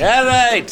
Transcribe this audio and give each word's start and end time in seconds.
All 0.00 0.24
right. 0.24 0.70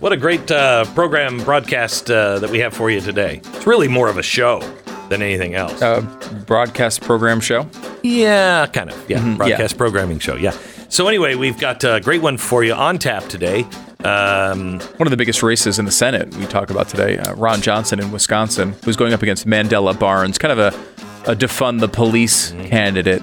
What 0.00 0.12
a 0.12 0.16
great 0.16 0.50
uh, 0.50 0.84
program 0.94 1.38
broadcast 1.44 2.10
uh, 2.10 2.40
that 2.40 2.50
we 2.50 2.58
have 2.58 2.74
for 2.74 2.90
you 2.90 3.00
today. 3.00 3.40
It's 3.44 3.66
really 3.68 3.86
more 3.86 4.08
of 4.08 4.18
a 4.18 4.22
show 4.22 4.60
than 5.08 5.22
anything 5.22 5.54
else. 5.54 5.80
Uh, 5.80 6.00
broadcast 6.46 7.00
program 7.02 7.38
show. 7.40 7.68
yeah, 8.02 8.66
kind 8.66 8.90
of. 8.90 9.08
Yeah, 9.10 9.18
Mhm, 9.20 9.36
broadcast 9.36 9.78
programming 9.78 10.18
show. 10.18 10.34
Yeah. 10.34 10.56
So 10.88 11.06
anyway, 11.06 11.36
we've 11.36 11.58
got 11.58 11.84
a 11.84 12.00
great 12.00 12.20
one 12.20 12.36
for 12.36 12.64
you 12.64 12.72
on 12.74 12.98
tap 12.98 13.24
today. 13.28 13.64
Um, 14.04 14.80
One 14.96 15.06
of 15.06 15.10
the 15.10 15.16
biggest 15.16 15.42
races 15.42 15.78
in 15.78 15.84
the 15.84 15.90
Senate 15.92 16.34
we 16.36 16.44
talk 16.46 16.68
about 16.70 16.88
today. 16.88 17.16
Uh, 17.18 17.34
Ron 17.36 17.60
Johnson 17.62 18.00
in 18.00 18.10
Wisconsin, 18.10 18.74
who's 18.84 18.96
going 18.96 19.12
up 19.12 19.22
against 19.22 19.46
Mandela 19.46 19.96
Barnes, 19.98 20.36
kind 20.36 20.52
of 20.52 20.58
a, 20.58 20.76
a 21.26 21.34
defund 21.34 21.80
the 21.80 21.88
police 21.88 22.50
candidate. 22.66 23.22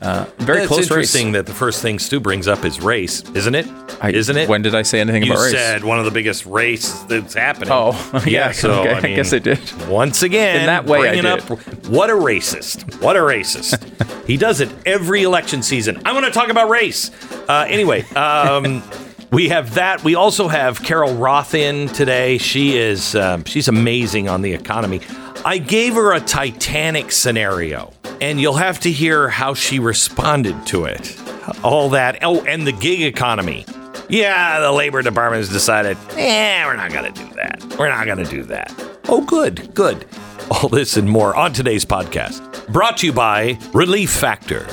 Uh, 0.00 0.24
very 0.38 0.60
it's 0.60 0.68
close 0.68 0.82
interesting 0.84 1.26
race. 1.26 1.34
that 1.34 1.46
the 1.46 1.52
first 1.52 1.82
thing 1.82 1.98
Stu 1.98 2.18
brings 2.20 2.48
up 2.48 2.64
is 2.64 2.80
race, 2.80 3.22
isn't 3.34 3.54
it? 3.54 3.66
I- 4.00 4.10
isn't 4.12 4.36
it? 4.36 4.48
When 4.48 4.62
did 4.62 4.74
I 4.74 4.82
say 4.82 5.00
anything 5.00 5.22
you 5.24 5.32
about 5.32 5.44
race? 5.44 5.52
said 5.52 5.84
one 5.84 5.98
of 5.98 6.04
the 6.04 6.10
biggest 6.10 6.46
races 6.46 7.04
that's 7.06 7.34
happening. 7.34 7.68
Oh, 7.72 8.22
yeah, 8.26 8.52
So 8.52 8.80
okay, 8.80 8.94
I, 8.94 8.98
I 8.98 9.14
guess 9.16 9.32
I 9.32 9.38
did. 9.40 9.58
Once 9.88 10.22
again, 10.22 10.60
In 10.60 10.66
that 10.66 10.86
way, 10.86 11.08
I 11.08 11.14
did. 11.16 11.26
up 11.26 11.42
what 11.88 12.10
a 12.10 12.14
racist. 12.14 13.00
What 13.02 13.16
a 13.16 13.20
racist. 13.20 14.24
he 14.26 14.36
does 14.36 14.60
it 14.60 14.70
every 14.86 15.22
election 15.22 15.62
season. 15.62 16.00
I 16.04 16.12
want 16.12 16.24
to 16.26 16.32
talk 16.32 16.48
about 16.48 16.68
race. 16.70 17.10
Uh, 17.48 17.66
anyway, 17.68 18.02
um, 18.12 18.82
we 19.30 19.48
have 19.50 19.74
that. 19.74 20.02
We 20.02 20.14
also 20.14 20.48
have 20.48 20.82
Carol 20.82 21.14
Roth 21.14 21.54
in 21.54 21.88
today. 21.88 22.38
She 22.38 22.76
is 22.78 23.14
um, 23.14 23.44
she's 23.44 23.68
amazing 23.68 24.28
on 24.28 24.40
the 24.42 24.52
economy. 24.52 25.00
I 25.46 25.58
gave 25.58 25.92
her 25.94 26.14
a 26.14 26.20
Titanic 26.20 27.12
scenario, 27.12 27.92
and 28.22 28.40
you'll 28.40 28.54
have 28.54 28.80
to 28.80 28.90
hear 28.90 29.28
how 29.28 29.52
she 29.52 29.78
responded 29.78 30.66
to 30.68 30.86
it. 30.86 31.20
All 31.62 31.90
that. 31.90 32.18
Oh, 32.22 32.42
and 32.46 32.66
the 32.66 32.72
gig 32.72 33.02
economy. 33.02 33.66
Yeah, 34.08 34.60
the 34.60 34.72
labor 34.72 35.02
department 35.02 35.40
has 35.40 35.50
decided, 35.50 35.98
eh, 36.12 36.64
we're 36.64 36.76
not 36.76 36.92
going 36.92 37.12
to 37.12 37.22
do 37.22 37.34
that. 37.34 37.62
We're 37.78 37.90
not 37.90 38.06
going 38.06 38.24
to 38.24 38.30
do 38.30 38.42
that. 38.44 38.72
Oh, 39.08 39.22
good, 39.22 39.74
good. 39.74 40.06
All 40.50 40.70
this 40.70 40.96
and 40.96 41.08
more 41.08 41.36
on 41.36 41.52
today's 41.52 41.84
podcast. 41.84 42.66
Brought 42.72 42.96
to 42.98 43.06
you 43.06 43.12
by 43.12 43.58
Relief 43.74 44.10
Factor. 44.10 44.66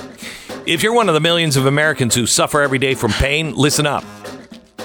If 0.66 0.84
you're 0.84 0.94
one 0.94 1.10
of 1.10 1.16
the 1.16 1.20
millions 1.20 1.58
of 1.58 1.66
Americans 1.66 2.16
who 2.16 2.26
suffer 2.26 2.62
every 2.62 2.80
day 2.80 2.94
from 2.94 3.12
pain, 3.12 3.54
listen 3.56 3.86
up. 3.86 4.06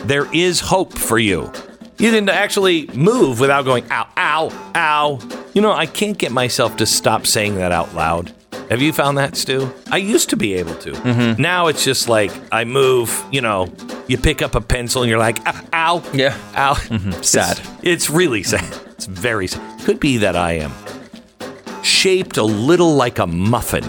There 0.05 0.33
is 0.35 0.59
hope 0.59 0.93
for 0.99 1.19
you. 1.19 1.53
You 1.99 2.11
can 2.11 2.29
actually 2.29 2.89
move 2.89 3.41
without 3.41 3.65
going, 3.65 3.85
ow, 3.91 4.07
ow, 4.17 4.71
ow. 4.75 5.19
You 5.55 5.63
know, 5.63 5.73
I 5.73 5.87
can't 5.87 6.19
get 6.19 6.31
myself 6.33 6.77
to 6.77 6.87
stop 6.87 7.27
saying 7.27 7.57
that 7.57 7.73
out 7.73 7.95
loud. 7.95 8.33
Have 8.71 8.83
you 8.83 8.93
found 8.93 9.17
that, 9.19 9.37
Stu? 9.37 9.73
I 9.91 9.97
used 9.99 10.29
to 10.31 10.37
be 10.37 10.55
able 10.55 10.75
to. 10.77 11.35
Now 11.41 11.69
it's 11.69 11.85
just 11.85 12.09
like 12.09 12.33
I 12.53 12.65
move, 12.65 13.25
you 13.31 13.41
know, 13.41 13.73
you 14.09 14.19
pick 14.19 14.43
up 14.43 14.55
a 14.55 14.61
pencil 14.61 15.03
and 15.03 15.09
you're 15.11 15.19
like, 15.21 15.39
ow, 15.47 15.63
ow, 15.73 16.03
Yeah. 16.13 16.37
ow. 16.55 16.75
Sad. 17.23 17.59
It's, 17.59 17.71
it's 17.83 18.11
really 18.11 18.43
sad. 18.55 18.65
It's 18.91 19.07
very 19.07 19.47
sad. 19.47 19.81
Could 19.85 20.01
be 20.01 20.19
that 20.19 20.37
I 20.37 20.53
am 20.55 20.73
shaped 21.83 22.37
a 22.37 22.43
little 22.43 22.95
like 22.97 23.19
a 23.21 23.27
muffin, 23.27 23.85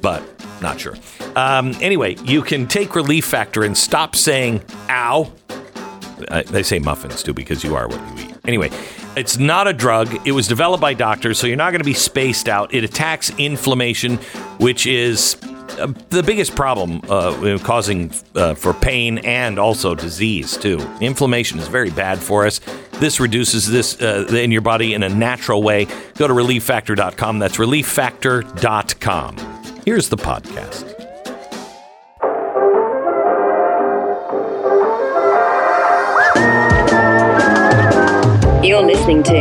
but 0.00 0.22
not 0.62 0.80
sure. 0.80 0.94
Um, 1.36 1.74
anyway, 1.82 2.14
you 2.24 2.40
can 2.42 2.66
take 2.66 2.94
Relief 2.94 3.26
Factor 3.26 3.62
and 3.62 3.76
stop 3.76 4.16
saying 4.16 4.62
ow. 4.88 5.30
Uh, 6.28 6.42
they 6.42 6.62
say 6.62 6.78
muffins 6.78 7.22
too 7.22 7.34
because 7.34 7.62
you 7.62 7.74
are 7.74 7.88
what 7.88 8.00
you 8.18 8.28
eat. 8.28 8.36
Anyway, 8.46 8.70
it's 9.16 9.38
not 9.38 9.66
a 9.66 9.72
drug. 9.72 10.26
It 10.26 10.32
was 10.32 10.48
developed 10.48 10.80
by 10.80 10.94
doctors, 10.94 11.38
so 11.38 11.46
you're 11.46 11.56
not 11.56 11.70
going 11.70 11.80
to 11.80 11.84
be 11.84 11.94
spaced 11.94 12.48
out. 12.48 12.74
It 12.74 12.84
attacks 12.84 13.30
inflammation, 13.38 14.16
which 14.58 14.86
is 14.86 15.36
uh, 15.78 15.92
the 16.10 16.22
biggest 16.22 16.54
problem 16.54 17.00
uh, 17.08 17.58
causing 17.62 18.12
uh, 18.34 18.54
for 18.54 18.72
pain 18.72 19.18
and 19.18 19.58
also 19.58 19.94
disease 19.94 20.56
too. 20.56 20.78
Inflammation 21.00 21.58
is 21.58 21.68
very 21.68 21.90
bad 21.90 22.18
for 22.18 22.46
us. 22.46 22.60
This 22.92 23.20
reduces 23.20 23.68
this 23.68 24.00
uh, 24.00 24.26
in 24.30 24.50
your 24.50 24.62
body 24.62 24.94
in 24.94 25.02
a 25.02 25.08
natural 25.08 25.62
way. 25.62 25.86
Go 26.14 26.26
to 26.26 26.32
relieffactor.com. 26.32 27.38
That's 27.38 27.58
relieffactor.com. 27.58 29.36
Here's 29.84 30.08
the 30.08 30.16
podcast. 30.16 30.95
You're 38.76 38.84
listening 38.84 39.22
to 39.22 39.32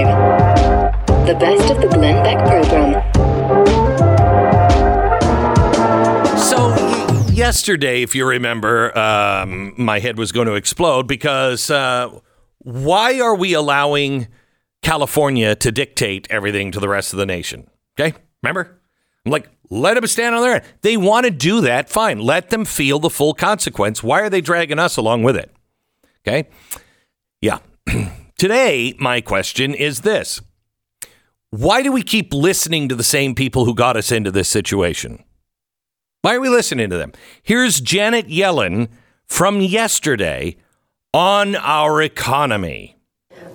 the 1.27 1.35
best 1.37 1.69
of 1.69 1.81
the 1.81 1.89
Glenn 1.89 2.23
Beck 2.23 2.37
program. 2.47 3.03
So 6.37 6.73
yesterday, 7.33 8.01
if 8.01 8.15
you 8.15 8.25
remember, 8.25 8.97
um, 8.97 9.73
my 9.75 9.99
head 9.99 10.17
was 10.17 10.31
going 10.31 10.47
to 10.47 10.53
explode 10.53 11.05
because 11.05 11.69
uh, 11.69 12.17
why 12.59 13.19
are 13.19 13.35
we 13.35 13.51
allowing 13.51 14.29
California 14.81 15.53
to 15.57 15.69
dictate 15.69 16.27
everything 16.29 16.71
to 16.71 16.79
the 16.79 16.87
rest 16.87 17.11
of 17.11 17.19
the 17.19 17.25
nation? 17.25 17.69
Okay, 17.99 18.17
remember? 18.41 18.79
I'm 19.25 19.33
like, 19.33 19.49
let 19.69 19.95
them 19.95 20.07
stand 20.07 20.33
on 20.33 20.43
their 20.43 20.55
end. 20.55 20.63
They 20.79 20.95
want 20.95 21.25
to 21.25 21.29
do 21.29 21.59
that. 21.59 21.89
Fine, 21.89 22.19
let 22.19 22.51
them 22.51 22.63
feel 22.63 22.99
the 22.99 23.09
full 23.09 23.33
consequence. 23.33 24.01
Why 24.01 24.21
are 24.21 24.29
they 24.29 24.39
dragging 24.39 24.79
us 24.79 24.95
along 24.95 25.23
with 25.23 25.35
it? 25.35 25.51
Okay, 26.25 26.47
yeah. 27.41 27.59
Today, 28.37 28.93
my 28.99 29.21
question 29.21 29.73
is 29.73 30.01
this. 30.01 30.41
Why 31.51 31.81
do 31.81 31.91
we 31.93 32.03
keep 32.03 32.33
listening 32.33 32.89
to 32.89 32.95
the 32.95 33.03
same 33.03 33.33
people 33.33 33.63
who 33.63 33.73
got 33.73 33.95
us 33.95 34.11
into 34.11 34.29
this 34.29 34.49
situation? 34.49 35.23
Why 36.21 36.35
are 36.35 36.41
we 36.41 36.49
listening 36.49 36.89
to 36.89 36.97
them? 36.97 37.13
Here's 37.43 37.79
Janet 37.79 38.27
Yellen 38.27 38.89
from 39.25 39.61
yesterday 39.61 40.57
on 41.13 41.55
our 41.55 42.01
economy. 42.01 42.97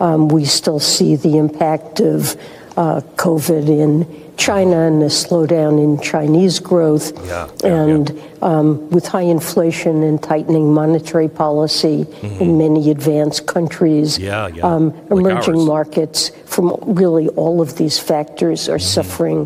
Um, 0.01 0.29
we 0.29 0.47
still 0.47 0.81
see 0.81 1.15
the 1.15 1.37
impact 1.37 2.01
of 2.01 2.41
uh, 2.83 3.01
COVID 3.27 3.67
in 3.85 3.93
China 4.37 4.79
and 4.89 4.99
the 5.07 5.11
slowdown 5.25 5.73
in 5.85 5.93
Chinese 6.13 6.57
growth. 6.71 7.07
Yeah, 7.27 7.49
yeah, 7.63 7.85
and 7.85 8.07
Um, 8.53 8.69
with 8.97 9.05
high 9.17 9.29
inflation 9.39 9.95
and 10.09 10.17
tightening 10.33 10.67
monetary 10.73 11.29
policy 11.29 11.99
in 12.45 12.51
many 12.65 12.83
advanced 12.97 13.43
countries, 13.57 14.09
Mm-hmm. 14.17 14.25
Yeah, 14.31 14.49
yeah, 14.57 14.65
um, 14.71 14.85
emerging 15.19 15.61
ours. 15.61 15.75
markets 15.77 16.21
from 16.55 16.67
really 17.03 17.27
all 17.43 17.57
of 17.61 17.71
these 17.81 17.97
factors 18.11 18.61
Mm-hmm. 18.65 18.75
are 18.75 18.83
suffering 18.97 19.41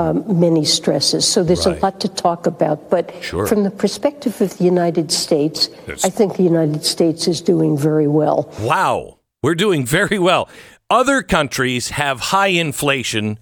um, 0.00 0.16
many 0.46 0.64
stresses. 0.64 1.22
So 1.32 1.38
there's 1.46 1.66
Right. 1.66 1.76
a 1.82 1.84
lot 1.86 1.94
to 2.04 2.08
talk 2.26 2.40
about. 2.54 2.78
But 2.94 3.04
Sure. 3.20 3.46
from 3.50 3.60
the 3.68 3.74
perspective 3.84 4.34
of 4.44 4.50
the 4.58 4.64
United 4.74 5.08
States. 5.24 5.68
I 6.08 6.10
think 6.18 6.28
the 6.40 6.48
United 6.54 6.82
States 6.94 7.22
is 7.32 7.38
doing 7.52 7.72
very 7.88 8.08
well. 8.20 8.38
Wow, 8.72 8.96
we're 9.44 9.60
doing 9.66 9.84
very 10.00 10.18
well. 10.28 10.44
Other 10.90 11.22
countries 11.22 11.90
have 11.90 12.20
high 12.20 12.48
inflation, 12.48 13.38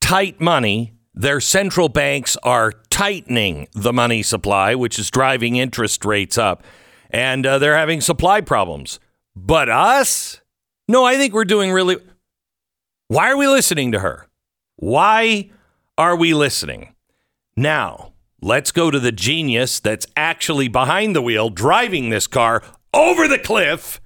tight 0.00 0.40
money. 0.40 0.92
Their 1.14 1.40
central 1.40 1.88
banks 1.88 2.36
are 2.42 2.72
tightening 2.90 3.68
the 3.72 3.92
money 3.92 4.22
supply, 4.22 4.74
which 4.74 4.98
is 4.98 5.10
driving 5.10 5.56
interest 5.56 6.04
rates 6.04 6.36
up, 6.36 6.62
and 7.10 7.46
uh, 7.46 7.58
they're 7.58 7.76
having 7.76 8.00
supply 8.00 8.40
problems. 8.40 9.00
But 9.34 9.68
us? 9.68 10.42
No, 10.86 11.04
I 11.04 11.16
think 11.16 11.32
we're 11.32 11.44
doing 11.44 11.72
really. 11.72 11.96
Why 13.08 13.30
are 13.30 13.36
we 13.36 13.46
listening 13.46 13.92
to 13.92 14.00
her? 14.00 14.28
Why 14.76 15.50
are 15.96 16.16
we 16.16 16.34
listening? 16.34 16.94
Now, 17.56 18.12
let's 18.42 18.72
go 18.72 18.90
to 18.90 18.98
the 18.98 19.12
genius 19.12 19.80
that's 19.80 20.06
actually 20.16 20.68
behind 20.68 21.16
the 21.16 21.22
wheel 21.22 21.48
driving 21.48 22.10
this 22.10 22.26
car 22.26 22.62
over 22.92 23.26
the 23.26 23.38
cliff, 23.38 24.00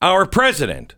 our 0.00 0.26
president. 0.26 0.94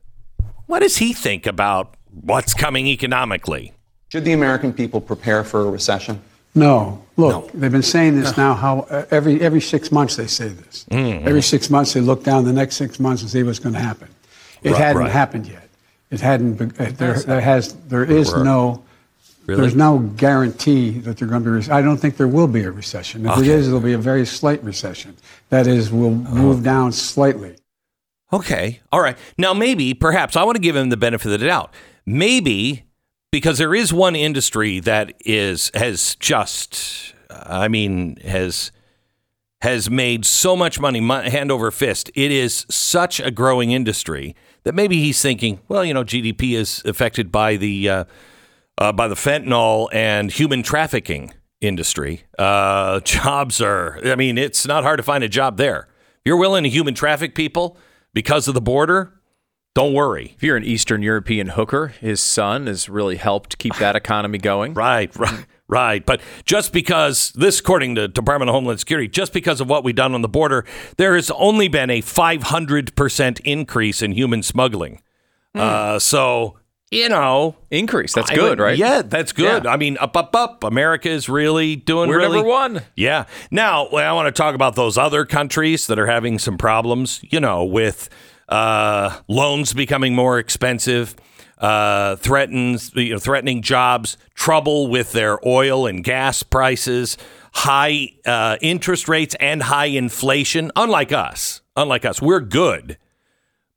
What 0.67 0.81
does 0.81 0.97
he 0.99 1.13
think 1.13 1.47
about 1.47 1.95
what's 2.13 2.55
coming 2.55 2.87
economically? 2.87 3.73
Should 4.09 4.25
the 4.25 4.33
American 4.33 4.73
people 4.73 5.01
prepare 5.01 5.45
for 5.45 5.63
a 5.63 5.71
recession? 5.71 6.21
No. 6.55 7.03
Look, 7.17 7.53
they've 7.53 7.71
been 7.73 7.83
saying 7.83 8.19
this 8.21 8.37
now. 8.37 8.55
How 8.55 8.81
uh, 8.91 9.05
every 9.11 9.41
every 9.41 9.61
six 9.61 9.93
months 9.93 10.17
they 10.17 10.27
say 10.27 10.49
this. 10.49 10.85
Mm-hmm. 10.91 11.27
Every 11.29 11.43
six 11.43 11.71
months 11.71 11.93
they 11.93 12.01
look 12.01 12.25
down 12.25 12.45
the 12.45 12.53
next 12.53 12.77
six 12.77 12.99
months 12.99 13.23
and 13.23 13.31
see 13.31 13.43
what's 13.43 13.59
going 13.59 13.75
to 13.75 13.81
happen. 13.81 14.09
It 14.63 14.71
Right, 14.73 14.79
hadn't 14.81 15.03
right. 15.03 15.11
happened 15.13 15.47
yet. 15.47 15.69
It 16.11 16.21
hadn't. 16.21 16.55
Be, 16.55 16.65
uh, 16.85 16.91
there, 16.93 17.15
there 17.15 17.41
has. 17.41 17.75
There 17.89 18.05
is 18.05 18.33
no. 18.35 18.83
Really? 19.47 19.61
There's 19.61 19.77
no 19.77 19.99
guarantee 19.99 20.99
that 21.01 21.19
they're 21.19 21.29
going 21.29 21.45
to 21.45 21.51
be. 21.51 21.57
re- 21.57 21.71
I 21.73 21.81
don't 21.81 21.99
think 21.99 22.17
there 22.17 22.27
will 22.29 22.49
be 22.49 22.63
a 22.65 22.71
recession. 22.73 23.25
If 23.27 23.33
Okay. 23.33 23.43
it 23.43 23.47
is, 23.49 23.69
it'll 23.69 23.81
be 23.81 23.93
a 23.93 23.99
very 23.99 24.27
slight 24.27 24.63
recession. 24.65 25.17
That 25.51 25.67
is, 25.69 25.93
we'll 25.93 26.09
Oh. 26.09 26.35
move 26.35 26.65
down 26.65 26.91
slightly. 26.91 27.55
Okay. 28.33 28.81
All 28.91 29.01
right. 29.01 29.17
Now, 29.39 29.55
maybe, 29.55 29.95
perhaps, 29.95 30.37
I 30.37 30.45
want 30.45 30.57
to 30.57 30.63
give 30.63 30.77
him 30.77 30.89
the 30.89 30.97
benefit 30.97 31.33
of 31.33 31.41
the 31.41 31.47
doubt. 31.47 31.73
Maybe 32.05 32.85
because 33.31 33.59
there 33.59 33.75
is 33.75 33.93
one 33.93 34.17
industry 34.17 34.81
that 34.81 35.13
is 35.21 35.71
has 35.75 36.17
just, 36.17 37.15
I 37.31 37.69
mean, 37.69 38.17
has 38.25 38.73
has 39.63 39.89
made 39.91 40.25
so 40.25 40.55
much 40.57 40.79
money 40.79 41.01
hand 41.01 41.51
over 41.51 41.71
fist. 41.71 42.11
It 42.15 42.31
is 42.31 42.67
such 42.69 43.21
a 43.21 43.31
growing 43.31 43.71
industry 43.73 44.37
that 44.65 44.75
maybe 44.75 44.97
he's 45.01 45.21
thinking, 45.21 45.61
well, 45.69 45.85
you 45.85 45.95
know, 45.95 46.05
GDP 46.05 46.53
is 46.53 46.83
affected 46.85 47.33
by 47.33 47.57
the 47.57 47.89
uh, 47.89 48.05
uh, 48.79 48.93
by 48.93 49.09
the 49.09 49.15
fentanyl 49.15 49.89
and 49.93 50.31
human 50.31 50.63
trafficking 50.63 51.33
industry. 51.61 52.25
Uh, 52.39 53.01
jobs 53.01 53.61
are, 53.61 53.99
I 54.05 54.15
mean, 54.15 54.39
it's 54.39 54.67
not 54.67 54.83
hard 54.83 54.99
to 54.99 55.03
find 55.03 55.25
a 55.25 55.29
job 55.29 55.57
there. 55.57 55.89
If 56.19 56.23
you're 56.25 56.37
willing 56.37 56.65
to 56.65 56.71
human 56.71 56.95
traffic 56.95 57.35
people 57.35 57.79
because 58.17 58.49
of 58.49 58.55
the 58.55 58.63
border, 58.63 59.13
don't 59.75 59.93
worry. 59.93 60.33
If 60.37 60.43
you're 60.43 60.57
an 60.57 60.65
Eastern 60.65 61.03
European 61.03 61.49
hooker, 61.49 61.89
his 61.89 62.19
son 62.19 62.67
has 62.67 62.89
really 62.89 63.17
helped 63.17 63.59
keep 63.59 63.77
that 63.77 63.95
economy 63.95 64.39
going. 64.39 64.73
Right, 64.87 65.15
right, 65.17 65.45
right. 65.69 66.07
But 66.07 66.23
just 66.47 66.73
because 66.73 67.31
this, 67.33 67.61
according 67.61 67.97
to 67.97 68.09
Department 68.09 68.49
of 68.49 68.55
Homeland 68.55 68.81
Security, 68.81 69.07
just 69.07 69.35
because 69.35 69.61
of 69.61 69.69
what 69.69 69.85
we've 69.85 69.95
done 69.95 70.15
on 70.15 70.23
the 70.23 70.31
border, 70.31 70.65
there 70.97 71.15
has 71.15 71.31
only 71.33 71.69
been 71.69 71.91
a 71.91 72.01
500% 72.01 73.41
increase 73.41 74.01
in 74.01 74.13
human 74.13 74.43
smuggling. 74.43 75.03
Uh, 75.55 75.99
so, 75.99 76.59
you 76.97 77.09
know, 77.09 77.57
Increase. 77.71 78.15
That's 78.15 78.31
I 78.31 78.35
good, 78.35 78.59
would- 78.59 78.61
right? 78.61 78.79
Yeah, 78.79 79.03
that's 79.03 79.33
good. 79.33 79.65
Yeah. 79.65 79.71
I 79.71 79.77
mean, 79.77 79.97
up, 79.99 80.17
up, 80.17 80.35
up. 80.35 80.65
America 80.65 81.09
is 81.09 81.29
really 81.29 81.77
doing 81.77 82.09
We're 82.09 82.19
really 82.19 82.37
number 82.39 82.49
one. 82.49 82.83
Yeah. 82.97 83.25
Now, 83.51 83.87
I 83.87 84.13
want 84.13 84.27
to 84.27 84.33
talk 84.33 84.55
about 84.55 84.75
those 84.77 84.97
other 84.97 85.25
countries 85.25 85.87
that 85.89 85.99
are 85.99 86.07
having 86.07 86.39
some 86.39 86.57
problems. 86.59 87.21
You 87.31 87.41
know, 87.41 87.65
with 87.65 88.09
uh, 88.49 89.19
loans 89.29 89.73
becoming 89.75 90.15
more 90.15 90.39
expensive, 90.39 91.15
uh, 91.59 92.17
threatens 92.17 92.93
you 92.95 93.13
know, 93.15 93.19
threatening 93.19 93.63
jobs, 93.63 94.17
trouble 94.35 94.89
with 94.89 95.13
their 95.13 95.39
oil 95.47 95.87
and 95.87 96.05
gas 96.05 96.43
prices, 96.43 97.17
high 97.53 98.11
uh, 98.25 98.57
interest 98.61 99.09
rates, 99.09 99.35
and 99.41 99.63
high 99.65 99.87
inflation. 99.87 100.71
Unlike 100.77 101.13
us, 101.13 101.61
unlike 101.77 102.05
us, 102.05 102.23
we're 102.23 102.41
good. 102.41 102.99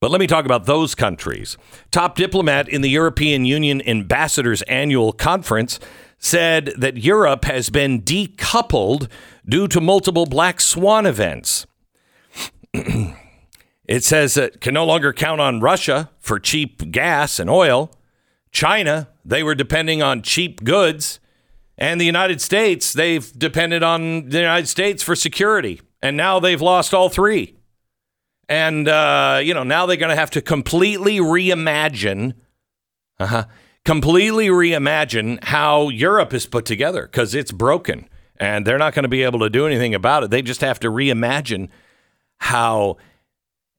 But 0.01 0.12
let 0.12 0.22
me 0.22 0.28
talk 0.28 0.46
about 0.46 0.66
those 0.66 0.96
countries. 0.96 1.57
Top 1.92 2.16
diplomat 2.16 2.69
in 2.69 2.81
the 2.81 2.90
European 2.90 3.44
Union 3.44 3.81
Ambassadors 3.81 4.62
Annual 4.63 5.13
Conference 5.13 5.80
said 6.18 6.72
that 6.78 6.98
Europe 6.98 7.46
has 7.46 7.69
been 7.69 8.01
decoupled 8.01 9.10
due 9.48 9.68
to 9.68 9.81
multiple 9.81 10.25
black 10.25 10.62
swan 10.62 11.06
events. 11.06 11.66
it 12.74 14.04
says 14.04 14.38
it 14.38 14.62
can 14.62 14.74
no 14.74 14.86
longer 14.86 15.12
count 15.12 15.42
on 15.42 15.60
Russia 15.60 16.10
for 16.19 16.40
cheap 16.40 16.92
gas 16.92 17.38
and 17.38 17.50
oil. 17.50 17.92
China, 18.51 19.10
they 19.25 19.44
were 19.44 19.56
depending 19.56 20.01
on 20.01 20.22
cheap 20.22 20.63
goods. 20.63 21.19
And 21.78 22.00
the 22.00 22.06
United 22.06 22.42
States, 22.42 22.94
they've 22.94 23.31
depended 23.38 23.84
on 23.84 24.30
the 24.30 24.40
United 24.40 24.68
States 24.68 25.04
for 25.04 25.16
security. 25.16 25.81
And 26.01 26.16
now 26.16 26.40
they've 26.40 26.62
lost 26.62 26.94
all 26.94 27.10
three. 27.10 27.58
And, 28.50 28.88
uh, 28.88 29.40
you 29.44 29.54
know, 29.54 29.63
now 29.63 29.86
they're 29.86 29.96
going 29.96 30.10
to 30.10 30.16
have 30.16 30.31
to 30.31 30.42
completely 30.42 31.19
reimagine, 31.19 32.34
uh-huh, 33.19 33.46
completely 33.86 34.48
reimagine 34.48 35.42
how 35.44 35.90
Europe 35.90 36.34
is 36.34 36.48
put 36.48 36.66
together 36.66 37.04
because 37.04 37.36
it's 37.36 37.51
broken. 37.51 38.10
And 38.38 38.66
they're 38.66 38.80
not 38.80 38.96
going 38.96 39.04
to 39.04 39.10
be 39.10 39.22
able 39.22 39.40
to 39.40 39.50
do 39.51 39.68
anything 39.68 39.94
about 39.94 40.24
it. 40.24 40.31
They 40.31 40.42
just 40.42 40.62
have 40.62 40.80
to 40.80 40.90
reimagine 40.90 41.69
how 42.40 42.98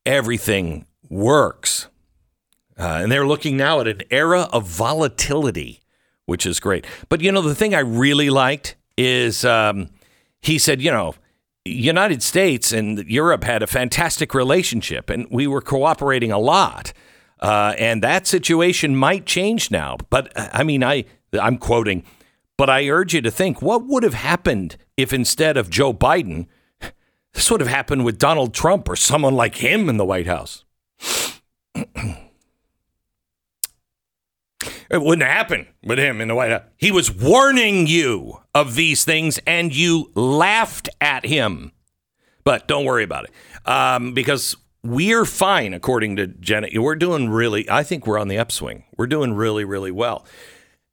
everything 0.06 0.86
works. 1.08 1.88
Uh, 2.78 3.00
and 3.02 3.10
they're 3.10 3.26
looking 3.26 3.56
now 3.56 3.80
at 3.80 3.88
an 3.88 4.02
era 4.10 4.48
of 4.52 4.66
volatility, 4.68 5.80
which 6.26 6.46
is 6.46 6.60
great. 6.60 6.86
But, 7.08 7.22
you 7.22 7.32
know, 7.32 7.42
the 7.42 7.54
thing 7.56 7.74
I 7.74 7.80
really 7.80 8.30
liked 8.30 8.76
is 8.96 9.44
um, 9.44 9.90
he 10.40 10.58
said, 10.58 10.80
you 10.80 10.92
know, 10.92 11.14
United 11.64 12.22
States 12.22 12.72
and 12.72 12.98
Europe 13.06 13.44
had 13.44 13.62
a 13.62 13.66
fantastic 13.66 14.34
relationship, 14.34 15.10
and 15.10 15.26
we 15.30 15.46
were 15.46 15.60
cooperating 15.60 16.32
a 16.32 16.38
lot. 16.38 16.92
Uh, 17.40 17.74
and 17.78 18.02
that 18.02 18.26
situation 18.26 18.96
might 18.96 19.26
change 19.26 19.70
now. 19.70 19.96
But 20.10 20.36
uh, 20.36 20.48
I 20.52 20.62
mean, 20.62 20.82
I 20.84 21.04
I'm 21.38 21.58
quoting, 21.58 22.04
but 22.56 22.68
I 22.70 22.88
urge 22.88 23.14
you 23.14 23.20
to 23.22 23.30
think: 23.30 23.62
what 23.62 23.86
would 23.86 24.02
have 24.02 24.14
happened 24.14 24.76
if 24.96 25.12
instead 25.12 25.56
of 25.56 25.70
Joe 25.70 25.92
Biden, 25.92 26.46
this 27.34 27.50
would 27.50 27.60
have 27.60 27.68
happened 27.68 28.04
with 28.04 28.18
Donald 28.18 28.54
Trump 28.54 28.88
or 28.88 28.96
someone 28.96 29.34
like 29.34 29.56
him 29.56 29.88
in 29.88 29.96
the 29.96 30.04
White 30.04 30.26
House? 30.26 30.64
It 34.90 35.00
wouldn't 35.00 35.26
happen 35.26 35.68
with 35.84 35.98
him 35.98 36.20
in 36.20 36.28
the 36.28 36.34
White 36.34 36.50
House. 36.50 36.62
He 36.76 36.90
was 36.90 37.14
warning 37.14 37.86
you 37.86 38.40
of 38.54 38.74
these 38.74 39.04
things 39.04 39.38
and 39.46 39.74
you 39.74 40.10
laughed 40.14 40.88
at 41.00 41.24
him. 41.24 41.70
But 42.42 42.66
don't 42.66 42.84
worry 42.84 43.04
about 43.04 43.24
it 43.24 43.68
um, 43.68 44.14
because 44.14 44.56
we're 44.82 45.24
fine, 45.24 45.74
according 45.74 46.16
to 46.16 46.26
Jenna. 46.26 46.68
We're 46.74 46.96
doing 46.96 47.28
really, 47.28 47.70
I 47.70 47.84
think 47.84 48.06
we're 48.06 48.18
on 48.18 48.28
the 48.28 48.38
upswing. 48.38 48.84
We're 48.96 49.06
doing 49.06 49.34
really, 49.34 49.64
really 49.64 49.92
well. 49.92 50.26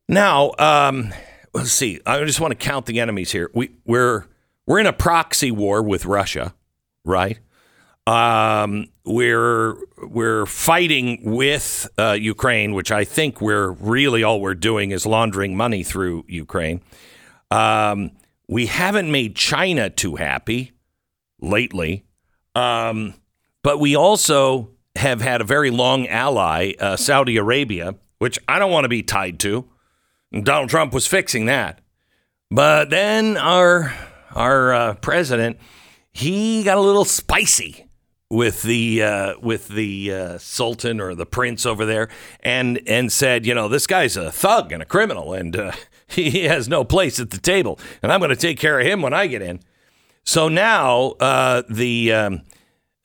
Now, 0.07 0.51
um, 0.59 1.13
let's 1.53 1.71
see. 1.71 1.99
I 2.05 2.23
just 2.23 2.39
want 2.39 2.51
to 2.51 2.55
count 2.55 2.85
the 2.85 2.99
enemies 2.99 3.31
here. 3.31 3.49
We, 3.53 3.71
we're, 3.85 4.25
we're 4.67 4.79
in 4.79 4.85
a 4.87 4.93
proxy 4.93 5.49
war 5.49 5.81
with 5.81 6.05
Russia, 6.05 6.53
right? 7.03 7.39
Um, 8.07 8.87
we're 9.03 9.75
we're 9.97 10.45
fighting 10.45 11.19
with 11.23 11.89
uh, 11.97 12.13
Ukraine, 12.13 12.73
which 12.73 12.89
I 12.89 13.03
think 13.03 13.41
we're 13.41 13.71
really 13.71 14.23
all 14.23 14.39
we're 14.39 14.55
doing 14.55 14.91
is 14.91 15.05
laundering 15.05 15.57
money 15.57 15.83
through 15.83 16.23
Ukraine. 16.29 16.79
Um, 17.51 18.11
we 18.47 18.67
haven't 18.67 19.11
made 19.11 19.35
China 19.35 19.89
too 19.89 20.15
happy 20.15 20.71
lately, 21.41 22.05
um, 22.55 23.13
but 23.61 23.81
we 23.81 23.97
also 23.97 24.69
have 24.95 25.19
had 25.19 25.41
a 25.41 25.43
very 25.43 25.69
long 25.69 26.07
ally, 26.07 26.75
uh, 26.79 26.95
Saudi 26.95 27.35
Arabia, 27.35 27.95
which 28.19 28.39
I 28.47 28.57
don't 28.57 28.71
want 28.71 28.85
to 28.85 28.89
be 28.89 29.03
tied 29.03 29.37
to. 29.41 29.65
Donald 30.31 30.69
Trump 30.69 30.93
was 30.93 31.07
fixing 31.07 31.47
that, 31.47 31.81
but 32.49 32.89
then 32.89 33.35
our 33.35 33.93
our 34.33 34.73
uh, 34.73 34.93
president 34.95 35.57
he 36.13 36.63
got 36.63 36.77
a 36.77 36.81
little 36.81 37.05
spicy 37.05 37.86
with 38.29 38.63
the 38.63 39.01
uh, 39.01 39.33
with 39.41 39.69
the 39.69 40.13
uh, 40.13 40.37
sultan 40.37 40.99
or 40.99 41.15
the 41.15 41.25
prince 41.25 41.65
over 41.65 41.85
there, 41.85 42.09
and 42.41 42.79
and 42.85 43.11
said, 43.11 43.45
you 43.45 43.53
know, 43.53 43.67
this 43.67 43.87
guy's 43.87 44.17
a 44.17 44.31
thug 44.31 44.71
and 44.71 44.81
a 44.81 44.85
criminal, 44.85 45.33
and 45.33 45.55
uh, 45.55 45.71
he 46.07 46.45
has 46.45 46.67
no 46.67 46.83
place 46.83 47.19
at 47.19 47.31
the 47.31 47.37
table, 47.37 47.79
and 48.01 48.11
I'm 48.11 48.19
going 48.19 48.29
to 48.29 48.35
take 48.35 48.59
care 48.59 48.79
of 48.79 48.85
him 48.85 49.01
when 49.01 49.13
I 49.13 49.27
get 49.27 49.41
in. 49.41 49.59
So 50.23 50.49
now 50.49 51.11
uh, 51.21 51.63
the 51.69 52.11
um, 52.11 52.41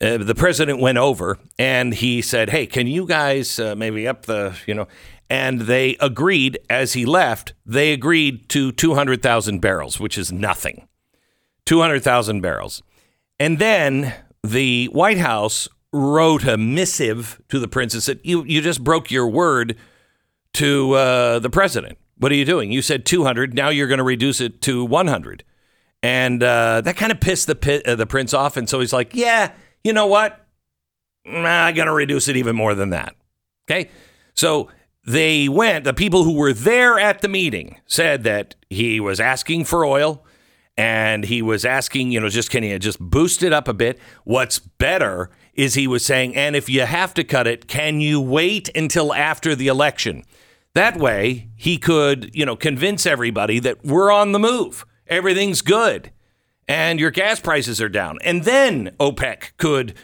uh, 0.01 0.17
the 0.17 0.35
president 0.35 0.79
went 0.79 0.97
over 0.97 1.37
and 1.57 1.93
he 1.93 2.21
said, 2.21 2.49
"Hey, 2.49 2.65
can 2.65 2.87
you 2.87 3.05
guys 3.05 3.59
uh, 3.59 3.75
maybe 3.75 4.07
up 4.07 4.25
the 4.25 4.57
you 4.65 4.73
know?" 4.73 4.87
And 5.29 5.61
they 5.61 5.95
agreed 6.01 6.59
as 6.69 6.93
he 6.93 7.05
left. 7.05 7.53
They 7.65 7.93
agreed 7.93 8.49
to 8.49 8.73
two 8.73 8.95
hundred 8.95 9.23
thousand 9.23 9.61
barrels, 9.61 9.99
which 9.99 10.17
is 10.17 10.31
nothing. 10.31 10.87
Two 11.65 11.79
hundred 11.79 12.03
thousand 12.03 12.41
barrels. 12.41 12.83
And 13.39 13.57
then 13.57 14.13
the 14.43 14.87
White 14.87 15.17
House 15.17 15.69
wrote 15.91 16.43
a 16.43 16.57
missive 16.57 17.41
to 17.49 17.59
the 17.59 17.67
prince 17.67 17.93
and 17.93 18.03
said, 18.03 18.19
"You 18.23 18.43
you 18.43 18.61
just 18.61 18.83
broke 18.83 19.11
your 19.11 19.27
word 19.27 19.77
to 20.53 20.93
uh, 20.93 21.39
the 21.39 21.49
president. 21.49 21.97
What 22.17 22.31
are 22.31 22.35
you 22.35 22.45
doing? 22.45 22.71
You 22.71 22.81
said 22.81 23.05
200. 23.05 23.53
Now 23.53 23.69
you're 23.69 23.87
going 23.87 23.97
to 23.97 24.03
reduce 24.03 24.41
it 24.41 24.61
to 24.63 24.83
100." 24.85 25.43
And 26.01 26.43
uh, 26.43 26.81
that 26.81 26.97
kind 26.97 27.11
of 27.11 27.21
pissed 27.21 27.47
the 27.47 27.81
uh, 27.85 27.95
the 27.95 28.05
prince 28.05 28.33
off. 28.33 28.57
And 28.57 28.69
so 28.69 28.79
he's 28.79 28.93
like, 28.93 29.15
"Yeah, 29.15 29.51
you 29.83 29.93
know 29.93 30.07
what? 30.07 30.45
I'm 31.25 31.73
going 31.73 31.87
to 31.87 31.93
reduce 31.93 32.27
it 32.27 32.35
even 32.35 32.55
more 32.55 32.75
than 32.75 32.89
that." 32.89 33.15
Okay, 33.69 33.89
so 34.33 34.69
they 35.05 35.47
went. 35.47 35.85
The 35.85 35.93
people 35.93 36.23
who 36.23 36.33
were 36.33 36.53
there 36.53 36.99
at 36.99 37.21
the 37.21 37.29
meeting 37.29 37.79
said 37.85 38.23
that 38.23 38.55
he 38.69 38.99
was 38.99 39.19
asking 39.19 39.65
for 39.65 39.85
oil 39.85 40.25
and 40.75 41.25
he 41.25 41.41
was 41.41 41.65
asking, 41.65 42.11
you 42.11 42.19
know, 42.19 42.29
just 42.29 42.49
can 42.49 42.63
you 42.63 42.79
just 42.79 42.99
boost 42.99 43.43
it 43.43 43.53
up 43.53 43.67
a 43.67 43.73
bit? 43.73 43.99
What's 44.23 44.59
better 44.59 45.29
is 45.53 45.75
he 45.75 45.87
was 45.87 46.03
saying, 46.03 46.35
and 46.35 46.55
if 46.55 46.67
you 46.67 46.81
have 46.81 47.13
to 47.13 47.23
cut 47.23 47.45
it, 47.45 47.67
can 47.67 48.01
you 48.01 48.19
wait 48.19 48.69
until 48.75 49.13
after 49.13 49.55
the 49.55 49.67
election? 49.67 50.23
That 50.73 50.97
way, 50.97 51.49
he 51.55 51.77
could, 51.77 52.31
you 52.33 52.45
know, 52.45 52.55
convince 52.55 53.05
everybody 53.05 53.59
that 53.59 53.85
we're 53.85 54.11
on 54.11 54.31
the 54.31 54.39
move, 54.39 54.85
everything's 55.05 55.61
good, 55.61 56.11
and 56.67 56.99
your 56.99 57.11
gas 57.11 57.39
prices 57.39 57.79
are 57.79 57.89
down, 57.89 58.17
and 58.23 58.43
then 58.43 58.95
OPEC 58.99 59.51
could. 59.57 59.95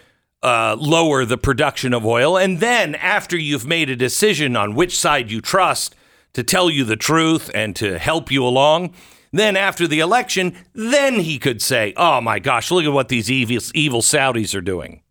Uh, 0.41 0.73
lower 0.79 1.25
the 1.25 1.37
production 1.37 1.93
of 1.93 2.05
oil. 2.05 2.37
And 2.37 2.61
then, 2.61 2.95
after 2.95 3.35
you've 3.35 3.67
made 3.67 3.89
a 3.89 3.95
decision 3.97 4.55
on 4.55 4.73
which 4.73 4.97
side 4.97 5.29
you 5.29 5.41
trust 5.41 5.97
to 6.31 6.43
tell 6.43 6.69
you 6.69 6.85
the 6.85 6.95
truth 6.95 7.51
and 7.53 7.75
to 7.75 7.99
help 7.99 8.31
you 8.31 8.45
along, 8.45 8.93
then 9.31 9.55
after 9.55 9.87
the 9.87 9.99
election, 9.99 10.55
then 10.73 11.15
he 11.15 11.37
could 11.37 11.61
say, 11.61 11.93
"Oh 11.97 12.21
my 12.21 12.39
gosh, 12.39 12.71
look 12.71 12.85
at 12.85 12.91
what 12.91 13.09
these 13.09 13.29
evil, 13.29 13.57
evil 13.73 14.01
Saudis 14.01 14.55
are 14.55 14.61
doing." 14.61 15.01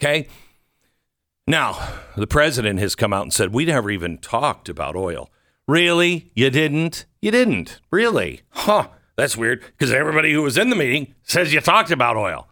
Okay. 0.00 0.28
Now, 1.46 1.94
the 2.16 2.26
president 2.26 2.78
has 2.78 2.94
come 2.94 3.12
out 3.12 3.22
and 3.22 3.32
said, 3.32 3.52
"We 3.52 3.64
never 3.64 3.90
even 3.90 4.18
talked 4.18 4.68
about 4.68 4.96
oil." 4.96 5.30
Really? 5.66 6.30
You 6.34 6.48
didn't? 6.48 7.04
You 7.20 7.30
didn't? 7.30 7.80
Really? 7.90 8.40
Huh. 8.50 8.88
That's 9.16 9.36
weird 9.36 9.60
because 9.60 9.92
everybody 9.92 10.32
who 10.32 10.42
was 10.42 10.56
in 10.56 10.70
the 10.70 10.76
meeting 10.76 11.14
says 11.24 11.52
you 11.52 11.60
talked 11.60 11.90
about 11.90 12.16
oil. 12.16 12.48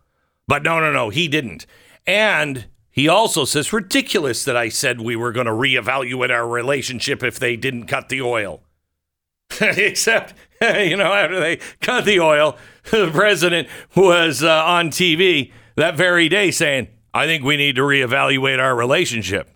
But 0.49 0.63
no, 0.63 0.81
no, 0.81 0.93
no, 0.93 1.11
he 1.11 1.29
didn't. 1.29 1.65
And 2.07 2.67
he 2.91 3.09
also 3.09 3.45
says 3.45 3.73
ridiculous 3.73 4.45
that 4.45 4.57
I 4.57 4.69
said 4.69 5.01
we 5.01 5.17
were 5.17 5.33
going 5.33 5.47
to 5.47 5.53
reevaluate 5.53 6.31
our 6.31 6.49
relationship 6.49 7.23
if 7.23 7.39
they 7.39 7.57
didn't 7.57 7.87
cut 7.87 8.09
the 8.09 8.21
oil. 8.21 8.63
Except, 9.61 10.35
you 10.61 10.97
know, 10.97 11.13
after 11.13 11.39
they 11.39 11.59
cut 11.81 12.05
the 12.05 12.21
oil, 12.21 12.57
the 12.91 13.11
president 13.13 13.69
was 13.95 14.43
uh, 14.43 14.65
on 14.65 14.91
TV 14.91 15.53
that 15.77 15.97
very 15.97 16.29
day 16.29 16.51
saying, 16.51 16.89
I 17.13 17.27
think 17.27 17.45
we 17.45 17.57
need 17.57 17.77
to 17.77 17.83
reevaluate 17.83 18.59
our 18.59 18.75
relationship. 18.75 19.51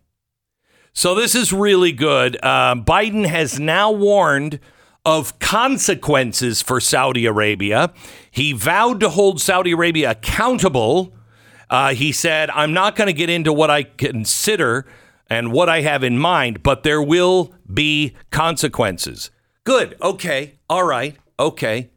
So 0.92 1.14
this 1.14 1.34
is 1.34 1.52
really 1.52 1.92
good. 1.92 2.36
Uh, 2.42 2.74
Biden 2.74 3.26
has 3.26 3.60
now 3.60 3.90
warned 3.90 4.60
of 5.04 5.38
consequences 5.38 6.60
for 6.60 6.80
Saudi 6.80 7.26
Arabia. 7.26 7.92
He 8.30 8.52
vowed 8.52 9.00
to 9.00 9.08
hold 9.08 9.40
Saudi 9.40 9.72
Arabia 9.72 10.10
accountable. 10.10 11.14
Uh, 11.70 11.94
he 11.94 12.12
said, 12.12 12.50
I'm 12.50 12.72
not 12.72 12.96
going 12.96 13.06
to 13.06 13.12
get 13.12 13.30
into 13.30 13.52
what 13.52 13.70
I 13.70 13.84
consider 13.84 14.86
and 15.28 15.52
what 15.52 15.68
I 15.68 15.80
have 15.82 16.02
in 16.02 16.18
mind, 16.18 16.62
but 16.62 16.82
there 16.82 17.00
will 17.00 17.54
be 17.72 18.14
consequences. 18.30 19.30
Good. 19.64 19.96
Okay. 20.02 20.58
All 20.70 20.84
right. 20.84 21.16
Okay. 21.36 21.90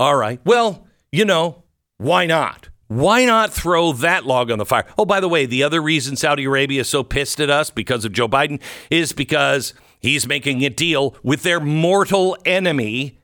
All 0.00 0.16
right. 0.16 0.40
Well, 0.44 0.88
you 1.12 1.24
know, 1.24 1.62
why 1.96 2.26
not? 2.26 2.70
Why 2.88 3.24
not 3.24 3.52
throw 3.52 3.92
that 3.92 4.26
log 4.26 4.50
on 4.50 4.58
the 4.58 4.66
fire? 4.66 4.84
Oh, 4.98 5.04
by 5.04 5.20
the 5.20 5.28
way, 5.28 5.46
the 5.46 5.62
other 5.62 5.80
reason 5.80 6.16
Saudi 6.16 6.42
Arabia 6.42 6.80
is 6.80 6.88
so 6.88 7.04
pissed 7.04 7.38
at 7.38 7.50
us 7.50 7.70
because 7.70 8.04
of 8.04 8.12
Joe 8.12 8.26
Biden 8.28 8.60
is 8.90 9.12
because 9.12 9.74
he's 10.00 10.26
making 10.26 10.64
a 10.64 10.70
deal 10.70 11.14
with 11.22 11.44
their 11.44 11.60
mortal 11.60 12.36
enemy, 12.44 13.20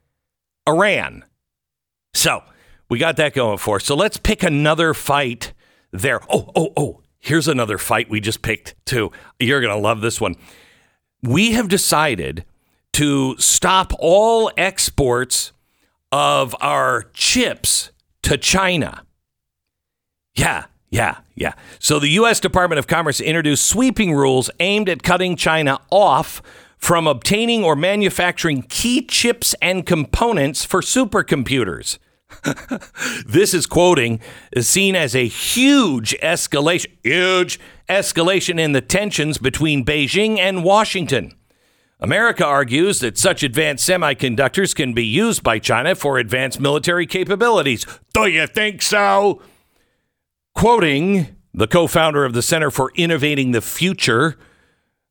Iran. 0.68 1.24
So 2.14 2.44
we 2.88 3.00
got 3.00 3.16
that 3.16 3.34
going 3.34 3.58
for 3.58 3.76
us. 3.76 3.84
So 3.84 3.96
let's 3.96 4.18
pick 4.18 4.44
another 4.44 4.94
fight 4.94 5.52
there. 5.90 6.20
Oh, 6.30 6.52
oh, 6.54 6.72
oh. 6.76 7.02
Here's 7.18 7.48
another 7.48 7.78
fight 7.78 8.08
we 8.08 8.20
just 8.20 8.42
picked 8.42 8.76
too. 8.84 9.10
You're 9.40 9.60
going 9.60 9.74
to 9.74 9.80
love 9.80 10.00
this 10.00 10.20
one. 10.20 10.36
We 11.22 11.52
have 11.52 11.68
decided 11.68 12.44
to 12.94 13.36
stop 13.38 13.92
all 13.98 14.50
exports 14.56 15.52
of 16.10 16.54
our 16.60 17.04
chips 17.14 17.90
to 18.22 18.36
China. 18.36 19.04
Yeah, 20.34 20.66
yeah, 20.90 21.18
yeah. 21.34 21.54
So 21.78 21.98
the 21.98 22.08
U.S. 22.08 22.38
Department 22.38 22.78
of 22.78 22.86
Commerce 22.86 23.20
introduced 23.20 23.66
sweeping 23.66 24.12
rules 24.12 24.50
aimed 24.60 24.88
at 24.88 25.02
cutting 25.02 25.36
China 25.36 25.80
off 25.90 26.42
from 26.76 27.06
obtaining 27.06 27.64
or 27.64 27.76
manufacturing 27.76 28.62
key 28.62 29.02
chips 29.06 29.54
and 29.62 29.86
components 29.86 30.64
for 30.64 30.80
supercomputers. 30.80 31.98
this 33.26 33.54
is 33.54 33.66
quoting 33.66 34.20
is 34.52 34.68
seen 34.68 34.96
as 34.96 35.14
a 35.14 35.26
huge 35.26 36.16
escalation, 36.22 36.90
huge 37.04 37.60
escalation 37.88 38.58
in 38.58 38.72
the 38.72 38.80
tensions 38.80 39.38
between 39.38 39.84
Beijing 39.84 40.38
and 40.38 40.64
Washington. 40.64 41.34
America 42.02 42.44
argues 42.44 42.98
that 42.98 43.16
such 43.16 43.44
advanced 43.44 43.88
semiconductors 43.88 44.74
can 44.74 44.92
be 44.92 45.06
used 45.06 45.44
by 45.44 45.60
China 45.60 45.94
for 45.94 46.18
advanced 46.18 46.58
military 46.58 47.06
capabilities. 47.06 47.86
Do 48.12 48.26
you 48.26 48.48
think 48.48 48.82
so? 48.82 49.40
Quoting 50.52 51.36
the 51.54 51.68
co 51.68 51.86
founder 51.86 52.24
of 52.24 52.32
the 52.32 52.42
Center 52.42 52.72
for 52.72 52.90
Innovating 52.96 53.52
the 53.52 53.60
Future, 53.60 54.36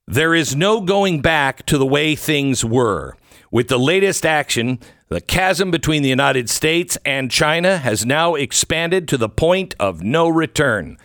there 0.06 0.36
is 0.36 0.54
no 0.54 0.82
going 0.82 1.22
back 1.22 1.66
to 1.68 1.78
the 1.78 1.86
way 1.86 2.14
things 2.14 2.66
were. 2.66 3.16
With 3.52 3.70
the 3.70 3.80
latest 3.80 4.26
action, 4.26 4.78
the 5.08 5.22
chasm 5.22 5.72
between 5.72 6.04
the 6.04 6.10
United 6.10 6.50
States 6.50 6.98
and 7.06 7.32
China 7.32 7.78
has 7.78 8.06
now 8.06 8.36
expanded 8.36 9.08
to 9.08 9.18
the 9.18 9.30
point 9.30 9.76
of 9.80 10.04
no 10.04 10.28
return. 10.28 10.98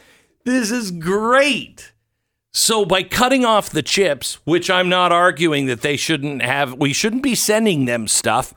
This 0.45 0.73
is 0.73 0.91
great. 0.91 1.93
So 2.57 2.87
by 2.87 3.03
cutting 3.03 3.45
off 3.45 3.69
the 3.69 3.83
chips, 3.83 4.39
which 4.45 4.71
I'm 4.71 4.89
not 4.89 5.13
arguing 5.13 5.67
that 5.67 5.83
they 5.83 5.99
shouldn't 5.99 6.41
have, 6.41 6.73
we 6.73 6.95
shouldn't 6.95 7.23
be 7.23 7.35
sending 7.35 7.85
them 7.85 8.09
stuff. 8.09 8.55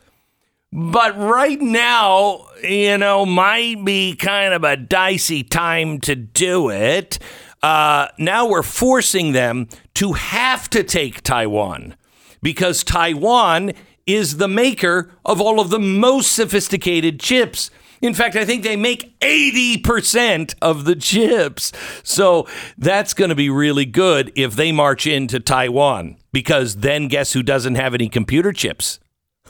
But 0.72 1.18
right 1.18 1.60
now, 1.60 2.46
you 2.64 2.98
know, 2.98 3.26
might 3.26 3.84
be 3.84 4.16
kind 4.16 4.54
of 4.54 4.64
a 4.64 4.78
dicey 4.78 5.44
time 5.44 6.00
to 6.00 6.16
do 6.16 6.70
it. 6.70 7.20
Uh, 7.62 8.08
now 8.18 8.48
we're 8.48 8.64
forcing 8.64 9.34
them 9.34 9.68
to 9.96 10.14
have 10.14 10.70
to 10.70 10.82
take 10.82 11.22
Taiwan 11.22 11.98
because 12.42 12.86
Taiwan 12.86 13.74
is 14.08 14.38
the 14.38 14.48
maker 14.48 15.12
of 15.26 15.42
all 15.42 15.60
of 15.60 15.72
the 15.72 15.80
most 15.80 16.32
sophisticated 16.32 17.20
chips. 17.20 17.70
In 18.02 18.14
fact, 18.14 18.36
I 18.36 18.46
think 18.46 18.64
they 18.64 18.76
make 18.76 19.20
80% 19.20 20.56
of 20.62 20.86
the 20.86 20.96
chips. 20.96 21.72
So 22.04 22.48
that's 22.78 23.14
going 23.14 23.30
to 23.30 23.36
be 23.36 23.50
really 23.50 23.86
good 23.86 24.32
if 24.36 24.56
they 24.56 24.72
march 24.72 25.06
into 25.06 25.40
Taiwan 25.40 26.18
because 26.32 26.78
then 26.78 27.08
guess 27.08 27.34
who 27.34 27.44
doesn't 27.44 27.76
have 27.76 27.94
any 27.94 28.10
computer 28.10 28.54
chips? 28.54 29.00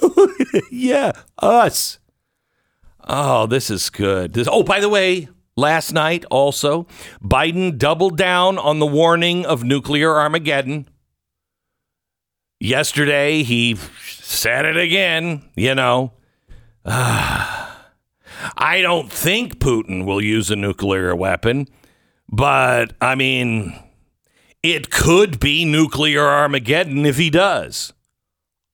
yeah, 0.71 1.11
us. 1.37 1.99
Oh, 3.07 3.45
this 3.45 3.69
is 3.69 3.89
good. 3.89 4.33
This, 4.33 4.47
oh, 4.49 4.63
by 4.63 4.79
the 4.79 4.89
way, 4.89 5.29
last 5.55 5.93
night 5.93 6.25
also, 6.29 6.87
Biden 7.23 7.77
doubled 7.77 8.17
down 8.17 8.57
on 8.57 8.79
the 8.79 8.85
warning 8.85 9.45
of 9.45 9.63
nuclear 9.63 10.15
Armageddon. 10.15 10.87
Yesterday, 12.59 13.43
he 13.43 13.75
said 13.75 14.65
it 14.65 14.77
again, 14.77 15.43
you 15.55 15.75
know. 15.75 16.13
Ah. 16.85 17.58
I 18.57 18.81
don't 18.81 19.11
think 19.11 19.59
Putin 19.59 20.05
will 20.05 20.21
use 20.21 20.49
a 20.51 20.55
nuclear 20.55 21.15
weapon, 21.15 21.67
but 22.29 22.93
I 23.01 23.15
mean, 23.15 23.77
it 24.63 24.89
could 24.89 25.39
be 25.39 25.65
nuclear 25.65 26.21
Armageddon 26.21 27.05
if 27.05 27.17
he 27.17 27.29
does. 27.29 27.93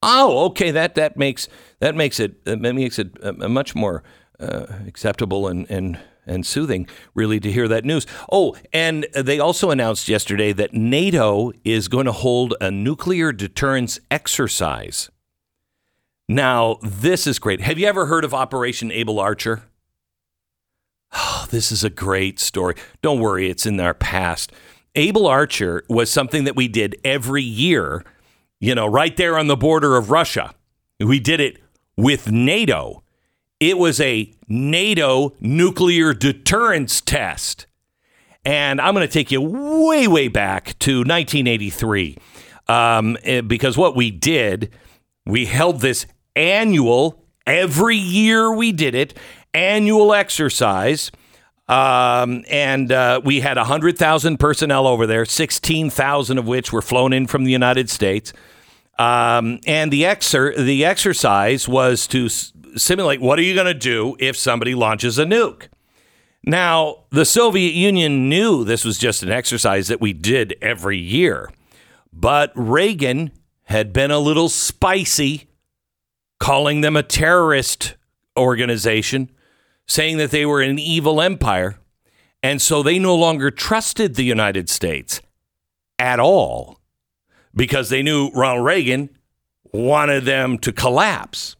Oh, 0.02 0.46
okay. 0.46 0.70
That 0.70 0.94
that 0.96 1.16
makes 1.16 1.48
that 1.80 1.94
makes 1.94 2.20
it 2.20 2.44
that 2.44 2.58
makes 2.58 2.98
it 2.98 3.16
a, 3.22 3.30
a 3.44 3.48
much 3.48 3.74
more 3.74 4.02
uh, 4.38 4.66
acceptable 4.86 5.48
and 5.48 5.68
and 5.70 5.98
and 6.26 6.44
soothing, 6.44 6.88
really, 7.14 7.38
to 7.40 7.52
hear 7.52 7.68
that 7.68 7.84
news. 7.84 8.06
Oh, 8.30 8.56
and 8.72 9.06
they 9.14 9.38
also 9.38 9.70
announced 9.70 10.08
yesterday 10.08 10.52
that 10.52 10.74
NATO 10.74 11.52
is 11.64 11.88
going 11.88 12.06
to 12.06 12.12
hold 12.12 12.54
a 12.60 12.70
nuclear 12.70 13.32
deterrence 13.32 14.00
exercise. 14.10 15.08
Now, 16.28 16.78
this 16.82 17.26
is 17.26 17.38
great. 17.38 17.60
Have 17.60 17.78
you 17.78 17.86
ever 17.86 18.06
heard 18.06 18.24
of 18.24 18.34
Operation 18.34 18.90
Able 18.90 19.20
Archer? 19.20 19.62
Oh, 21.12 21.46
this 21.50 21.70
is 21.70 21.84
a 21.84 21.90
great 21.90 22.40
story. 22.40 22.74
Don't 23.00 23.20
worry, 23.20 23.48
it's 23.48 23.64
in 23.64 23.78
our 23.78 23.94
past. 23.94 24.52
Able 24.94 25.26
Archer 25.26 25.84
was 25.88 26.10
something 26.10 26.44
that 26.44 26.56
we 26.56 26.68
did 26.68 26.96
every 27.04 27.42
year 27.42 28.04
you 28.60 28.74
know, 28.74 28.86
right 28.86 29.16
there 29.16 29.38
on 29.38 29.46
the 29.46 29.56
border 29.56 29.96
of 29.96 30.10
Russia. 30.10 30.54
We 30.98 31.20
did 31.20 31.40
it 31.40 31.58
with 31.96 32.30
NATO. 32.30 33.02
It 33.60 33.78
was 33.78 34.00
a 34.00 34.32
NATO 34.48 35.34
nuclear 35.40 36.14
deterrence 36.14 37.00
test. 37.00 37.66
And 38.44 38.80
I'm 38.80 38.94
going 38.94 39.06
to 39.06 39.12
take 39.12 39.30
you 39.30 39.40
way, 39.40 40.06
way 40.06 40.28
back 40.28 40.78
to 40.80 40.98
1983. 40.98 42.16
Um, 42.68 43.16
eh, 43.22 43.40
because 43.40 43.76
what 43.76 43.96
we 43.96 44.10
did, 44.10 44.72
we 45.24 45.46
held 45.46 45.80
this 45.80 46.06
annual, 46.36 47.24
every 47.46 47.96
year 47.96 48.52
we 48.54 48.72
did 48.72 48.94
it, 48.94 49.16
annual 49.54 50.14
exercise 50.14 51.10
um, 51.68 52.44
and 52.48 52.92
uh, 52.92 53.20
we 53.24 53.40
had 53.40 53.56
100,000 53.56 54.38
personnel 54.38 54.86
over 54.86 55.06
there, 55.06 55.24
16,000 55.24 56.38
of 56.38 56.46
which 56.46 56.72
were 56.72 56.82
flown 56.82 57.12
in 57.12 57.26
from 57.26 57.44
the 57.44 57.50
United 57.50 57.90
States. 57.90 58.32
Um, 58.98 59.60
and 59.66 59.92
the, 59.92 60.04
exer- 60.04 60.56
the 60.56 60.84
exercise 60.84 61.68
was 61.68 62.06
to 62.08 62.26
s- 62.26 62.52
simulate 62.76 63.20
what 63.20 63.38
are 63.38 63.42
you 63.42 63.54
going 63.54 63.66
to 63.66 63.74
do 63.74 64.16
if 64.20 64.36
somebody 64.36 64.74
launches 64.74 65.18
a 65.18 65.24
nuke? 65.24 65.68
Now, 66.44 67.04
the 67.10 67.24
Soviet 67.24 67.74
Union 67.74 68.28
knew 68.28 68.62
this 68.62 68.84
was 68.84 68.96
just 68.96 69.24
an 69.24 69.32
exercise 69.32 69.88
that 69.88 70.00
we 70.00 70.12
did 70.12 70.54
every 70.62 70.98
year, 70.98 71.50
but 72.12 72.52
Reagan 72.54 73.32
had 73.64 73.92
been 73.92 74.12
a 74.12 74.20
little 74.20 74.48
spicy, 74.48 75.45
calling 76.38 76.80
them 76.80 76.96
a 76.96 77.02
terrorist 77.02 77.94
organization 78.36 79.30
saying 79.86 80.16
that 80.18 80.30
they 80.30 80.44
were 80.44 80.60
an 80.60 80.78
evil 80.78 81.20
empire. 81.20 81.78
And 82.42 82.60
so 82.60 82.82
they 82.82 82.98
no 82.98 83.14
longer 83.14 83.50
trusted 83.50 84.14
the 84.14 84.24
United 84.24 84.68
States 84.68 85.20
at 85.98 86.20
all 86.20 86.80
because 87.54 87.88
they 87.88 88.02
knew 88.02 88.30
Ronald 88.34 88.66
Reagan 88.66 89.10
wanted 89.72 90.24
them 90.24 90.58
to 90.58 90.72
collapse. 90.72 91.56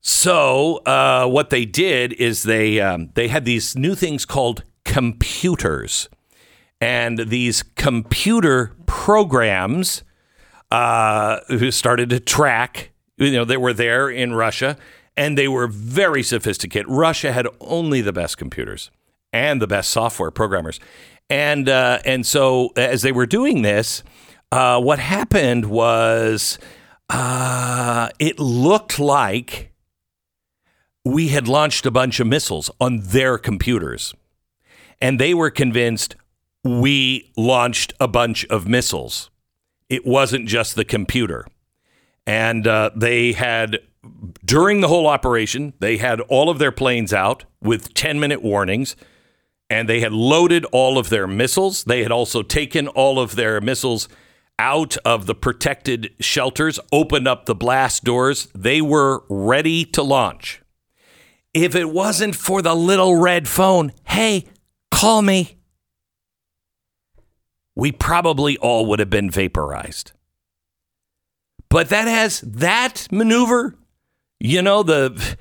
So 0.00 0.76
uh, 0.84 1.26
what 1.26 1.50
they 1.50 1.64
did 1.64 2.12
is 2.12 2.42
they 2.42 2.80
um, 2.80 3.10
they 3.14 3.28
had 3.28 3.46
these 3.46 3.74
new 3.74 3.94
things 3.94 4.26
called 4.26 4.62
computers, 4.84 6.10
and 6.78 7.18
these 7.18 7.62
computer 7.62 8.76
programs 8.84 10.02
uh, 10.70 11.40
started 11.70 12.10
to 12.10 12.20
track. 12.20 12.90
You 13.16 13.32
know, 13.32 13.44
they 13.44 13.56
were 13.56 13.72
there 13.72 14.08
in 14.10 14.34
Russia, 14.34 14.76
and 15.16 15.38
they 15.38 15.48
were 15.48 15.66
very 15.66 16.22
sophisticated. 16.22 16.88
Russia 16.88 17.32
had 17.32 17.46
only 17.60 18.00
the 18.00 18.12
best 18.12 18.38
computers 18.38 18.90
and 19.32 19.60
the 19.62 19.66
best 19.66 19.90
software 19.90 20.30
programmers, 20.30 20.80
and 21.30 21.68
uh, 21.68 22.00
and 22.04 22.26
so 22.26 22.70
as 22.76 23.02
they 23.02 23.12
were 23.12 23.26
doing 23.26 23.62
this, 23.62 24.02
uh, 24.52 24.80
what 24.80 24.98
happened 24.98 25.66
was 25.66 26.58
uh, 27.10 28.08
it 28.18 28.38
looked 28.38 28.98
like 28.98 29.72
we 31.04 31.28
had 31.28 31.46
launched 31.46 31.86
a 31.86 31.90
bunch 31.90 32.18
of 32.18 32.26
missiles 32.26 32.70
on 32.80 33.00
their 33.00 33.38
computers, 33.38 34.14
and 35.00 35.20
they 35.20 35.34
were 35.34 35.50
convinced 35.50 36.16
we 36.64 37.30
launched 37.36 37.92
a 38.00 38.08
bunch 38.08 38.44
of 38.46 38.66
missiles. 38.66 39.30
It 39.88 40.06
wasn't 40.06 40.48
just 40.48 40.76
the 40.76 40.84
computer. 40.84 41.46
And 42.26 42.66
uh, 42.66 42.90
they 42.96 43.32
had, 43.32 43.80
during 44.44 44.80
the 44.80 44.88
whole 44.88 45.06
operation, 45.06 45.74
they 45.78 45.98
had 45.98 46.20
all 46.22 46.48
of 46.48 46.58
their 46.58 46.72
planes 46.72 47.12
out 47.12 47.44
with 47.60 47.94
10 47.94 48.18
minute 48.18 48.42
warnings 48.42 48.96
and 49.70 49.88
they 49.88 50.00
had 50.00 50.12
loaded 50.12 50.64
all 50.66 50.98
of 50.98 51.08
their 51.08 51.26
missiles. 51.26 51.84
They 51.84 52.02
had 52.02 52.12
also 52.12 52.42
taken 52.42 52.86
all 52.88 53.18
of 53.18 53.34
their 53.34 53.60
missiles 53.60 54.08
out 54.58 54.96
of 55.04 55.26
the 55.26 55.34
protected 55.34 56.14
shelters, 56.20 56.78
opened 56.92 57.26
up 57.26 57.46
the 57.46 57.54
blast 57.54 58.04
doors. 58.04 58.48
They 58.54 58.80
were 58.80 59.24
ready 59.28 59.84
to 59.86 60.02
launch. 60.02 60.62
If 61.52 61.74
it 61.74 61.90
wasn't 61.90 62.36
for 62.36 62.62
the 62.62 62.74
little 62.74 63.16
red 63.16 63.48
phone, 63.48 63.92
hey, 64.04 64.46
call 64.90 65.22
me. 65.22 65.56
We 67.74 67.90
probably 67.90 68.56
all 68.58 68.86
would 68.86 69.00
have 69.00 69.10
been 69.10 69.30
vaporized. 69.30 70.12
But 71.74 71.88
that 71.88 72.06
has 72.06 72.40
that 72.42 73.08
maneuver 73.10 73.74
you 74.38 74.62
know 74.62 74.84
the 74.84 75.36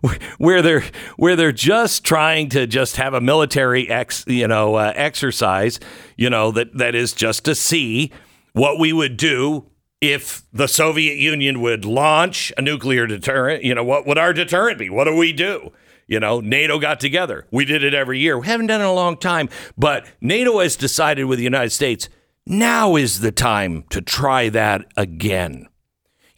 where 0.38 0.62
they're 0.62 0.82
where 1.16 1.36
they're 1.36 1.52
just 1.52 2.02
trying 2.04 2.48
to 2.48 2.66
just 2.66 2.96
have 2.96 3.14
a 3.14 3.20
military 3.20 3.88
ex 3.88 4.24
you 4.26 4.48
know 4.48 4.74
uh, 4.74 4.92
exercise 4.96 5.78
you 6.16 6.28
know 6.28 6.50
that 6.50 6.76
that 6.76 6.96
is 6.96 7.12
just 7.12 7.44
to 7.44 7.54
see 7.54 8.10
what 8.52 8.80
we 8.80 8.92
would 8.92 9.16
do 9.16 9.70
if 10.00 10.42
the 10.52 10.66
Soviet 10.66 11.18
Union 11.18 11.60
would 11.60 11.84
launch 11.84 12.52
a 12.58 12.62
nuclear 12.62 13.06
deterrent 13.06 13.62
you 13.62 13.76
know 13.76 13.84
what 13.84 14.08
would 14.08 14.18
our 14.18 14.32
deterrent 14.32 14.76
be? 14.76 14.90
What 14.90 15.04
do 15.04 15.14
we 15.14 15.32
do? 15.32 15.70
You 16.08 16.18
know 16.18 16.40
NATO 16.40 16.80
got 16.80 16.98
together. 16.98 17.46
We 17.52 17.64
did 17.64 17.84
it 17.84 17.94
every 17.94 18.18
year. 18.18 18.36
We 18.40 18.48
haven't 18.48 18.66
done 18.66 18.80
it 18.80 18.84
in 18.84 18.90
a 18.90 18.92
long 18.92 19.16
time 19.16 19.50
but 19.76 20.04
NATO 20.20 20.58
has 20.58 20.74
decided 20.74 21.26
with 21.26 21.38
the 21.38 21.44
United 21.44 21.70
States 21.70 22.08
now 22.48 22.96
is 22.96 23.20
the 23.20 23.32
time 23.32 23.84
to 23.90 24.00
try 24.00 24.48
that 24.48 24.84
again 24.96 25.68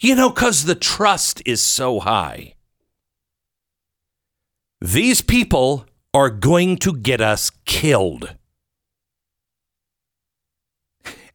you 0.01 0.15
know, 0.15 0.31
because 0.31 0.65
the 0.65 0.75
trust 0.75 1.43
is 1.45 1.61
so 1.61 2.01
high. 2.01 2.55
These 4.81 5.21
people 5.21 5.87
are 6.15 6.31
going 6.31 6.79
to 6.79 6.97
get 6.97 7.21
us 7.21 7.51
killed. 7.67 8.35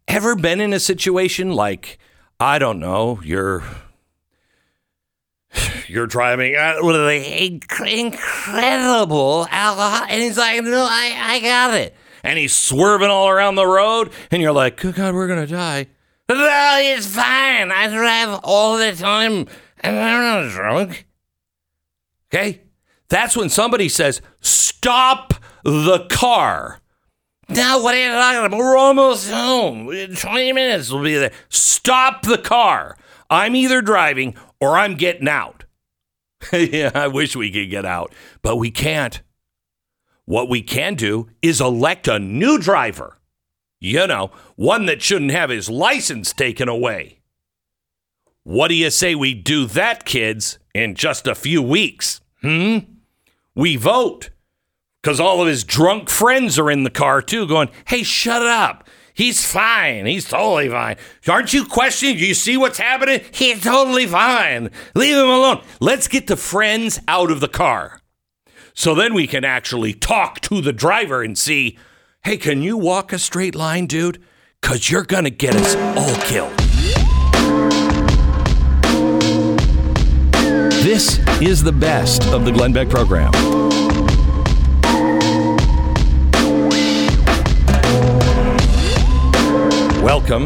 Ever 0.08 0.36
been 0.36 0.60
in 0.60 0.74
a 0.74 0.80
situation 0.80 1.52
like, 1.52 2.00
I 2.40 2.58
don't 2.58 2.80
know, 2.80 3.20
you're 3.24 3.64
you're 5.88 6.08
driving 6.08 6.56
uh, 6.56 6.78
with 6.82 6.96
an 6.96 7.62
incredible 7.88 9.48
alcohol, 9.52 10.06
and 10.10 10.22
he's 10.22 10.38
like, 10.38 10.62
"No, 10.64 10.86
I, 10.90 11.16
I 11.18 11.40
got 11.40 11.74
it," 11.76 11.96
and 12.26 12.38
he's 12.38 12.54
swerving 12.54 13.10
all 13.10 13.30
around 13.30 13.56
the 13.56 13.68
road, 13.68 14.12
and 14.32 14.42
you're 14.42 14.52
like, 14.52 14.78
"Good 14.78 14.96
God, 14.96 15.14
we're 15.14 15.28
gonna 15.28 15.48
die." 15.48 15.88
Well, 16.28 16.80
it's 16.82 17.06
fine. 17.06 17.72
I 17.72 17.88
drive 17.88 18.40
all 18.44 18.78
the 18.78 18.94
time 18.94 19.48
and 19.80 20.00
I'm 20.00 20.44
not 20.44 20.52
drunk. 20.52 21.06
Okay? 22.34 22.62
That's 23.10 23.38
when 23.38 23.50
somebody 23.50 23.90
says, 23.90 24.22
stop 24.42 25.36
the 25.64 26.08
car. 26.10 26.82
Now, 27.48 27.82
what 27.82 27.94
are 27.94 28.04
you 28.04 28.10
talking 28.10 28.46
about? 28.46 28.58
We're 28.58 28.78
almost 28.78 29.30
home. 29.30 29.86
20 30.16 30.54
minutes 30.54 30.90
will 30.90 31.04
be 31.04 31.16
there. 31.16 31.32
Stop 31.50 32.24
the 32.24 32.40
car. 32.40 32.98
I'm 33.30 33.56
either 33.56 33.84
driving 33.84 34.36
or 34.60 34.78
I'm 34.78 34.96
getting 34.96 35.28
out. 35.28 35.66
yeah, 36.54 36.90
I 36.96 37.08
wish 37.08 37.36
we 37.36 37.52
could 37.52 37.70
get 37.70 37.86
out, 37.86 38.14
but 38.42 38.56
we 38.56 38.72
can't. 38.72 39.22
What 40.26 40.50
we 40.50 40.62
can 40.62 40.96
do 40.96 41.30
is 41.42 41.62
elect 41.62 42.08
a 42.08 42.20
new 42.20 42.58
driver. 42.58 43.18
You 43.80 44.08
know, 44.08 44.32
one 44.56 44.88
that 44.88 45.02
shouldn't 45.02 45.32
have 45.32 45.50
his 45.50 45.70
license 45.70 46.34
taken 46.34 46.68
away. 46.68 47.20
What 48.44 48.68
do 48.70 48.76
you 48.76 48.90
say 48.90 49.16
we 49.16 49.34
do 49.34 49.66
that, 49.68 50.06
kids, 50.06 50.60
in 50.74 50.96
just 50.96 51.28
a 51.28 51.36
few 51.36 51.62
weeks? 51.62 52.22
Hmm? 52.42 52.80
We 53.56 53.76
vote. 53.76 54.30
Because 55.02 55.20
all 55.20 55.42
of 55.42 55.48
his 55.48 55.64
drunk 55.64 56.10
friends 56.10 56.58
are 56.58 56.72
in 56.72 56.84
the 56.84 56.90
car 56.90 57.22
too, 57.22 57.48
going, 57.48 57.70
hey, 57.88 58.02
shut 58.02 58.42
up. 58.42 58.88
He's 59.14 59.46
fine. 59.46 60.08
He's 60.08 60.28
totally 60.28 60.68
fine. 60.68 60.98
Aren't 61.28 61.54
you 61.54 61.66
questioning? 61.66 62.18
Do 62.18 62.26
you 62.26 62.34
see 62.34 62.58
what's 62.58 62.80
happening? 62.80 63.22
He's 63.32 63.64
totally 63.64 64.08
fine. 64.08 64.72
Leave 64.94 65.16
him 65.16 65.30
alone. 65.30 65.64
Let's 65.80 66.08
get 66.08 66.28
the 66.28 66.36
friends 66.36 67.00
out 67.08 67.32
of 67.32 67.40
the 67.40 67.48
car. 67.48 68.02
So 68.78 68.94
then 68.94 69.14
we 69.14 69.26
can 69.26 69.46
actually 69.46 69.94
talk 69.94 70.42
to 70.42 70.60
the 70.60 70.74
driver 70.74 71.24
and 71.24 71.38
see 71.38 71.78
Hey, 72.24 72.38
can 72.38 72.62
you 72.62 72.76
walk 72.76 73.14
a 73.14 73.20
straight 73.20 73.56
line, 73.56 73.86
dude? 73.86 74.22
Because 74.60 74.90
you're 74.90 75.04
going 75.04 75.26
to 75.26 75.30
get 75.30 75.56
us 75.56 75.76
all 75.96 76.16
killed. 76.24 76.58
This 80.84 81.20
is 81.40 81.64
the 81.64 81.72
best 81.72 82.26
of 82.30 82.46
the 82.46 82.52
Glenn 82.52 82.74
Beck 82.74 82.90
program. 82.90 83.32
Welcome, 90.02 90.46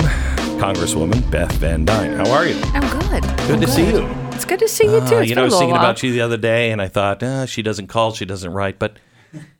Congresswoman 0.60 1.30
Beth 1.32 1.54
Van 1.54 1.86
Duyne. 1.86 2.18
How 2.18 2.30
are 2.30 2.46
you? 2.46 2.60
I'm 2.74 3.00
good. 3.00 3.24
Good 3.48 3.52
I'm 3.52 3.62
to 3.62 3.68
see 3.68 3.90
you. 3.90 4.19
It's 4.40 4.46
good 4.46 4.60
to 4.60 4.68
see 4.68 4.86
you 4.86 5.00
too. 5.02 5.18
Uh, 5.18 5.20
It's 5.20 5.30
you 5.30 5.36
know, 5.36 5.42
I 5.42 5.46
was 5.46 5.54
thinking 5.54 5.70
little 5.76 5.86
about 5.86 6.02
you 6.04 6.12
the 6.14 6.22
other 6.22 6.38
day, 6.38 6.72
and 6.72 6.82
I 6.82 6.88
thought, 6.88 7.22
uh, 7.22 7.46
she 7.46 7.62
doesn't 7.62 7.88
call, 7.88 8.14
she 8.14 8.26
doesn't 8.26 8.52
write, 8.54 8.80
but 8.80 8.98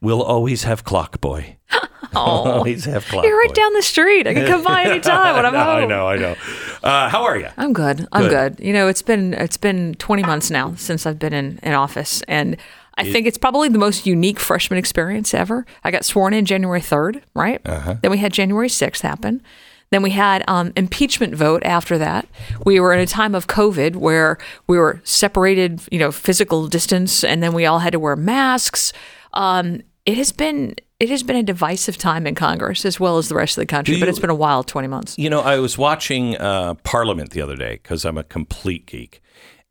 we'll 0.02 0.24
always 0.24 0.64
have 0.64 0.84
Clock 0.84 1.20
Boy. 1.22 1.58
while. 1.70 1.86
Oh, 2.16 2.50
always 2.52 2.86
have 2.86 3.06
Clock 3.06 3.24
you're 3.24 3.38
right 3.38 3.50
Boy. 3.50 3.54
down 3.54 3.74
the 3.74 3.84
street. 3.84 4.26
I 4.26 4.34
can 4.34 4.48
come 4.48 4.64
by 4.64 4.84
anytime 4.86 5.36
when 5.36 5.46
I'm 5.46 5.54
No, 5.54 5.60
I 5.60 5.86
know, 5.86 6.08
I 6.08 6.16
know. 6.18 6.36
Uh, 6.82 7.08
how 7.10 7.24
are 7.24 7.38
you? 7.38 7.50
I'm 7.56 7.72
good. 7.72 8.08
I'm 8.12 8.30
Good. 8.30 8.58
good. 8.58 8.66
You 8.66 8.74
know, 8.74 8.88
it's 8.88 9.04
been 9.04 9.34
it's 9.36 9.58
been 9.58 9.94
20 9.96 10.24
months 10.24 10.50
now 10.50 10.74
since 10.76 11.06
I've 11.06 11.20
been 11.20 11.34
in, 11.34 11.60
in 11.62 11.74
office, 11.74 12.24
and 12.28 12.58
I 12.98 13.04
think 13.04 13.28
it's 13.28 13.38
probably 13.38 13.70
the 13.70 13.78
most 13.78 14.08
unique 14.08 14.40
freshman 14.40 14.80
experience 14.80 15.34
ever. 15.36 15.66
I 15.84 15.92
got 15.92 16.04
sworn 16.04 16.34
in 16.34 16.46
January 16.46 16.82
3rd, 16.82 17.22
right? 17.36 17.62
Uh-huh. 17.64 17.96
Then 18.02 18.10
we 18.12 18.18
had 18.18 18.34
January 18.34 18.70
6th 18.70 19.02
happen. 19.02 19.44
Then 19.92 20.04
we 20.04 20.12
had 20.12 20.44
um, 20.48 20.72
impeachment 20.76 21.34
vote 21.36 21.64
after 21.64 21.98
that. 21.98 22.28
We 22.64 22.80
were 22.80 22.94
in 22.94 23.00
a 23.00 23.08
time 23.08 23.34
of 23.34 23.48
COVID 23.48 23.96
where 23.96 24.38
we 24.68 24.78
were 24.78 25.02
separated, 25.04 25.82
you 25.92 26.00
know, 26.00 26.12
physical 26.12 26.68
distance, 26.68 27.24
and 27.24 27.42
then 27.42 27.54
we 27.54 27.66
all 27.66 27.80
had 27.80 27.94
to 27.94 28.00
wear 28.00 28.16
masks. 28.16 28.94
Um, 29.34 29.82
it 30.06 30.18
has 30.18 30.32
been 30.32 30.76
it 31.00 31.10
has 31.10 31.24
been 31.24 31.38
a 31.38 31.44
divisive 31.44 31.98
time 31.98 32.28
in 32.28 32.36
Congress 32.36 32.84
as 32.84 33.00
well 33.00 33.18
as 33.18 33.30
the 33.30 33.36
rest 33.36 33.58
of 33.58 33.62
the 33.62 33.66
country, 33.66 33.96
Do 33.96 34.02
but 34.02 34.10
it's 34.10 34.20
been 34.20 34.30
a 34.30 34.36
wild 34.36 34.68
20 34.68 34.88
months. 34.90 35.18
You 35.18 35.30
know, 35.30 35.40
I 35.40 35.58
was 35.60 35.78
watching 35.78 36.36
uh, 36.36 36.74
Parliament 36.84 37.32
the 37.32 37.42
other 37.42 37.56
day 37.56 37.80
because 37.82 38.04
I'm 38.04 38.18
a 38.18 38.24
complete 38.24 38.86
geek. 38.86 39.22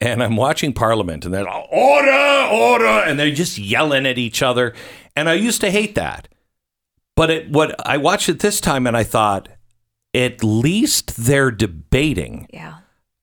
And 0.00 0.22
I'm 0.22 0.36
watching 0.36 0.72
Parliament 0.72 1.24
and 1.24 1.34
they're 1.34 1.48
all, 1.48 1.66
order, 1.70 2.48
order, 2.52 2.86
and 2.86 3.18
they're 3.18 3.32
just 3.32 3.58
yelling 3.58 4.06
at 4.06 4.16
each 4.16 4.42
other. 4.42 4.72
And 5.16 5.28
I 5.28 5.34
used 5.34 5.60
to 5.62 5.70
hate 5.72 5.96
that. 5.96 6.28
But 7.16 7.30
it, 7.30 7.50
what 7.50 7.74
I 7.84 7.96
watched 7.96 8.28
it 8.28 8.38
this 8.38 8.60
time 8.60 8.86
and 8.86 8.96
I 8.96 9.02
thought, 9.02 9.48
at 10.14 10.42
least 10.42 11.16
they're 11.16 11.50
debating. 11.50 12.48
Yeah. 12.52 12.78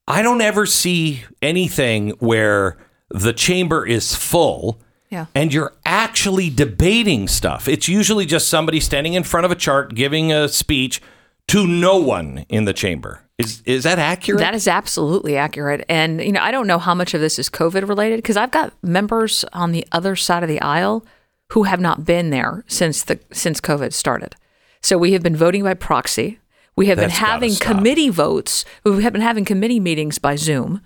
I 0.08 0.22
don't 0.22 0.42
ever 0.42 0.66
see 0.66 1.24
anything 1.42 2.12
where 2.20 2.78
the 3.10 3.34
chamber 3.34 3.86
is 3.86 4.16
full 4.16 4.80
Yeah. 5.10 5.26
and 5.34 5.54
you're 5.54 5.74
actually 5.86 6.50
debating 6.50 7.28
stuff. 7.28 7.68
It's 7.68 7.88
usually 7.88 8.26
just 8.26 8.48
somebody 8.48 8.80
standing 8.80 9.14
in 9.14 9.24
front 9.24 9.46
of 9.46 9.52
a 9.52 9.56
chart 9.56 9.96
giving 9.96 10.32
a 10.32 10.48
speech 10.48 11.02
to 11.48 11.66
no 11.68 11.98
one 11.98 12.46
in 12.50 12.66
the 12.66 12.74
chamber. 12.74 13.22
Is 13.38 13.62
is 13.66 13.84
that 13.84 14.00
accurate? 14.00 14.40
That 14.40 14.56
is 14.56 14.68
absolutely 14.68 15.36
accurate. 15.38 15.84
And, 15.90 16.22
you 16.22 16.32
know, 16.32 16.42
I 16.42 16.52
don't 16.52 16.68
know 16.68 16.80
how 16.80 16.96
much 16.96 17.14
of 17.14 17.20
this 17.22 17.38
is 17.38 17.50
COVID 17.50 17.88
related 17.90 18.18
because 18.18 18.38
I've 18.38 18.52
got 18.52 18.74
members 18.82 19.44
on 19.52 19.72
the 19.74 19.86
other 19.92 20.16
side 20.16 20.42
of 20.42 20.50
the 20.50 20.62
aisle 20.62 21.06
who 21.52 21.64
have 21.64 21.80
not 21.82 22.06
been 22.06 22.30
there 22.30 22.64
since 22.68 23.04
the 23.04 23.20
since 23.34 23.60
COVID 23.60 23.92
started. 23.92 24.36
So 24.82 24.98
we 24.98 25.12
have 25.14 25.22
been 25.22 25.36
voting 25.36 25.64
by 25.64 25.74
proxy. 25.74 26.40
We 26.76 26.88
have 26.88 26.98
That's 26.98 27.14
been 27.14 27.26
having 27.26 27.56
committee 27.56 28.10
votes. 28.10 28.66
We 28.84 29.04
have 29.04 29.14
been 29.14 29.22
having 29.22 29.46
committee 29.46 29.80
meetings 29.80 30.20
by 30.20 30.36
Zoom. 30.36 30.82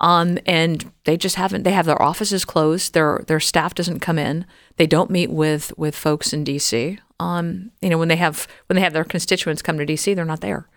Um, 0.00 0.38
and 0.46 0.90
they 1.04 1.16
just 1.16 1.36
haven't 1.36 1.62
they 1.64 1.72
have 1.72 1.86
their 1.86 2.00
offices 2.00 2.44
closed. 2.44 2.94
Their 2.94 3.22
their 3.26 3.40
staff 3.40 3.74
doesn't 3.74 4.00
come 4.00 4.18
in. 4.18 4.46
They 4.76 4.86
don't 4.86 5.10
meet 5.10 5.30
with 5.30 5.76
with 5.76 5.94
folks 5.94 6.32
in 6.32 6.44
DC. 6.44 6.98
Um, 7.18 7.70
you 7.82 7.90
know, 7.90 7.98
when 7.98 8.08
they 8.08 8.16
have 8.16 8.48
when 8.66 8.76
they 8.76 8.80
have 8.80 8.94
their 8.94 9.04
constituents 9.04 9.60
come 9.60 9.76
to 9.78 9.84
DC, 9.84 10.14
they're 10.14 10.24
not 10.24 10.40
there. 10.40 10.68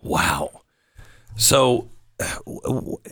wow. 0.00 0.62
So, 1.36 1.88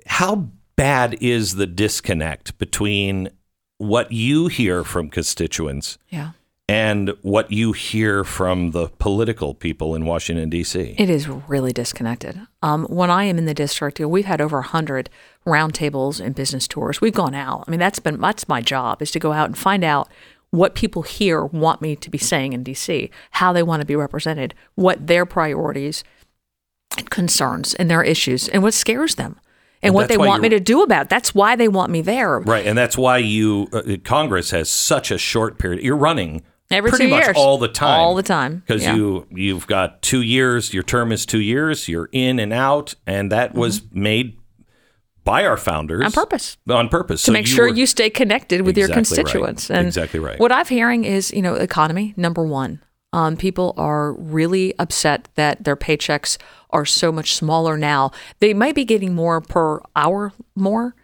how 0.07 0.49
bad 0.77 1.17
is 1.21 1.55
the 1.57 1.67
disconnect 1.67 2.59
between 2.59 3.31
what 3.79 4.13
you 4.13 4.49
hear 4.49 4.85
from 4.85 5.09
constituents 5.09 5.99
Yeah. 6.11 6.33
And 6.69 7.15
what 7.23 7.51
you 7.51 7.73
hear 7.73 8.25
from 8.25 8.73
the 8.73 8.89
political 8.99 9.55
people 9.55 9.95
in 9.95 10.05
Washington 10.05 10.51
D.C.? 10.51 10.95
It 10.99 11.09
is 11.09 11.27
really 11.27 11.73
disconnected. 11.73 12.41
Um, 12.63 12.85
when 12.85 13.11
I 13.11 13.25
am 13.25 13.39
in 13.39 13.47
the 13.47 13.55
district, 13.55 13.99
you 13.99 14.05
know, 14.05 14.11
we've 14.11 14.27
had 14.27 14.41
over 14.41 14.61
hundred 14.61 15.09
roundtables 15.47 16.21
and 16.21 16.35
business 16.35 16.69
tours. 16.69 17.01
We've 17.01 17.15
gone 17.15 17.35
out. 17.35 17.65
I 17.67 17.71
mean, 17.71 17.81
that's 17.81 17.99
been 17.99 18.21
that's 18.21 18.49
my 18.49 18.61
job 18.61 19.01
is 19.01 19.11
to 19.13 19.19
go 19.19 19.33
out 19.33 19.47
and 19.47 19.57
find 19.57 19.83
out 19.83 20.09
what 20.51 20.75
people 20.75 21.03
here 21.03 21.45
want 21.45 21.81
me 21.83 21.97
to 21.97 22.11
be 22.11 22.19
saying 22.19 22.53
in 22.53 22.65
DC, 22.65 23.11
how 23.33 23.53
they 23.53 23.63
want 23.63 23.81
to 23.81 23.87
be 23.87 23.97
represented, 23.97 24.55
what 24.75 25.07
their 25.07 25.27
priorities 25.27 26.05
and 26.97 27.11
concerns 27.11 27.75
and 27.75 27.91
their 27.91 28.03
issues, 28.03 28.49
and 28.49 28.63
what 28.63 28.75
scares 28.75 29.17
them, 29.17 29.39
and, 29.83 29.89
And 29.89 29.95
what 29.95 30.09
they 30.09 30.17
want 30.17 30.43
me 30.43 30.49
to 30.51 30.61
do 30.61 30.83
about 30.83 31.03
it. 31.03 31.09
That's 31.09 31.35
why 31.35 31.55
they 31.55 31.69
want 31.69 31.93
me 31.93 32.01
there. 32.01 32.41
Right, 32.41 32.67
and 32.67 32.77
that's 32.77 32.99
why 32.99 33.19
you 33.19 33.69
uh, 33.73 33.97
Congress 34.05 34.51
has 34.51 34.69
such 34.69 35.11
a 35.11 35.19
short 35.19 35.59
period. 35.59 35.83
You're 35.83 35.97
running 35.97 36.43
Every 36.71 36.91
pretty 36.91 37.07
two 37.07 37.11
much 37.11 37.25
years. 37.25 37.37
all 37.37 37.57
the 37.59 37.69
time, 37.69 37.99
All 38.01 38.15
the 38.15 38.23
time, 38.23 38.63
because 38.67 38.83
yeah. 38.83 38.95
you 38.95 39.27
you've 39.31 39.67
got 39.67 40.03
two 40.03 40.21
years. 40.21 40.75
Your 40.75 40.83
term 40.83 41.13
is 41.13 41.25
two 41.25 41.41
years. 41.41 41.89
You're 41.89 42.11
in 42.13 42.39
and 42.39 42.53
out, 42.53 42.95
and 43.07 43.33
that 43.33 43.55
was 43.55 43.81
made 43.93 44.37
by 45.25 45.45
our 45.47 45.57
founders 45.57 46.01
Mm-hmm. 46.01 46.07
On 46.07 46.13
purpose. 46.13 46.57
On 46.69 46.89
purpose 46.89 47.23
to 47.25 47.33
make 47.33 47.47
sure 47.47 47.69
were- 47.71 47.75
you 47.75 47.87
stay 47.87 48.11
connected 48.11 48.63
with 48.63 48.77
your 48.77 48.87
Exactly 48.89 49.17
right. 49.17 49.25
constituents. 49.27 49.71
And 49.71 49.87
Exactly 49.87 50.21
right. 50.21 50.39
What 50.39 50.53
I'm 50.53 50.67
hearing 50.67 51.05
is, 51.05 51.31
you 51.33 51.43
know, 51.43 51.55
economy 51.55 52.13
number 52.17 52.43
one. 52.45 52.83
Um, 53.15 53.39
people 53.39 53.73
are 53.79 54.13
really 54.13 54.79
upset 54.79 55.29
that 55.37 55.65
their 55.65 55.77
paychecks 55.77 56.37
are 56.71 56.85
so 56.85 57.11
much 57.11 57.35
smaller 57.35 57.79
now. 57.79 58.11
They 58.41 58.53
might 58.53 58.75
be 58.75 58.85
getting 58.85 59.15
more 59.15 59.41
per 59.41 59.81
hour 59.97 60.35
more, 60.55 60.95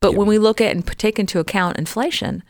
but 0.00 0.14
when 0.16 0.26
we 0.26 0.38
look 0.38 0.60
at 0.60 0.72
and 0.74 0.84
take 0.98 1.20
into 1.20 1.38
account 1.38 1.76
inflation, 1.78 2.42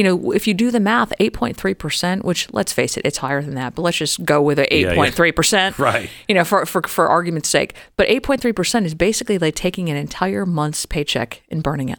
you 0.00 0.04
know, 0.04 0.32
if 0.32 0.46
you 0.46 0.54
do 0.54 0.70
the 0.70 0.80
math, 0.80 1.12
8.3%, 1.20 2.24
which 2.24 2.50
let's 2.54 2.72
face 2.72 2.96
it, 2.96 3.04
it's 3.04 3.18
higher 3.18 3.42
than 3.42 3.54
that, 3.56 3.74
but 3.74 3.82
let's 3.82 3.98
just 3.98 4.24
go 4.24 4.40
with 4.40 4.58
a 4.58 4.66
yeah. 4.70 4.94
8.3%. 4.94 5.76
Right. 5.78 6.08
You 6.26 6.34
know, 6.34 6.44
for, 6.44 6.64
for, 6.64 6.80
for 6.82 7.06
argument's 7.06 7.50
sake. 7.50 7.74
But 7.98 8.08
8.3% 8.08 8.86
is 8.86 8.94
basically 8.94 9.36
like 9.36 9.54
taking 9.54 9.90
an 9.90 9.98
entire 9.98 10.46
month's 10.46 10.86
paycheck 10.86 11.42
and 11.50 11.62
burning 11.62 11.90
it 11.90 11.98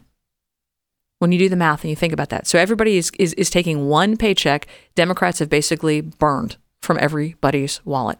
when 1.20 1.30
you 1.30 1.38
do 1.38 1.48
the 1.48 1.54
math 1.54 1.82
and 1.82 1.90
you 1.90 1.96
think 1.96 2.12
about 2.12 2.30
that. 2.30 2.48
So 2.48 2.58
everybody 2.58 2.96
is, 2.96 3.12
is, 3.20 3.34
is 3.34 3.50
taking 3.50 3.86
one 3.86 4.16
paycheck. 4.16 4.66
Democrats 4.96 5.38
have 5.38 5.48
basically 5.48 6.00
burned 6.00 6.56
from 6.80 6.98
everybody's 7.00 7.80
wallet. 7.84 8.18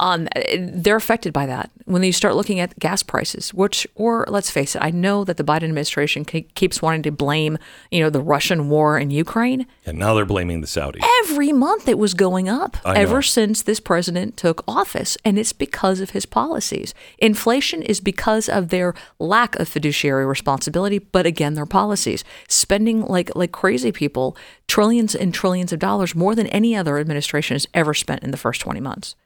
Um, 0.00 0.28
they're 0.58 0.96
affected 0.96 1.32
by 1.32 1.46
that 1.46 1.70
when 1.86 2.02
you 2.02 2.12
start 2.12 2.34
looking 2.34 2.60
at 2.60 2.78
gas 2.78 3.02
prices, 3.02 3.52
which, 3.52 3.86
or 3.94 4.24
let's 4.28 4.50
face 4.50 4.74
it, 4.74 4.80
I 4.82 4.90
know 4.90 5.24
that 5.24 5.36
the 5.36 5.44
Biden 5.44 5.64
administration 5.64 6.24
ke- 6.24 6.52
keeps 6.54 6.80
wanting 6.80 7.02
to 7.02 7.12
blame, 7.12 7.58
you 7.90 8.00
know, 8.00 8.10
the 8.10 8.22
Russian 8.22 8.68
war 8.70 8.98
in 8.98 9.10
Ukraine. 9.10 9.66
and 9.84 9.98
now 9.98 10.14
they're 10.14 10.24
blaming 10.24 10.60
the 10.60 10.66
Saudis. 10.66 11.04
Every 11.24 11.52
month 11.52 11.88
it 11.88 11.98
was 11.98 12.14
going 12.14 12.48
up 12.48 12.76
ever 12.86 13.20
since 13.22 13.62
this 13.62 13.80
president 13.80 14.36
took 14.36 14.64
office, 14.66 15.18
and 15.24 15.38
it's 15.38 15.52
because 15.52 16.00
of 16.00 16.10
his 16.10 16.24
policies. 16.26 16.94
Inflation 17.18 17.82
is 17.82 18.00
because 18.00 18.48
of 18.48 18.68
their 18.68 18.94
lack 19.18 19.56
of 19.56 19.68
fiduciary 19.68 20.24
responsibility, 20.24 20.98
but 20.98 21.26
again, 21.26 21.54
their 21.54 21.66
policies. 21.66 22.24
Spending 22.48 23.02
like 23.02 23.34
like 23.36 23.52
crazy 23.52 23.92
people, 23.92 24.36
trillions 24.68 25.14
and 25.14 25.34
trillions 25.34 25.72
of 25.72 25.78
dollars 25.78 26.14
more 26.14 26.34
than 26.34 26.46
any 26.48 26.74
other 26.74 26.98
administration 26.98 27.54
has 27.54 27.66
ever 27.74 27.92
spent 27.92 28.22
in 28.22 28.30
the 28.30 28.36
first 28.36 28.60
20 28.62 28.80
months. 28.80 29.16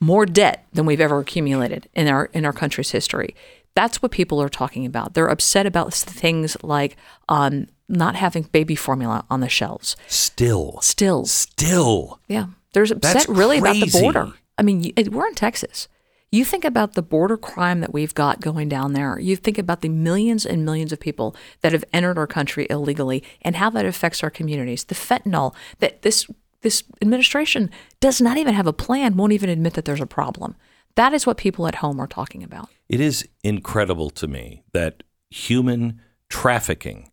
More 0.00 0.26
debt 0.26 0.66
than 0.72 0.86
we've 0.86 1.00
ever 1.00 1.18
accumulated 1.18 1.88
in 1.94 2.06
our 2.08 2.26
in 2.26 2.44
our 2.44 2.52
country's 2.52 2.90
history. 2.92 3.34
That's 3.74 4.00
what 4.02 4.12
people 4.12 4.40
are 4.40 4.48
talking 4.48 4.86
about. 4.86 5.14
They're 5.14 5.28
upset 5.28 5.66
about 5.66 5.92
things 5.94 6.56
like 6.62 6.96
um, 7.28 7.66
not 7.88 8.16
having 8.16 8.42
baby 8.44 8.74
formula 8.74 9.24
on 9.30 9.40
the 9.40 9.48
shelves. 9.48 9.96
Still, 10.06 10.78
Still, 10.82 11.26
still. 11.26 12.20
yeah. 12.28 12.46
There's 12.72 12.90
upset 12.90 13.14
That's 13.14 13.28
really 13.28 13.58
about 13.58 13.76
the 13.76 13.90
border. 14.00 14.32
I 14.58 14.62
mean, 14.62 14.92
we're 15.10 15.26
in 15.28 15.34
Texas. 15.34 15.88
You 16.30 16.44
think 16.44 16.64
about 16.64 16.92
the 16.92 17.02
border 17.02 17.38
crime 17.38 17.80
that 17.80 17.94
we've 17.94 18.14
got 18.14 18.40
going 18.40 18.68
down 18.68 18.92
there. 18.92 19.18
You 19.18 19.34
think 19.34 19.56
about 19.56 19.80
the 19.80 19.88
millions 19.88 20.44
and 20.44 20.64
millions 20.64 20.92
of 20.92 21.00
people 21.00 21.34
that 21.62 21.72
have 21.72 21.84
entered 21.92 22.18
our 22.18 22.26
country 22.26 22.66
illegally 22.68 23.24
and 23.40 23.56
how 23.56 23.70
that 23.70 23.86
affects 23.86 24.22
our 24.22 24.28
communities. 24.30 24.84
The 24.84 24.94
fentanyl 24.94 25.54
that 25.78 26.02
this 26.02 26.28
this 26.62 26.82
administration 27.00 27.70
does 28.00 28.20
not 28.20 28.36
even 28.36 28.54
have 28.54 28.66
a 28.66 28.72
plan, 28.72 29.16
won't 29.16 29.32
even 29.32 29.50
admit 29.50 29.74
that 29.74 29.84
there's 29.84 30.00
a 30.00 30.06
problem. 30.06 30.56
That 30.96 31.12
is 31.12 31.26
what 31.26 31.36
people 31.36 31.66
at 31.66 31.76
home 31.76 32.00
are 32.00 32.06
talking 32.08 32.42
about. 32.42 32.68
It 32.88 33.00
is 33.00 33.28
incredible 33.44 34.10
to 34.10 34.26
me 34.26 34.64
that 34.72 35.02
human 35.30 36.00
trafficking 36.28 37.12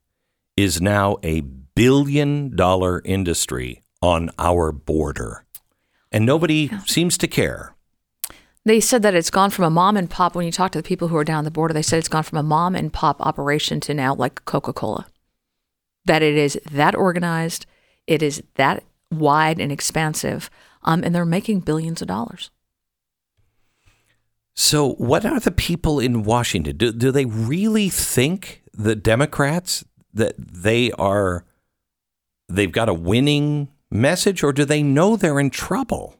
is 0.57 0.81
now 0.81 1.17
a 1.23 1.41
billion 1.41 2.55
dollar 2.55 3.01
industry 3.05 3.83
on 4.01 4.29
our 4.39 4.71
border. 4.71 5.45
And 6.11 6.25
nobody 6.25 6.71
seems 6.85 7.17
to 7.19 7.27
care. 7.27 7.75
They 8.63 8.79
said 8.79 9.03
that 9.03 9.13
it's 9.13 9.29
gone 9.29 9.51
from 9.51 9.65
a 9.65 9.69
mom 9.69 9.97
and 9.97 10.09
pop. 10.09 10.33
When 10.33 10.45
you 10.45 10.51
talk 10.51 10.71
to 10.71 10.79
the 10.79 10.87
people 10.87 11.09
who 11.09 11.17
are 11.17 11.23
down 11.23 11.43
the 11.43 11.51
border, 11.51 11.73
they 11.73 11.83
said 11.83 11.99
it's 11.99 12.07
gone 12.07 12.23
from 12.23 12.39
a 12.39 12.43
mom 12.43 12.73
and 12.73 12.91
pop 12.91 13.21
operation 13.21 13.79
to 13.81 13.93
now 13.93 14.15
like 14.15 14.43
Coca 14.45 14.73
Cola. 14.73 15.05
That 16.05 16.23
it 16.23 16.35
is 16.35 16.59
that 16.71 16.95
organized, 16.95 17.65
it 18.07 18.23
is 18.23 18.41
that 18.55 18.83
wide 19.11 19.59
and 19.59 19.71
expansive, 19.71 20.49
um, 20.83 21.03
and 21.03 21.13
they're 21.13 21.25
making 21.25 21.61
billions 21.61 22.01
of 22.01 22.07
dollars. 22.07 22.49
So, 24.55 24.93
what 24.93 25.25
are 25.25 25.39
the 25.39 25.51
people 25.51 25.99
in 25.99 26.23
Washington? 26.23 26.77
Do, 26.77 26.91
do 26.93 27.11
they 27.11 27.25
really 27.25 27.89
think 27.89 28.63
the 28.73 28.95
Democrats 28.95 29.83
that 30.13 30.35
they 30.37 30.91
are 30.93 31.43
they've 32.47 32.71
got 32.71 32.87
a 32.87 32.93
winning 32.93 33.67
message 33.91 34.43
or 34.43 34.53
do 34.53 34.63
they 34.65 34.81
know 34.81 35.15
they're 35.17 35.39
in 35.39 35.49
trouble? 35.49 36.15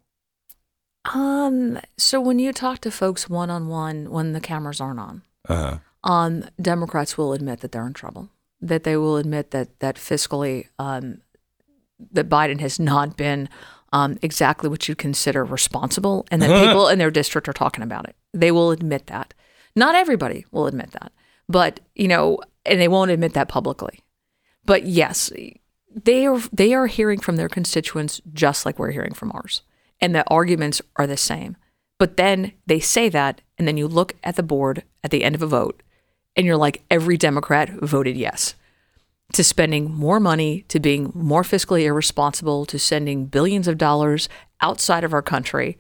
Um, 1.14 1.80
so 1.98 2.20
when 2.20 2.40
you 2.40 2.52
talk 2.52 2.80
to 2.80 2.92
folks 2.92 3.30
one 3.30 3.50
on 3.52 3.68
one 3.68 4.10
when 4.10 4.34
the 4.34 4.42
cameras 4.42 4.82
aren't 4.82 5.00
on, 5.00 5.22
Uh-huh. 5.48 5.78
um, 6.04 6.44
Democrats 6.60 7.16
will 7.18 7.32
admit 7.34 7.60
that 7.60 7.72
they're 7.72 7.86
in 7.86 7.94
trouble. 7.94 8.30
That 8.60 8.84
they 8.84 8.98
will 8.98 9.18
admit 9.18 9.52
that 9.52 9.80
that 9.80 9.96
fiscally, 9.98 10.68
um, 10.80 11.22
that 12.12 12.30
Biden 12.30 12.60
has 12.60 12.80
not 12.80 13.18
been 13.18 13.50
um, 13.94 14.18
exactly 14.22 14.70
what 14.70 14.88
you'd 14.88 14.98
consider 14.98 15.46
responsible, 15.46 16.26
and 16.32 16.42
that 16.42 16.66
people 16.68 16.88
in 16.90 17.00
their 17.00 17.12
district 17.12 17.48
are 17.48 17.54
talking 17.54 17.84
about 17.84 18.08
it. 18.08 18.16
They 18.34 18.52
will 18.52 18.72
admit 18.72 19.08
that. 19.08 19.34
Not 19.76 19.96
everybody 19.96 20.46
will 20.52 20.68
admit 20.68 20.92
that, 20.92 21.12
but 21.48 21.80
you 21.96 22.08
know, 22.08 22.40
and 22.66 22.80
they 22.80 22.88
won't 22.88 23.12
admit 23.12 23.34
that 23.34 23.50
publicly. 23.50 24.00
But 24.66 24.86
yes, 24.86 25.32
they 25.94 26.26
are 26.26 26.40
they 26.52 26.74
are 26.74 26.88
hearing 26.88 27.20
from 27.20 27.36
their 27.36 27.50
constituents 27.50 28.22
just 28.34 28.66
like 28.66 28.80
we're 28.80 28.92
hearing 28.92 29.14
from 29.14 29.32
ours, 29.32 29.62
and 30.02 30.14
the 30.14 30.28
arguments 30.30 30.82
are 30.96 31.08
the 31.08 31.18
same. 31.18 31.56
But 31.98 32.18
then 32.18 32.52
they 32.66 32.82
say 32.82 33.08
that, 33.10 33.42
and 33.58 33.68
then 33.68 33.78
you 33.78 33.88
look 33.88 34.14
at 34.24 34.36
the 34.36 34.44
board 34.44 34.84
at 35.04 35.12
the 35.12 35.24
end 35.24 35.36
of 35.36 35.42
a 35.42 35.48
vote, 35.48 35.82
and 36.36 36.46
you're 36.46 36.58
like, 36.58 36.84
every 36.92 37.16
Democrat 37.16 37.70
voted 37.70 38.18
yes 38.18 38.56
to 39.34 39.44
spending 39.44 39.92
more 39.92 40.20
money, 40.20 40.64
to 40.70 40.80
being 40.80 41.12
more 41.16 41.44
fiscally 41.44 41.84
irresponsible, 41.84 42.66
to 42.68 42.78
sending 42.80 43.26
billions 43.26 43.68
of 43.68 43.78
dollars 43.78 44.30
outside 44.62 45.04
of 45.04 45.14
our 45.14 45.22
country, 45.22 45.78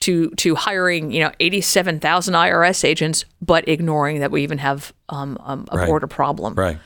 to 0.00 0.30
to 0.32 0.54
hiring 0.54 1.10
you 1.10 1.20
know 1.20 1.32
eighty 1.40 1.60
seven 1.60 1.98
thousand 2.00 2.34
IRS 2.34 2.84
agents, 2.84 3.24
but 3.40 3.66
ignoring 3.68 4.20
that 4.20 4.30
we 4.30 4.42
even 4.42 4.58
have 4.58 4.92
um, 5.08 5.38
um, 5.40 5.66
a 5.70 5.78
Right. 5.78 5.86
border 5.86 6.06
problem. 6.06 6.54
Right. 6.54 6.78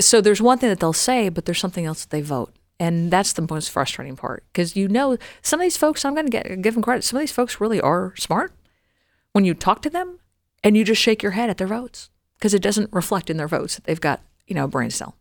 So 0.00 0.20
there's 0.20 0.42
one 0.42 0.58
thing 0.58 0.68
that 0.68 0.80
they'll 0.80 0.92
say, 0.92 1.28
but 1.28 1.44
there's 1.44 1.60
something 1.60 1.86
else 1.86 2.02
that 2.04 2.10
they 2.10 2.22
vote. 2.22 2.52
And 2.80 3.10
that's 3.10 3.34
the 3.34 3.46
most 3.48 3.70
frustrating 3.70 4.16
part 4.16 4.44
because 4.52 4.74
you 4.74 4.88
know 4.88 5.18
some 5.42 5.60
of 5.60 5.64
these 5.64 5.76
folks. 5.76 6.04
I'm 6.04 6.14
going 6.14 6.26
to 6.26 6.30
get 6.30 6.62
give 6.62 6.74
them 6.74 6.82
credit. 6.82 7.04
Some 7.04 7.18
of 7.18 7.20
these 7.20 7.30
folks 7.32 7.60
really 7.60 7.80
are 7.80 8.14
smart. 8.16 8.52
When 9.32 9.44
you 9.44 9.54
talk 9.54 9.82
to 9.82 9.90
them, 9.90 10.18
and 10.64 10.76
you 10.76 10.84
just 10.84 11.00
shake 11.00 11.22
your 11.22 11.32
head 11.32 11.50
at 11.50 11.58
their 11.58 11.66
votes 11.66 12.10
because 12.38 12.54
it 12.54 12.62
doesn't 12.62 12.92
reflect 12.92 13.28
in 13.30 13.36
their 13.36 13.46
votes 13.48 13.74
that 13.76 13.84
they've 13.84 14.00
got 14.00 14.20
you 14.50 14.56
know 14.56 14.66
brain 14.66 14.90
cell. 14.90 15.16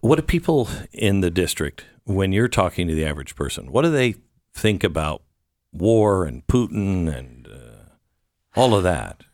What 0.00 0.16
do 0.16 0.22
people 0.22 0.68
in 0.92 1.20
the 1.20 1.30
district, 1.30 1.84
when 2.04 2.32
you're 2.32 2.48
talking 2.48 2.88
to 2.88 2.94
the 2.94 3.04
average 3.04 3.36
person, 3.36 3.70
what 3.70 3.82
do 3.82 3.90
they 3.90 4.14
think 4.54 4.82
about 4.82 5.22
war 5.72 6.24
and 6.24 6.46
Putin 6.46 7.14
and 7.14 7.46
uh, 7.46 7.90
all 8.56 8.74
of 8.74 8.82
that? 8.84 9.24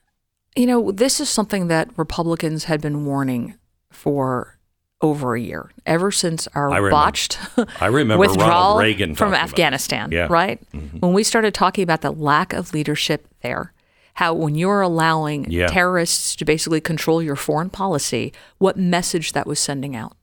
You 0.57 0.67
know, 0.67 0.91
this 0.91 1.21
is 1.21 1.29
something 1.29 1.69
that 1.69 1.91
Republicans 1.97 2.65
had 2.65 2.81
been 2.81 3.05
warning 3.05 3.55
for 3.91 4.59
over 5.01 5.35
a 5.35 5.41
year, 5.41 5.71
ever 5.85 6.11
since 6.11 6.49
our 6.55 6.71
I 6.71 6.91
botched 6.91 7.39
I 7.81 7.87
remember 7.87 8.23
Ronald 8.23 8.39
withdrawal 8.39 8.79
Reagan 8.79 9.15
from 9.15 9.35
Afghanistan. 9.35 10.11
Yeah. 10.11 10.25
Mm-hmm. 10.25 10.33
right? 10.33 10.63
When 11.01 11.13
we 11.13 11.23
started 11.23 11.53
talking 11.53 11.85
about 11.85 12.01
the 12.01 12.11
lack 12.11 12.55
of 12.55 12.73
leadership 12.73 13.29
there, 13.43 13.74
how 14.15 14.33
when 14.35 14.55
you're 14.55 14.81
allowing 14.81 15.51
Yeah. 15.51 15.67
terrorists 15.69 16.37
to 16.37 16.45
basically 16.45 16.81
control 16.81 17.23
your 17.23 17.37
foreign 17.37 17.71
policy, 17.71 18.33
what 18.59 18.77
message 18.77 19.33
that 19.33 19.47
was 19.47 19.59
sending 19.59 19.95
out. 19.97 20.17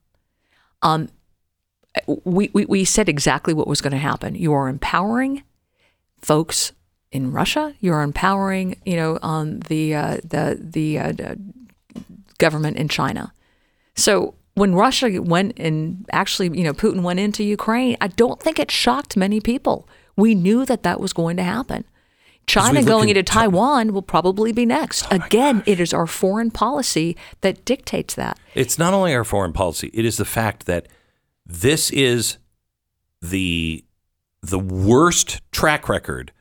Um, 0.82 1.08
we, 2.24 2.50
we, 2.54 2.64
we 2.64 2.84
said 2.84 3.08
exactly 3.08 3.52
what 3.52 3.68
was 3.68 3.80
going 3.80 3.92
to 3.92 3.98
happen. 3.98 4.34
You 4.34 4.52
are 4.54 4.68
empowering 4.68 5.42
folks 6.22 6.72
in 7.10 7.32
Russia. 7.32 7.74
You're 7.80 8.02
empowering, 8.02 8.80
you 8.86 8.96
know, 8.96 9.18
um, 9.22 9.60
the 9.60 9.94
uh, 9.94 10.16
the 10.24 10.58
the 10.58 10.98
uh, 10.98 11.12
the 11.12 11.38
government 12.38 12.78
in 12.78 12.88
China. 12.88 13.32
So 13.94 14.34
when 14.54 14.74
Russia 14.74 15.20
went 15.20 15.58
and 15.58 16.06
actually, 16.12 16.56
you 16.56 16.64
know, 16.64 16.72
Putin 16.72 17.02
went 17.02 17.20
into 17.20 17.44
Ukraine, 17.44 17.96
I 18.00 18.08
don't 18.08 18.40
think 18.40 18.58
it 18.58 18.70
shocked 18.70 19.16
many 19.16 19.40
people. 19.40 19.86
We 20.16 20.34
knew 20.34 20.64
that 20.64 20.82
that 20.82 20.98
was 21.00 21.12
going 21.12 21.36
to 21.36 21.42
happen. 21.42 21.84
China 22.46 22.82
going 22.82 23.08
into 23.08 23.22
Taiwan 23.22 23.92
will 23.92 24.02
probably 24.02 24.52
be 24.52 24.66
next. 24.66 25.06
Oh 25.10 25.16
Again, 25.16 25.62
it 25.66 25.80
is 25.80 25.94
our 25.94 26.06
foreign 26.06 26.50
policy 26.50 27.16
that 27.40 27.64
dictates 27.64 28.14
that. 28.14 28.38
It's 28.54 28.78
not 28.78 28.92
only 28.94 29.14
our 29.14 29.24
foreign 29.24 29.52
policy, 29.52 29.90
it 29.94 30.04
is 30.04 30.16
the 30.16 30.24
fact 30.24 30.66
that 30.66 30.88
This 31.46 31.90
is 31.90 32.38
the 33.20 33.84
the 34.42 34.58
worst 34.58 35.40
track 35.52 35.88
record. 35.88 36.32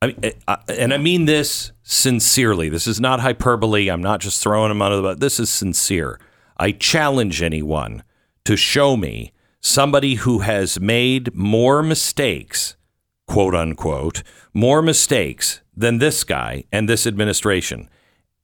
I 0.00 0.06
mean, 0.08 0.18
eh, 0.22 0.32
I, 0.48 0.58
and 0.68 0.92
I 0.92 0.98
mean 0.98 1.26
this 1.26 1.72
sincerely. 1.82 2.68
This 2.68 2.86
is 2.86 3.00
not 3.00 3.20
hyperbole. 3.20 3.88
I'm 3.88 4.02
not 4.02 4.20
just 4.20 4.42
throwing 4.42 4.70
them 4.70 4.82
under 4.82 4.96
the 4.96 5.02
bus. 5.02 5.18
This 5.18 5.38
is 5.38 5.50
sincere. 5.50 6.18
I 6.56 6.72
challenge 6.72 7.42
anyone 7.42 8.02
to 8.44 8.56
show 8.56 8.96
me 8.96 9.32
somebody 9.60 10.16
who 10.16 10.40
has 10.40 10.80
made 10.80 11.34
more 11.34 11.82
mistakes, 11.82 12.76
quote 13.32 13.54
unquote, 13.54 14.22
more 14.52 14.82
mistakes 14.82 15.62
than 15.74 15.96
this 15.98 16.22
guy 16.22 16.64
and 16.70 16.86
this 16.86 17.06
administration. 17.06 17.88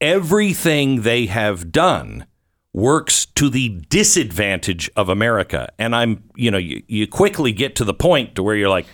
Everything 0.01 1.03
they 1.03 1.27
have 1.27 1.71
done 1.71 2.25
works 2.73 3.27
to 3.27 3.51
the 3.51 3.69
disadvantage 3.91 4.89
of 4.97 5.11
America. 5.11 5.69
And 5.79 5.95
I'm, 5.95 6.23
you 6.37 6.51
know, 6.51 6.57
you, 6.57 6.83
you 6.87 7.07
quickly 7.07 7.53
get 7.53 7.77
to 7.77 7.85
the 7.85 7.93
point 7.93 8.35
to 8.37 8.43
where 8.43 8.57
you're 8.57 8.71
like, 8.71 8.87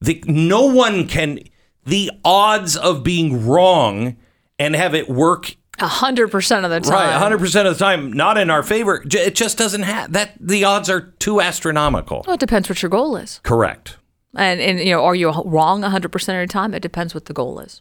the, 0.00 0.22
no 0.26 0.66
one 0.66 1.08
can, 1.08 1.40
the 1.84 2.12
odds 2.24 2.76
of 2.76 3.02
being 3.02 3.44
wrong 3.44 4.16
and 4.60 4.76
have 4.76 4.94
it 4.94 5.08
work 5.08 5.56
A 5.80 5.88
hundred 5.88 6.30
percent 6.30 6.64
of 6.64 6.70
the 6.70 6.80
time. 6.80 7.20
right 7.20 7.32
100% 7.32 7.66
of 7.66 7.76
the 7.76 7.84
time 7.84 8.12
not 8.12 8.38
in 8.38 8.48
our 8.48 8.62
favor, 8.62 9.02
it 9.10 9.34
just 9.34 9.58
doesn't 9.58 9.82
have 9.82 10.12
that. 10.12 10.34
The 10.38 10.62
odds 10.62 10.88
are 10.88 11.00
too 11.18 11.40
astronomical. 11.40 12.22
Well, 12.28 12.34
it 12.34 12.40
depends 12.40 12.68
what 12.68 12.80
your 12.80 12.90
goal 12.90 13.16
is. 13.16 13.40
Correct. 13.42 13.96
And, 14.36 14.60
and 14.60 14.78
you 14.80 14.90
know, 14.90 15.04
are 15.04 15.14
you 15.14 15.30
wrong 15.30 15.82
100% 15.82 16.04
of 16.04 16.48
the 16.48 16.52
time? 16.52 16.74
It 16.74 16.80
depends 16.80 17.14
what 17.14 17.26
the 17.26 17.34
goal 17.34 17.60
is. 17.60 17.80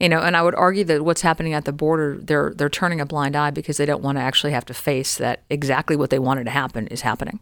You 0.00 0.10
know, 0.10 0.20
and 0.20 0.36
I 0.36 0.42
would 0.42 0.54
argue 0.54 0.84
that 0.84 1.04
what's 1.04 1.22
happening 1.22 1.54
at 1.54 1.64
the 1.64 1.72
border, 1.72 2.18
they're 2.20 2.52
they're 2.54 2.68
turning 2.68 3.00
a 3.00 3.06
blind 3.06 3.34
eye 3.34 3.50
because 3.50 3.78
they 3.78 3.86
don't 3.86 4.02
want 4.02 4.18
to 4.18 4.22
actually 4.22 4.52
have 4.52 4.66
to 4.66 4.74
face 4.74 5.16
that 5.16 5.42
exactly 5.48 5.96
what 5.96 6.10
they 6.10 6.18
wanted 6.18 6.44
to 6.44 6.50
happen 6.50 6.86
is 6.88 7.00
happening. 7.00 7.40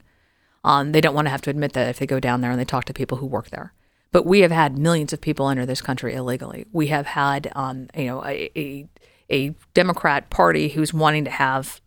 Um, 0.62 0.92
they 0.92 1.00
don't 1.00 1.16
want 1.16 1.26
to 1.26 1.30
have 1.30 1.42
to 1.42 1.50
admit 1.50 1.72
that 1.72 1.88
if 1.88 1.98
they 1.98 2.06
go 2.06 2.20
down 2.20 2.42
there 2.42 2.52
and 2.52 2.60
they 2.60 2.64
talk 2.64 2.84
to 2.84 2.94
people 2.94 3.18
who 3.18 3.26
work 3.26 3.50
there. 3.50 3.72
But 4.12 4.24
we 4.24 4.40
have 4.40 4.52
had 4.52 4.78
millions 4.78 5.12
of 5.12 5.20
people 5.20 5.48
enter 5.48 5.66
this 5.66 5.82
country 5.82 6.14
illegally. 6.14 6.66
We 6.72 6.86
have 6.86 7.06
had, 7.06 7.50
um, 7.56 7.88
you 7.96 8.06
know, 8.06 8.24
a, 8.24 8.50
a 8.56 8.88
a 9.30 9.54
Democrat 9.74 10.30
Party 10.30 10.68
who's 10.68 10.94
wanting 10.94 11.24
to 11.24 11.32
have 11.32 11.80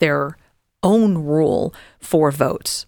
their 0.00 0.36
own 0.82 1.18
rule 1.18 1.72
for 2.00 2.32
votes 2.32 2.86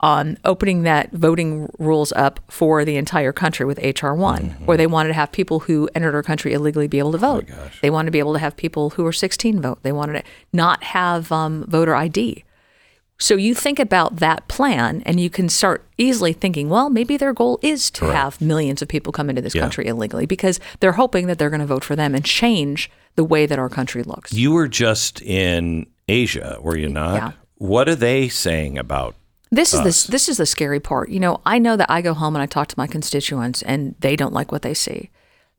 on 0.00 0.36
opening 0.44 0.82
that 0.82 1.10
voting 1.12 1.70
rules 1.78 2.12
up 2.12 2.40
for 2.50 2.84
the 2.84 2.96
entire 2.96 3.32
country 3.32 3.64
with 3.64 3.78
HR 3.78 4.12
one, 4.12 4.50
where 4.66 4.76
they 4.76 4.86
wanted 4.86 5.08
to 5.08 5.14
have 5.14 5.32
people 5.32 5.60
who 5.60 5.88
entered 5.94 6.14
our 6.14 6.22
country 6.22 6.52
illegally 6.52 6.86
be 6.86 6.98
able 6.98 7.12
to 7.12 7.18
vote. 7.18 7.46
they 7.80 7.88
wanted 7.90 8.06
to 8.06 8.12
be 8.12 8.18
able 8.18 8.34
to 8.34 8.38
have 8.38 8.56
people 8.56 8.90
who 8.90 9.06
are 9.06 9.12
16 9.12 9.60
vote. 9.62 9.78
They 9.82 9.92
wanted 9.92 10.12
to 10.14 10.22
not 10.52 10.82
have 10.84 11.32
um, 11.32 11.64
voter 11.66 11.94
ID. 11.94 12.44
So 13.18 13.34
you 13.36 13.54
think 13.54 13.78
about 13.78 14.16
that 14.16 14.46
plan, 14.48 15.02
and 15.06 15.18
you 15.18 15.30
can 15.30 15.48
start 15.48 15.82
easily 15.96 16.34
thinking, 16.34 16.68
well, 16.68 16.90
maybe 16.90 17.16
their 17.16 17.32
goal 17.32 17.58
is 17.62 17.90
to 17.92 18.04
have 18.12 18.38
millions 18.42 18.82
of 18.82 18.88
people 18.88 19.10
come 19.10 19.30
into 19.30 19.40
this 19.40 19.54
Yeah. 19.54 19.62
country 19.62 19.86
illegally 19.86 20.26
because 20.26 20.60
they're 20.80 20.92
hoping 20.92 21.26
that 21.28 21.38
they're 21.38 21.48
going 21.48 21.60
to 21.60 21.66
vote 21.66 21.82
for 21.84 21.96
them 21.96 22.14
and 22.14 22.22
change 22.22 22.90
the 23.14 23.24
way 23.24 23.46
that 23.46 23.58
our 23.58 23.70
country 23.70 24.02
looks. 24.02 24.34
You 24.34 24.52
were 24.52 24.68
just 24.68 25.22
in 25.22 25.86
Asia, 26.06 26.58
were 26.60 26.76
you 26.76 26.90
not? 26.90 27.14
Yeah. 27.14 27.32
What 27.54 27.88
are 27.88 27.94
they 27.94 28.28
saying 28.28 28.76
about? 28.76 29.14
This 29.50 29.72
is 29.72 29.80
the 29.80 30.10
this 30.10 30.28
is 30.28 30.38
the 30.38 30.46
scary 30.46 30.80
part. 30.80 31.08
You 31.08 31.20
know, 31.20 31.40
I 31.46 31.58
know 31.58 31.76
that 31.76 31.90
I 31.90 32.02
go 32.02 32.14
home 32.14 32.34
and 32.34 32.42
I 32.42 32.46
talk 32.46 32.68
to 32.68 32.78
my 32.78 32.86
constituents, 32.86 33.62
and 33.62 33.94
they 34.00 34.16
don't 34.16 34.34
like 34.34 34.50
what 34.50 34.62
they 34.62 34.74
see. 34.74 35.10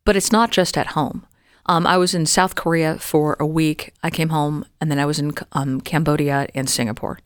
But 0.04 0.16
it's 0.16 0.32
not 0.32 0.52
just 0.52 0.78
at 0.78 0.88
home. 0.88 1.26
Um, 1.68 1.86
I 1.86 1.98
was 1.98 2.14
in 2.14 2.26
South 2.26 2.56
Korea 2.56 2.98
for 2.98 3.36
a 3.40 3.46
week. 3.46 3.94
I 4.04 4.10
came 4.10 4.30
home, 4.30 4.66
and 4.80 4.90
then 4.90 5.00
I 5.00 5.06
was 5.06 5.20
in 5.20 5.34
um, 5.52 5.82
Cambodia 5.82 6.48
and 6.54 6.70
Singapore. 6.70 7.20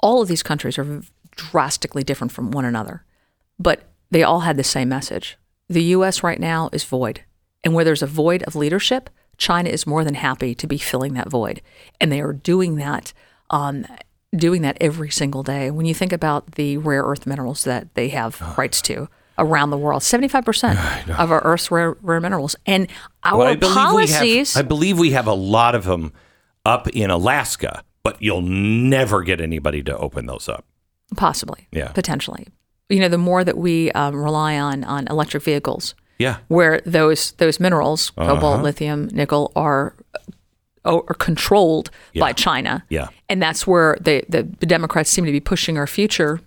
All 0.00 0.22
of 0.22 0.28
these 0.28 0.42
countries 0.42 0.78
are 0.78 1.02
drastically 1.32 2.02
different 2.02 2.32
from 2.32 2.50
one 2.50 2.64
another, 2.64 3.04
but 3.58 3.82
they 4.10 4.22
all 4.22 4.40
had 4.40 4.56
the 4.56 4.64
same 4.64 4.88
message. 4.88 5.36
The 5.68 5.82
U.S. 5.84 6.22
right 6.22 6.40
now 6.40 6.70
is 6.72 6.84
void, 6.84 7.22
and 7.64 7.74
where 7.74 7.84
there's 7.84 8.02
a 8.02 8.06
void 8.06 8.42
of 8.44 8.54
leadership, 8.54 9.10
China 9.36 9.68
is 9.68 9.86
more 9.86 10.04
than 10.04 10.14
happy 10.14 10.54
to 10.54 10.66
be 10.66 10.78
filling 10.78 11.14
that 11.14 11.30
void, 11.30 11.60
and 12.00 12.10
they 12.10 12.20
are 12.20 12.32
doing 12.32 12.76
that. 12.76 13.12
Um, 13.50 13.86
doing 14.36 14.62
that 14.62 14.76
every 14.80 15.10
single 15.10 15.42
day. 15.42 15.70
When 15.70 15.86
you 15.86 15.94
think 15.94 16.12
about 16.12 16.52
the 16.52 16.76
rare 16.78 17.02
earth 17.02 17.26
minerals 17.26 17.64
that 17.64 17.94
they 17.94 18.08
have 18.10 18.40
rights 18.58 18.80
to 18.82 19.08
around 19.38 19.70
the 19.70 19.76
world, 19.78 20.02
seventy-five 20.02 20.44
percent 20.44 20.78
of 21.18 21.30
our 21.30 21.40
Earth's 21.44 21.70
rare, 21.70 21.96
rare 22.02 22.20
minerals, 22.20 22.56
and 22.66 22.88
our 23.24 23.38
Well, 23.38 23.48
I 23.48 23.54
believe 23.56 23.74
policies. 23.76 24.54
we 24.54 24.58
have. 24.58 24.64
I 24.64 24.68
believe 24.68 24.98
we 24.98 25.10
have 25.10 25.26
a 25.26 25.34
lot 25.34 25.74
of 25.74 25.84
them 25.84 26.12
up 26.64 26.88
in 26.88 27.10
Alaska, 27.10 27.82
but 28.02 28.20
you'll 28.22 28.42
never 28.42 29.22
get 29.22 29.40
anybody 29.40 29.82
to 29.84 29.96
open 29.96 30.26
those 30.26 30.48
up. 30.48 30.64
possibly, 31.16 31.68
Yeah. 31.70 31.88
potentially. 31.92 32.48
You 32.88 33.00
know, 33.00 33.08
the 33.08 33.18
more 33.18 33.44
that 33.44 33.56
we 33.58 33.92
um, 33.92 34.14
rely 34.16 34.58
on 34.58 34.84
on 34.84 35.06
electric 35.08 35.42
vehicles, 35.42 35.94
Yeah. 36.18 36.38
where 36.48 36.80
those 36.86 37.32
those 37.32 37.60
minerals, 37.60 38.12
Uh-huh. 38.16 38.34
cobalt, 38.34 38.62
lithium, 38.62 39.08
nickel, 39.12 39.52
are 39.54 39.94
are 40.86 41.02
controlled 41.14 41.90
by 42.18 42.32
China. 42.32 42.84
Yeah. 42.88 43.08
and 43.28 43.42
that's 43.42 43.66
where 43.66 43.96
they, 44.00 44.22
the 44.28 44.42
the 44.60 44.66
Democrats 44.66 45.10
seem 45.10 45.24
to 45.26 45.32
be 45.32 45.40
pushing 45.40 45.76
our 45.78 45.86
future. 45.86 46.40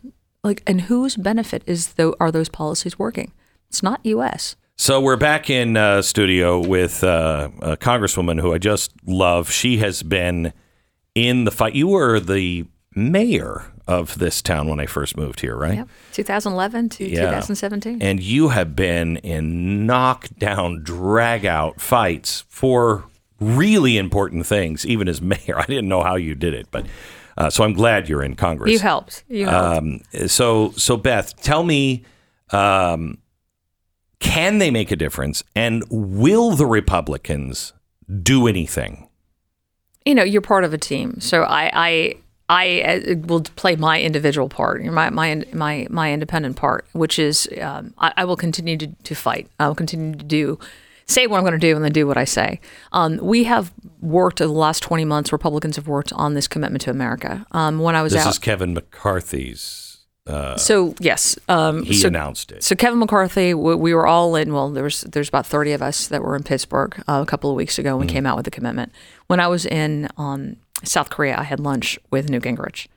Like, 0.43 0.63
and 0.65 0.81
whose 0.81 1.15
benefit 1.17 1.63
is 1.65 1.93
though 1.93 2.15
are 2.19 2.31
those 2.31 2.49
policies 2.49 2.97
working? 2.97 3.31
It's 3.69 3.83
not 3.83 3.99
U.S. 4.05 4.55
So 4.77 5.01
we're 5.01 5.17
back 5.17 5.49
in 5.49 5.75
uh, 5.75 6.01
studio 6.01 6.59
with 6.65 7.03
uh, 7.03 7.49
a 7.61 7.75
congresswoman 7.75 8.39
who 8.39 8.53
I 8.53 8.57
just 8.57 8.93
love. 9.05 9.51
She 9.51 9.77
has 9.79 10.01
been 10.03 10.53
in 11.13 11.43
the 11.43 11.51
fight. 11.51 11.75
You 11.75 11.89
were 11.89 12.21
the 12.21 12.65
mayor 12.95 13.65
of 13.87 14.17
this 14.19 14.41
town 14.41 14.69
when 14.69 14.79
I 14.79 14.85
first 14.85 15.17
moved 15.17 15.41
here, 15.41 15.55
right? 15.57 15.75
Yep. 15.79 15.89
2011 16.13 16.89
to 16.89 17.09
Yeah. 17.09 17.21
2017. 17.25 18.01
And 18.01 18.21
you 18.21 18.49
have 18.49 18.75
been 18.75 19.17
in 19.17 19.85
knockdown, 19.85 20.81
drag 20.83 21.45
out 21.45 21.81
fights 21.81 22.45
for 22.47 23.03
really 23.39 23.97
important 23.97 24.45
things, 24.45 24.85
even 24.85 25.07
as 25.07 25.21
mayor. 25.21 25.57
I 25.57 25.65
didn't 25.65 25.87
know 25.87 26.03
how 26.03 26.15
you 26.15 26.35
did 26.35 26.53
it, 26.53 26.67
but 26.71 26.85
uh, 27.37 27.49
so 27.49 27.63
I'm 27.63 27.73
glad 27.73 28.09
you're 28.09 28.23
in 28.23 28.35
Congress. 28.35 28.71
You 28.71 28.79
helped. 28.79 29.23
You 29.27 29.47
helped. 29.47 29.77
Um, 29.77 30.01
so, 30.27 30.71
so 30.71 30.97
Beth, 30.97 31.41
tell 31.41 31.63
me, 31.63 32.03
um, 32.51 33.19
can 34.19 34.57
they 34.57 34.71
make 34.71 34.91
a 34.91 34.95
difference, 34.95 35.43
and 35.55 35.83
will 35.89 36.51
the 36.51 36.65
Republicans 36.65 37.73
do 38.21 38.47
anything? 38.47 39.09
you 40.05 40.15
know, 40.15 40.23
you're 40.23 40.41
part 40.41 40.63
of 40.63 40.73
a 40.73 40.77
team. 40.77 41.19
So 41.19 41.43
I, 41.43 41.69
I, 41.73 42.15
I 42.49 42.81
uh, 42.81 43.15
will 43.27 43.41
play 43.41 43.75
my 43.75 44.01
individual 44.01 44.49
part, 44.49 44.83
my 44.83 45.11
my 45.11 45.45
my 45.53 45.85
my 45.89 46.11
independent 46.11 46.55
part, 46.55 46.87
which 46.93 47.19
is 47.19 47.47
um, 47.61 47.93
I, 47.99 48.13
I 48.17 48.25
will 48.25 48.35
continue 48.35 48.75
to, 48.77 48.87
to 48.87 49.15
fight. 49.15 49.47
I 49.59 49.67
will 49.67 49.75
continue 49.75 50.15
to 50.15 50.25
do, 50.25 50.57
say 51.09 51.27
what 51.27 51.37
I'm 51.37 51.43
going 51.43 51.53
to 51.53 51.59
do, 51.59 51.75
and 51.75 51.83
then 51.83 51.91
do 51.91 52.07
what 52.07 52.17
I 52.17 52.23
say. 52.23 52.61
Um, 52.91 53.17
we 53.17 53.43
have 53.45 53.73
worked 53.99 54.41
over 54.41 54.53
the 54.53 54.59
last 54.59 54.81
20 54.81 55.05
months. 55.05 55.31
Republicans 55.31 55.75
have 55.75 55.87
worked 55.87 56.13
on 56.13 56.35
this 56.35 56.47
commitment 56.47 56.81
to 56.83 56.91
America. 56.91 57.45
Um, 57.51 57.79
when 57.79 57.95
I 57.95 58.01
was 58.01 58.13
This 58.13 58.25
out, 58.25 58.29
is 58.29 58.39
Kevin 58.39 58.73
McCarthy's. 58.73 59.97
Uh, 60.27 60.55
so 60.57 60.93
yes, 60.99 61.39
um, 61.47 61.83
he 61.83 61.95
so, 61.95 62.07
announced 62.07 62.51
it. 62.51 62.63
So 62.63 62.75
Kevin 62.75 62.99
McCarthy, 62.99 63.55
we, 63.55 63.73
we 63.73 63.93
were 63.95 64.05
all 64.05 64.35
in. 64.35 64.53
Well, 64.53 64.69
there 64.69 64.83
was 64.83 65.01
there's 65.01 65.27
about 65.27 65.47
thirty 65.47 65.71
of 65.71 65.81
us 65.81 66.07
that 66.07 66.21
were 66.21 66.35
in 66.35 66.43
Pittsburgh 66.43 67.01
uh, 67.07 67.21
a 67.23 67.25
couple 67.25 67.49
of 67.49 67.55
weeks 67.55 67.79
ago. 67.79 67.97
when 67.97 68.05
We 68.05 68.13
came 68.13 68.27
out 68.27 68.35
with 68.35 68.45
the 68.45 68.51
commitment. 68.51 68.91
When 69.25 69.39
I 69.39 69.47
was 69.47 69.65
in 69.65 70.07
um, 70.17 70.57
South 70.83 71.09
Korea, 71.09 71.35
I 71.35 71.43
had 71.43 71.59
lunch 71.59 71.97
with 72.11 72.29
Newt 72.29 72.43
Gingrich, 72.43 72.87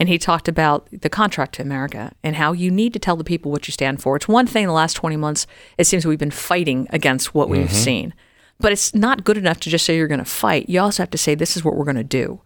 and 0.00 0.08
he 0.08 0.18
talked 0.18 0.48
about 0.48 0.88
the 0.90 1.10
contract 1.10 1.54
to 1.56 1.62
America 1.62 2.12
and 2.24 2.34
how 2.34 2.52
you 2.52 2.70
need 2.70 2.92
to 2.94 2.98
tell 2.98 3.16
the 3.16 3.22
people 3.22 3.52
what 3.52 3.68
you 3.68 3.72
stand 3.72 4.02
for. 4.02 4.16
It's 4.16 4.26
one 4.26 4.46
thing. 4.46 4.66
The 4.66 4.72
last 4.72 4.94
twenty 4.94 5.16
months, 5.16 5.46
it 5.78 5.86
seems 5.86 6.06
we've 6.06 6.18
been 6.18 6.30
fighting 6.30 6.88
against 6.90 7.34
what 7.34 7.50
we've 7.50 7.66
mm-hmm. 7.66 7.74
seen. 7.74 8.14
But 8.60 8.72
it's 8.72 8.94
not 8.94 9.24
good 9.24 9.38
enough 9.38 9.58
to 9.60 9.70
just 9.70 9.86
say 9.86 9.96
you're 9.96 10.06
going 10.06 10.18
to 10.18 10.24
fight. 10.24 10.68
You 10.68 10.80
also 10.80 11.02
have 11.02 11.10
to 11.10 11.18
say 11.18 11.34
this 11.34 11.56
is 11.56 11.64
what 11.64 11.76
we're 11.76 11.84
going 11.84 11.96
to 11.96 12.04
do. 12.04 12.40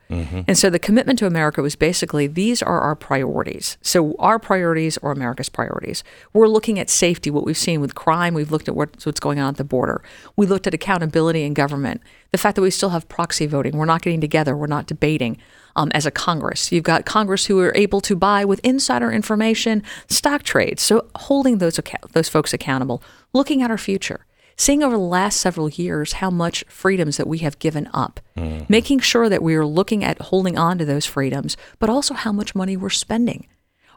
And 0.46 0.56
so 0.56 0.70
the 0.70 0.78
commitment 0.78 1.18
to 1.18 1.26
America 1.26 1.60
was 1.60 1.74
basically 1.74 2.28
these 2.28 2.62
are 2.62 2.80
our 2.80 2.94
priorities. 2.94 3.76
So 3.82 4.14
our 4.20 4.38
priorities 4.38 4.96
are 4.98 5.10
America's 5.10 5.48
priorities. 5.48 6.04
We're 6.32 6.46
looking 6.46 6.78
at 6.78 6.88
safety, 6.88 7.30
what 7.30 7.44
we've 7.44 7.58
seen 7.58 7.80
with 7.80 7.96
crime. 7.96 8.32
We've 8.32 8.52
looked 8.52 8.68
at 8.68 8.76
what's 8.76 9.04
what's 9.04 9.18
going 9.18 9.40
on 9.40 9.48
at 9.48 9.56
the 9.56 9.64
border. 9.64 10.04
We 10.36 10.46
looked 10.46 10.68
at 10.68 10.74
accountability 10.74 11.42
in 11.42 11.52
government. 11.52 12.00
The 12.30 12.38
fact 12.38 12.54
that 12.54 12.62
we 12.62 12.70
still 12.70 12.90
have 12.90 13.08
proxy 13.08 13.46
voting. 13.46 13.76
We're 13.76 13.86
not 13.86 14.02
getting 14.02 14.20
together. 14.20 14.56
We're 14.56 14.68
not 14.68 14.86
debating 14.86 15.36
um, 15.74 15.90
as 15.94 16.06
a 16.06 16.10
Congress. 16.12 16.70
You've 16.70 16.84
got 16.84 17.04
Congress 17.04 17.46
who 17.46 17.58
are 17.60 17.72
able 17.74 18.00
to 18.02 18.14
buy 18.14 18.44
with 18.44 18.60
insider 18.62 19.10
information 19.10 19.82
stock 20.08 20.44
trades. 20.44 20.82
So 20.82 21.08
holding 21.16 21.58
those 21.58 21.76
account- 21.78 22.12
those 22.12 22.28
folks 22.28 22.52
accountable, 22.52 23.02
looking 23.32 23.62
at 23.62 23.70
our 23.70 23.78
future 23.78 24.24
seeing 24.56 24.82
over 24.82 24.96
the 24.96 25.02
last 25.02 25.40
several 25.40 25.68
years 25.68 26.14
how 26.14 26.30
much 26.30 26.64
freedoms 26.68 27.16
that 27.16 27.26
we 27.26 27.38
have 27.38 27.58
given 27.58 27.88
up, 27.92 28.20
making 28.68 29.00
sure 29.00 29.28
that 29.28 29.42
we 29.42 29.54
are 29.54 29.66
looking 29.66 30.04
at 30.04 30.20
holding 30.20 30.58
on 30.58 30.78
to 30.78 30.84
those 30.84 31.06
freedoms, 31.06 31.56
but 31.78 31.90
also 31.90 32.14
how 32.14 32.32
much 32.32 32.54
money 32.54 32.76
we're 32.76 32.90
spending. 32.90 33.46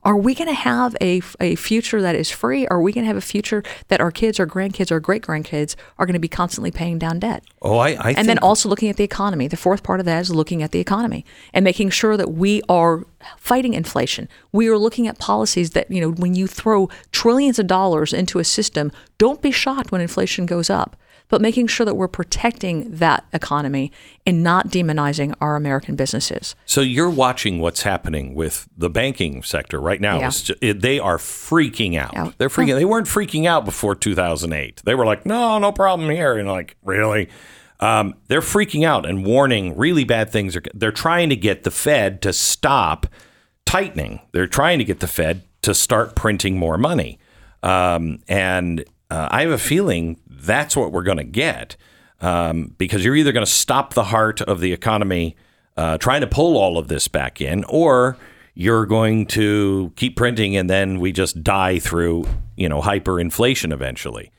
Are 0.07 0.15
we 0.15 0.35
going 0.35 0.47
to 0.47 0.53
have 0.53 0.95
a, 1.01 1.21
a 1.41 1.55
future 1.55 2.01
that 2.01 2.15
is 2.15 2.31
free? 2.31 2.65
Are 2.67 2.81
we 2.81 2.93
going 2.93 3.03
to 3.03 3.09
have 3.09 3.17
a 3.17 3.21
future 3.21 3.61
that 3.89 3.99
our 3.99 4.09
kids, 4.09 4.39
our 4.39 4.47
grandkids, 4.47 4.89
our 4.89 5.01
great 5.01 5.21
grandkids 5.21 5.75
are 5.99 6.05
going 6.05 6.13
to 6.13 6.19
be 6.19 6.29
constantly 6.29 6.71
paying 6.71 6.97
down 6.97 7.19
debt? 7.19 7.43
Oh, 7.61 7.79
I, 7.79 7.89
I 7.99 8.13
and 8.15 8.29
then 8.29 8.39
also 8.39 8.69
looking 8.69 8.87
at 8.87 8.95
the 8.95 9.03
economy. 9.03 9.49
The 9.49 9.57
fourth 9.57 9.83
part 9.83 9.99
of 9.99 10.05
that 10.05 10.21
is 10.21 10.33
looking 10.33 10.63
at 10.63 10.71
the 10.71 10.79
economy 10.79 11.25
and 11.53 11.65
making 11.65 11.89
sure 11.89 12.15
that 12.15 12.31
we 12.31 12.61
are 12.69 13.05
fighting 13.35 13.73
inflation. 13.73 14.29
We 14.53 14.69
are 14.69 14.77
looking 14.77 15.09
at 15.09 15.19
policies 15.19 15.71
that, 15.71 15.91
you 15.91 15.99
know, 15.99 16.11
when 16.11 16.35
you 16.35 16.47
throw 16.47 16.87
trillions 17.11 17.59
of 17.59 17.67
dollars 17.67 18.13
into 18.13 18.39
a 18.39 18.45
system, 18.45 18.93
don't 19.17 19.41
be 19.41 19.51
shocked 19.51 19.91
when 19.91 19.99
inflation 19.99 20.45
goes 20.45 20.69
up, 20.69 20.95
but 21.29 21.41
making 21.41 21.67
sure 21.67 21.85
that 21.85 21.95
we're 21.95 22.07
protecting 22.07 22.89
that 22.89 23.25
economy 23.33 23.91
and 24.25 24.43
not 24.43 24.67
demonizing 24.69 25.33
our 25.41 25.55
American 25.55 25.95
businesses. 25.95 26.55
So 26.65 26.81
you're 26.81 27.09
watching 27.09 27.59
what's 27.59 27.81
happening 27.83 28.33
with 28.33 28.67
the 28.77 28.89
banking 28.89 29.43
sector 29.43 29.79
right 29.81 29.99
now. 29.99 30.19
Yeah. 30.19 30.27
It's 30.27 30.41
ju- 30.43 30.55
it- 30.61 30.81
they 30.81 30.99
are 30.99 31.17
freaking 31.17 31.97
out. 31.97 32.11
Yeah. 32.13 32.31
They're 32.37 32.49
freaking. 32.49 32.75
They 32.75 32.85
weren't 32.85 33.07
freaking 33.07 33.45
out 33.45 33.65
before 33.65 33.95
2008. 33.95 34.81
They 34.85 34.95
were 34.95 35.05
like, 35.05 35.25
"No, 35.25 35.59
no 35.59 35.71
problem 35.71 36.09
here," 36.09 36.37
and 36.37 36.47
like, 36.47 36.75
really. 36.83 37.29
Um, 37.79 38.15
they're 38.27 38.41
freaking 38.41 38.83
out 38.85 39.05
and 39.05 39.23
warning 39.23 39.77
really 39.77 40.03
bad 40.03 40.31
things 40.31 40.55
are. 40.55 40.63
They're 40.73 40.91
trying 40.91 41.29
to 41.29 41.35
get 41.35 41.63
the 41.63 41.69
Fed 41.71 42.21
to 42.23 42.33
stop 42.33 43.05
tightening. 43.65 44.21
They're 44.31 44.47
trying 44.47 44.79
to 44.79 44.85
get 44.85 44.99
the 44.99 45.07
Fed 45.07 45.43
to 45.61 45.73
start 45.73 46.15
printing 46.15 46.57
more 46.57 46.77
money. 46.77 47.19
Um, 47.63 48.19
and 48.27 48.83
uh, 49.09 49.27
I 49.31 49.41
have 49.41 49.51
a 49.51 49.57
feeling 49.57 50.19
that's 50.27 50.75
what 50.75 50.91
we're 50.91 51.03
going 51.03 51.17
to 51.17 51.23
get 51.23 51.75
um, 52.21 52.73
because 52.77 53.05
you're 53.05 53.15
either 53.15 53.31
going 53.31 53.45
to 53.45 53.51
stop 53.51 53.93
the 53.93 54.05
heart 54.05 54.41
of 54.41 54.59
the 54.59 54.73
economy 54.73 55.35
uh, 55.75 55.97
trying 55.97 56.21
to 56.21 56.27
pull 56.27 56.57
all 56.57 56.77
of 56.77 56.87
this 56.87 57.07
back 57.07 57.39
in, 57.39 57.63
or 57.65 58.17
you're 58.55 58.85
going 58.87 59.25
to 59.27 59.93
keep 59.95 60.15
printing 60.15 60.57
and 60.57 60.69
then 60.69 60.99
we 60.99 61.11
just 61.11 61.43
die 61.43 61.77
through, 61.77 62.25
you 62.55 62.67
know, 62.67 62.81
hyperinflation 62.81 63.71
eventually. 63.71 64.31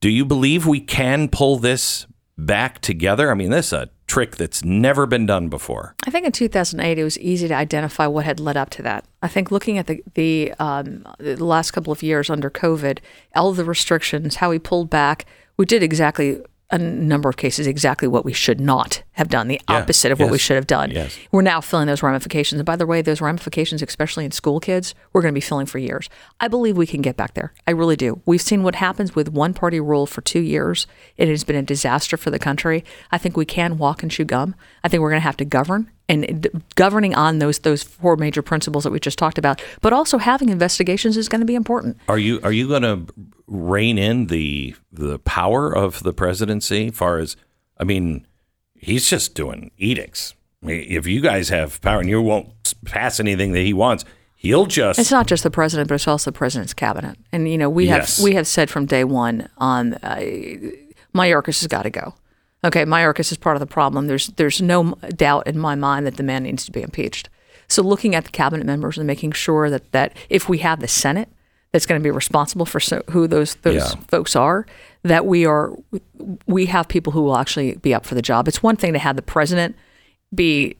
Do 0.00 0.08
you 0.08 0.24
believe 0.24 0.66
we 0.66 0.80
can 0.80 1.28
pull 1.28 1.58
this 1.58 2.06
back 2.38 2.80
together? 2.80 3.30
I 3.30 3.34
mean, 3.34 3.50
this 3.50 3.66
is 3.68 3.72
a 3.74 3.90
trick 4.06 4.36
that's 4.36 4.64
never 4.64 5.06
been 5.06 5.26
done 5.26 5.48
before. 5.48 5.94
I 6.06 6.10
think 6.10 6.24
in 6.24 6.32
2008 6.32 6.98
it 6.98 7.04
was 7.04 7.18
easy 7.18 7.48
to 7.48 7.54
identify 7.54 8.06
what 8.06 8.24
had 8.24 8.40
led 8.40 8.56
up 8.56 8.70
to 8.70 8.82
that. 8.82 9.04
I 9.22 9.28
think 9.28 9.50
looking 9.50 9.76
at 9.76 9.86
the 9.86 10.02
the, 10.14 10.52
um, 10.58 11.06
the 11.18 11.44
last 11.44 11.72
couple 11.72 11.92
of 11.92 12.02
years 12.02 12.30
under 12.30 12.50
COVID, 12.50 13.00
all 13.34 13.52
the 13.52 13.64
restrictions, 13.64 14.36
how 14.36 14.50
we 14.50 14.58
pulled 14.58 14.88
back, 14.88 15.26
we 15.56 15.66
did 15.66 15.82
exactly 15.82 16.40
a 16.70 16.76
number 16.78 17.28
of 17.30 17.36
cases 17.38 17.66
exactly 17.66 18.06
what 18.06 18.24
we 18.24 18.32
should 18.32 18.60
not 18.60 19.02
have 19.12 19.28
done, 19.28 19.48
the 19.48 19.60
Yeah, 19.70 19.76
opposite 19.78 20.12
of 20.12 20.20
what 20.20 20.30
we 20.30 20.36
should 20.38 20.56
have 20.56 20.66
done. 20.66 20.90
yes. 20.90 21.18
We're 21.32 21.40
now 21.42 21.60
filling 21.62 21.86
those 21.86 22.02
ramifications. 22.02 22.58
And 22.58 22.66
by 22.66 22.76
the 22.76 22.86
way, 22.86 23.00
those 23.00 23.20
ramifications, 23.22 23.80
especially 23.82 24.24
in 24.26 24.32
school 24.32 24.60
kids, 24.60 24.94
we're 25.12 25.22
going 25.22 25.32
to 25.32 25.36
be 25.36 25.40
filling 25.40 25.66
for 25.66 25.78
years. 25.78 26.10
I 26.40 26.48
believe 26.48 26.76
we 26.76 26.86
can 26.86 27.00
get 27.00 27.16
back 27.16 27.32
there. 27.34 27.54
I 27.66 27.70
really 27.70 27.96
do. 27.96 28.20
We've 28.26 28.42
seen 28.42 28.62
what 28.62 28.74
happens 28.74 29.14
with 29.14 29.30
one 29.30 29.54
party 29.54 29.80
rule 29.80 30.06
for 30.06 30.20
two 30.20 30.40
years. 30.40 30.86
It 31.16 31.28
has 31.28 31.42
been 31.42 31.56
a 31.56 31.62
disaster 31.62 32.16
for 32.18 32.30
the 32.30 32.38
country. 32.38 32.84
I 33.10 33.16
think 33.18 33.36
we 33.36 33.46
can 33.46 33.78
walk 33.78 34.02
and 34.02 34.12
chew 34.12 34.24
gum. 34.24 34.54
I 34.84 34.88
think 34.88 35.00
we're 35.00 35.10
going 35.10 35.22
to 35.22 35.26
have 35.26 35.38
to 35.38 35.44
govern 35.46 35.90
and 36.08 36.48
governing 36.74 37.14
on 37.14 37.38
those 37.38 37.58
those 37.60 37.82
four 37.82 38.16
major 38.16 38.42
principles 38.42 38.84
that 38.84 38.90
we 38.90 38.98
just 39.00 39.18
talked 39.18 39.38
about, 39.38 39.62
but 39.80 39.92
also 39.92 40.18
having 40.18 40.48
investigations 40.48 41.16
is 41.16 41.28
going 41.28 41.40
to 41.40 41.46
be 41.46 41.54
important. 41.54 41.98
Are 42.08 42.18
you 42.18 42.40
are 42.42 42.52
you 42.52 42.66
going 42.68 42.82
to 42.82 43.12
rein 43.46 43.98
in 43.98 44.26
the 44.26 44.74
the 44.92 45.18
power 45.20 45.74
of 45.74 46.02
the 46.02 46.12
presidency? 46.12 46.90
Far 46.90 47.18
as 47.18 47.36
I 47.78 47.84
mean, 47.84 48.26
he's 48.74 49.08
just 49.08 49.34
doing 49.34 49.70
edicts. 49.76 50.34
I 50.62 50.66
mean, 50.66 50.86
if 50.88 51.06
you 51.06 51.20
guys 51.20 51.50
have 51.50 51.80
power 51.82 52.00
and 52.00 52.08
you 52.08 52.20
won't 52.22 52.48
pass 52.84 53.20
anything 53.20 53.52
that 53.52 53.60
he 53.60 53.72
wants, 53.72 54.04
he'll 54.34 54.66
just 54.66 54.98
It's 54.98 55.10
not 55.12 55.26
just 55.26 55.42
the 55.42 55.50
president, 55.50 55.88
but 55.88 55.94
it's 55.96 56.08
also 56.08 56.30
the 56.30 56.36
president's 56.38 56.74
cabinet. 56.74 57.16
And 57.32 57.48
you 57.50 57.58
know, 57.58 57.68
we 57.70 57.86
Yes. 57.86 58.16
have 58.16 58.24
we 58.24 58.32
have 58.34 58.46
said 58.46 58.70
from 58.70 58.86
day 58.86 59.04
one 59.04 59.48
on 59.58 59.94
uh, 59.94 60.20
Mayorkas 61.14 61.60
has 61.60 61.66
got 61.68 61.82
to 61.82 61.90
go. 61.90 62.14
Okay, 62.68 62.84
Mayorkas 62.84 63.32
is 63.32 63.38
part 63.38 63.56
of 63.56 63.60
the 63.60 63.66
problem. 63.66 64.06
There's 64.08 64.28
there's 64.28 64.60
no 64.60 64.92
doubt 65.16 65.46
in 65.46 65.58
my 65.58 65.74
mind 65.74 66.06
that 66.06 66.16
the 66.18 66.22
man 66.22 66.42
needs 66.42 66.64
to 66.66 66.70
be 66.72 66.82
impeached. 66.82 67.28
So 67.66 67.82
looking 67.82 68.14
at 68.14 68.24
the 68.24 68.30
cabinet 68.30 68.66
members 68.66 68.98
and 68.98 69.06
making 69.06 69.32
sure 69.32 69.70
that 69.70 69.90
that 69.92 70.14
if 70.28 70.48
we 70.48 70.58
have 70.58 70.80
the 70.80 70.88
Senate 70.88 71.28
that's 71.72 71.86
going 71.86 72.00
to 72.00 72.02
be 72.02 72.10
responsible 72.10 72.66
for 72.66 72.78
so, 72.80 73.02
who 73.10 73.26
those 73.26 73.54
those 73.56 73.94
Yeah. 73.94 74.00
folks 74.08 74.36
are, 74.36 74.66
that 75.02 75.24
we 75.24 75.46
are 75.46 75.72
we 76.46 76.66
have 76.66 76.88
people 76.88 77.12
who 77.12 77.22
will 77.22 77.36
actually 77.38 77.76
be 77.76 77.94
up 77.94 78.04
for 78.04 78.14
the 78.14 78.22
job. 78.22 78.48
It's 78.48 78.62
one 78.62 78.76
thing 78.76 78.92
to 78.92 78.98
have 78.98 79.16
the 79.16 79.22
president 79.22 79.74
be 80.34 80.76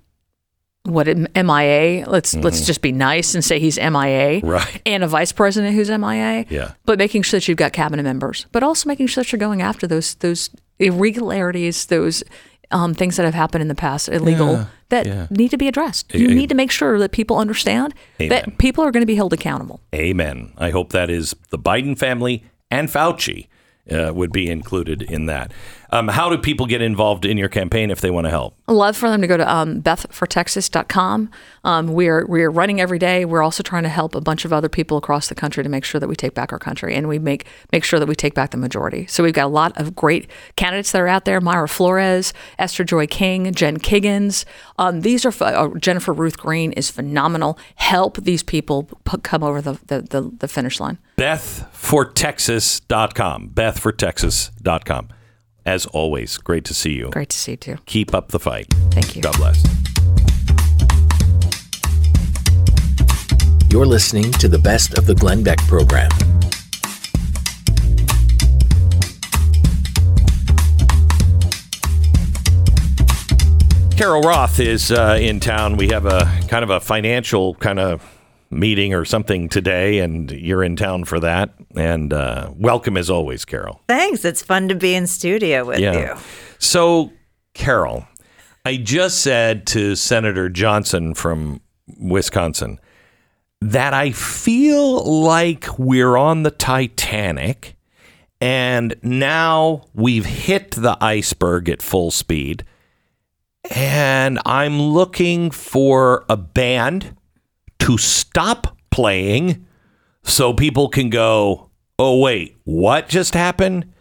what 0.88 1.06
MIA. 1.06 2.08
Let's 2.08 2.34
let's 2.34 2.66
just 2.66 2.80
be 2.80 2.92
nice 2.92 3.34
and 3.34 3.44
say 3.44 3.58
he's 3.58 3.78
MIA, 3.78 4.40
Mm-hmm. 4.40 4.48
Right. 4.48 4.82
And 4.86 5.04
a 5.04 5.06
vice 5.06 5.32
president 5.32 5.74
who's 5.74 5.90
MIA, 5.90 6.46
Yeah. 6.48 6.72
But 6.84 6.98
making 6.98 7.22
sure 7.22 7.38
that 7.38 7.48
you've 7.48 7.58
got 7.58 7.72
cabinet 7.72 8.02
members, 8.02 8.46
but 8.52 8.62
also 8.62 8.88
making 8.88 9.06
sure 9.08 9.22
that 9.22 9.32
you're 9.32 9.38
going 9.38 9.62
after 9.62 9.86
those 9.86 10.14
those 10.16 10.50
irregularities, 10.78 11.86
those 11.86 12.22
um, 12.70 12.94
things 12.94 13.16
that 13.16 13.24
have 13.24 13.34
happened 13.34 13.62
in 13.62 13.68
the 13.68 13.74
past, 13.74 14.08
illegal 14.08 14.52
Yeah, 14.52 14.64
that 14.90 15.06
yeah. 15.06 15.26
need 15.30 15.50
to 15.50 15.56
be 15.56 15.68
addressed. 15.68 16.14
You 16.14 16.28
eh. 16.28 16.34
need 16.34 16.48
to 16.48 16.54
make 16.54 16.70
sure 16.70 16.98
that 16.98 17.12
people 17.12 17.38
understand 17.38 17.94
Amen. 18.20 18.28
that 18.28 18.58
people 18.58 18.84
are 18.84 18.90
going 18.90 19.02
to 19.02 19.06
be 19.06 19.14
held 19.14 19.32
accountable. 19.32 19.80
Amen. 19.94 20.52
I 20.58 20.70
hope 20.70 20.92
that 20.92 21.10
is 21.10 21.34
the 21.50 21.58
Biden 21.58 21.98
family 21.98 22.44
and 22.70 22.88
Fauci 22.88 23.48
uh, 23.90 24.12
would 24.14 24.32
be 24.32 24.50
included 24.50 25.02
in 25.02 25.26
that. 25.26 25.52
Um, 25.90 26.08
how 26.08 26.28
do 26.28 26.36
people 26.36 26.66
get 26.66 26.82
involved 26.82 27.24
in 27.24 27.38
your 27.38 27.48
campaign 27.48 27.90
if 27.90 28.00
they 28.00 28.10
want 28.10 28.26
to 28.26 28.30
help? 28.30 28.54
I'd 28.68 28.72
love 28.72 28.96
for 28.96 29.08
them 29.08 29.22
to 29.22 29.26
go 29.26 29.36
to 29.36 29.52
um, 29.52 29.82
bethfortexas.com. 29.82 31.30
Um, 31.64 31.94
we 31.94 32.06
are 32.08 32.26
we 32.26 32.42
are 32.42 32.50
running 32.50 32.80
every 32.80 32.98
day. 32.98 33.24
We're 33.24 33.42
also 33.42 33.62
trying 33.62 33.84
to 33.84 33.88
help 33.88 34.14
a 34.14 34.20
bunch 34.20 34.44
of 34.44 34.52
other 34.52 34.68
people 34.68 34.98
across 34.98 35.28
the 35.28 35.34
country 35.34 35.62
to 35.62 35.68
make 35.68 35.84
sure 35.84 35.98
that 35.98 36.08
we 36.08 36.16
take 36.16 36.34
back 36.34 36.52
our 36.52 36.58
country 36.58 36.94
and 36.94 37.08
we 37.08 37.18
make 37.18 37.46
make 37.72 37.84
sure 37.84 37.98
that 37.98 38.06
we 38.06 38.14
take 38.14 38.34
back 38.34 38.50
the 38.50 38.58
majority. 38.58 39.06
So 39.06 39.22
we've 39.22 39.32
got 39.32 39.46
a 39.46 39.48
lot 39.48 39.78
of 39.80 39.96
great 39.96 40.28
candidates 40.56 40.92
that 40.92 41.00
are 41.00 41.08
out 41.08 41.24
there: 41.24 41.40
Mayra 41.40 41.68
Flores, 41.68 42.34
Esther 42.58 42.84
Joy 42.84 43.06
King, 43.06 43.54
Jen 43.54 43.78
Kiggans. 43.78 44.44
Um, 44.78 45.00
these 45.00 45.24
are 45.24 45.32
uh, 45.40 45.68
Jennifer 45.78 46.12
Ruth 46.12 46.36
Green 46.38 46.72
is 46.72 46.90
phenomenal. 46.90 47.58
Help 47.76 48.18
these 48.18 48.42
people 48.42 48.82
p- 49.04 49.16
come 49.22 49.42
over 49.42 49.62
the, 49.62 49.78
the, 49.86 50.02
the, 50.02 50.30
the 50.38 50.48
finish 50.48 50.80
line. 50.80 50.98
BethForTexas.com. 51.16 53.50
BethForTexas.com. 53.54 55.08
As 55.68 55.84
always, 55.84 56.38
great 56.38 56.64
to 56.64 56.72
see 56.72 56.94
you. 56.94 57.10
Great 57.10 57.28
to 57.28 57.36
see 57.36 57.50
you 57.50 57.56
too. 57.58 57.76
Keep 57.84 58.14
up 58.14 58.28
the 58.28 58.40
fight. 58.40 58.72
Thank 58.90 59.14
you. 59.14 59.20
God 59.20 59.36
bless. 59.36 59.62
You're 63.70 63.84
listening 63.84 64.32
to 64.32 64.48
the 64.48 64.58
best 64.58 64.96
of 64.96 65.04
the 65.04 65.14
Glenn 65.14 65.42
Beck 65.42 65.58
program. 65.66 66.08
Carol 73.94 74.22
Roth 74.22 74.60
is 74.60 74.90
uh, 74.90 75.18
in 75.20 75.38
town. 75.38 75.76
We 75.76 75.88
have 75.88 76.06
a 76.06 76.24
kind 76.48 76.64
of 76.64 76.70
a 76.70 76.80
financial 76.80 77.56
kind 77.56 77.78
of 77.78 78.02
meeting 78.50 78.94
or 78.94 79.04
something 79.04 79.48
today, 79.48 79.98
and 79.98 80.30
you're 80.30 80.62
in 80.64 80.76
town 80.76 81.04
for 81.04 81.20
that. 81.20 81.54
And 81.76 82.12
uh, 82.12 82.50
welcome 82.56 82.96
as 82.96 83.10
always, 83.10 83.44
Carol. 83.44 83.80
Thanks. 83.88 84.24
It's 84.24 84.42
fun 84.42 84.68
to 84.68 84.74
be 84.74 84.94
in 84.94 85.06
studio 85.06 85.64
with 85.64 85.80
you. 85.80 86.14
So, 86.58 87.12
Carol, 87.54 88.06
I 88.64 88.76
just 88.76 89.20
said 89.20 89.66
to 89.68 89.94
Senator 89.94 90.48
Johnson 90.48 91.14
from 91.14 91.60
Wisconsin 91.98 92.80
that 93.60 93.94
I 93.94 94.12
feel 94.12 95.04
like 95.22 95.78
we're 95.78 96.16
on 96.16 96.42
the 96.42 96.50
Titanic 96.50 97.76
and 98.40 98.94
now 99.02 99.82
we've 99.94 100.26
hit 100.26 100.72
the 100.72 100.96
iceberg 101.00 101.68
at 101.68 101.82
full 101.82 102.10
speed. 102.10 102.64
And 103.70 104.38
I'm 104.46 104.80
looking 104.80 105.50
for 105.50 106.24
a 106.28 106.36
band 106.36 107.16
to 107.80 107.98
stop 107.98 108.76
playing 108.90 109.66
so 110.22 110.52
people 110.52 110.88
can 110.88 111.10
go, 111.10 111.70
oh, 111.98 112.18
wait, 112.18 112.56
what 112.64 113.08
just 113.08 113.34
happened? 113.34 113.92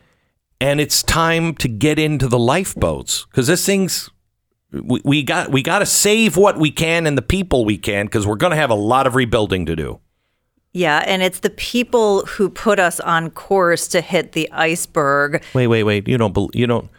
and 0.60 0.80
it's 0.80 1.04
time 1.04 1.54
to 1.56 1.68
get 1.68 2.00
into 2.00 2.28
the 2.28 2.40
lifeboats 2.40 3.26
because 3.26 3.48
this 3.48 3.66
thing's 3.66 4.10
we, 4.72 5.02
we 5.04 5.24
got 5.24 5.52
we 5.52 5.62
got 5.62 5.80
to 5.80 5.86
save 5.86 6.36
what 6.36 6.58
we 6.58 6.72
can 6.72 7.06
and 7.08 7.18
the 7.18 7.22
people 7.22 7.66
we 7.66 7.78
can 7.78 8.06
because 8.06 8.26
we're 8.26 8.36
going 8.36 8.52
to 8.52 8.58
have 8.58 8.70
a 8.70 8.76
lot 8.76 9.08
of 9.08 9.16
rebuilding 9.16 9.66
to 9.66 9.76
do. 9.76 10.00
Yeah, 10.74 11.04
and 11.08 11.24
it's 11.24 11.40
the 11.40 11.50
people 11.50 12.26
who 12.26 12.50
put 12.50 12.78
us 12.78 13.00
on 13.00 13.32
course 13.32 13.88
to 13.90 14.02
hit 14.02 14.34
the 14.34 14.52
iceberg. 14.52 15.44
Wait, 15.54 15.68
wait, 15.68 15.84
wait! 15.84 16.08
You 16.08 16.18
don't 16.18 16.36
you 16.54 16.68
don't 16.68 16.90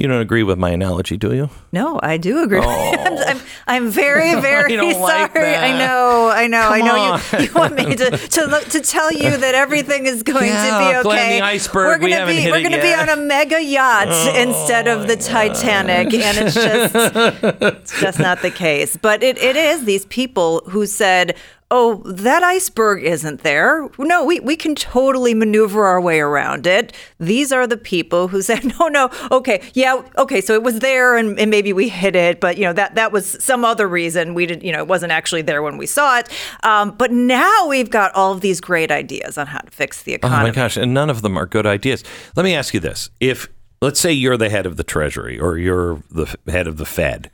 you 0.00 0.08
don't 0.08 0.22
agree 0.22 0.42
with 0.42 0.58
my 0.58 0.70
analogy, 0.70 1.18
do 1.18 1.34
you? 1.34 1.50
No, 1.72 2.00
I 2.02 2.16
do 2.16 2.42
agree. 2.42 2.58
I'm, 2.62 2.64
oh. 2.64 3.24
I'm, 3.26 3.40
I'm 3.66 3.90
very, 3.90 4.34
very 4.40 4.72
sorry. 4.72 4.94
like. 4.94 5.36
I 5.36 5.78
know, 5.78 6.30
I 6.30 6.46
know, 6.46 6.58
I 6.58 6.80
know. 6.80 6.96
on. 6.96 7.20
You, 7.38 7.46
you 7.48 7.52
want 7.52 7.74
me 7.74 7.94
to, 7.94 8.10
to 8.16 8.46
look- 8.46 8.64
to 8.70 8.80
tell 8.80 9.12
you 9.12 9.36
that 9.36 9.54
everything 9.54 10.06
is 10.06 10.22
going 10.22 10.46
Yeah, 10.46 10.94
to 10.94 11.02
be 11.02 11.08
okay. 11.08 11.42
Iceberg, 11.42 12.00
We're 12.00 12.06
we 12.06 12.12
gonna 12.12 12.26
be 12.26 12.50
we're 12.50 12.62
gonna 12.62 12.80
be 12.80 12.94
on 12.94 13.10
a 13.10 13.16
mega 13.16 13.62
yacht 13.62 14.08
oh, 14.08 14.34
instead 14.34 14.88
of 14.88 15.06
the 15.06 15.16
Titanic, 15.16 16.14
and 16.14 16.38
it's 16.38 16.54
just 16.54 16.94
it's 17.62 18.00
just 18.00 18.18
not 18.18 18.40
the 18.40 18.50
case. 18.50 18.96
But 18.96 19.22
it, 19.22 19.36
it 19.36 19.54
is 19.54 19.84
these 19.84 20.06
people 20.06 20.62
who 20.70 20.86
said, 20.86 21.36
oh, 21.70 22.02
that 22.04 22.42
iceberg 22.42 23.04
isn't 23.04 23.42
there. 23.42 23.88
No, 23.98 24.24
we, 24.24 24.40
we 24.40 24.56
can 24.56 24.74
totally 24.74 25.34
maneuver 25.34 25.84
our 25.86 26.00
way 26.00 26.20
around 26.20 26.66
it. 26.66 26.92
These 27.18 27.52
are 27.52 27.66
the 27.66 27.76
people 27.76 28.28
who 28.28 28.42
said, 28.50 28.64
no, 28.78 28.88
no, 28.88 29.10
okay, 29.30 29.62
yeah, 29.74 30.02
okay, 30.18 30.40
so 30.40 30.54
it 30.54 30.62
was 30.62 30.80
there 30.80 31.16
and, 31.16 31.38
and 31.38 31.50
maybe 31.50 31.72
we 31.72 31.88
hit 31.88 32.16
it, 32.16 32.40
but 32.40 32.58
you 32.58 32.64
know, 32.64 32.72
that, 32.72 32.96
that 32.96 33.12
was 33.12 33.42
some 33.42 33.64
other 33.64 33.88
reason. 33.88 34.34
We 34.34 34.46
didn't, 34.46 34.64
you 34.64 34.72
know, 34.72 34.80
it 34.80 34.88
wasn't 34.88 35.12
actually 35.12 35.42
there 35.42 35.62
when 35.62 35.78
we 35.78 35.86
saw 35.86 36.18
it. 36.18 36.28
Um, 36.62 36.92
but 36.92 37.12
now 37.12 37.66
we've 37.68 37.90
got 37.90 38.12
all 38.14 38.32
of 38.32 38.40
these 38.40 38.60
great 38.60 38.90
ideas 38.90 39.38
on 39.38 39.46
how 39.46 39.60
to 39.60 39.70
fix 39.70 40.02
the 40.02 40.14
economy. 40.14 40.40
Oh 40.40 40.46
my 40.48 40.50
gosh, 40.50 40.76
and 40.76 40.92
none 40.92 41.10
of 41.10 41.22
them 41.22 41.36
are 41.36 41.46
good 41.46 41.66
ideas. 41.66 42.02
Let 42.36 42.44
me 42.44 42.54
ask 42.54 42.74
you 42.74 42.80
this. 42.80 43.10
If 43.20 43.48
let's 43.80 44.00
say 44.00 44.12
you're 44.12 44.36
the 44.36 44.50
head 44.50 44.66
of 44.66 44.76
the 44.76 44.84
Treasury 44.84 45.38
or 45.38 45.56
you're 45.56 46.02
the 46.10 46.34
head 46.48 46.66
of 46.66 46.76
the 46.76 46.84
Fed. 46.84 47.30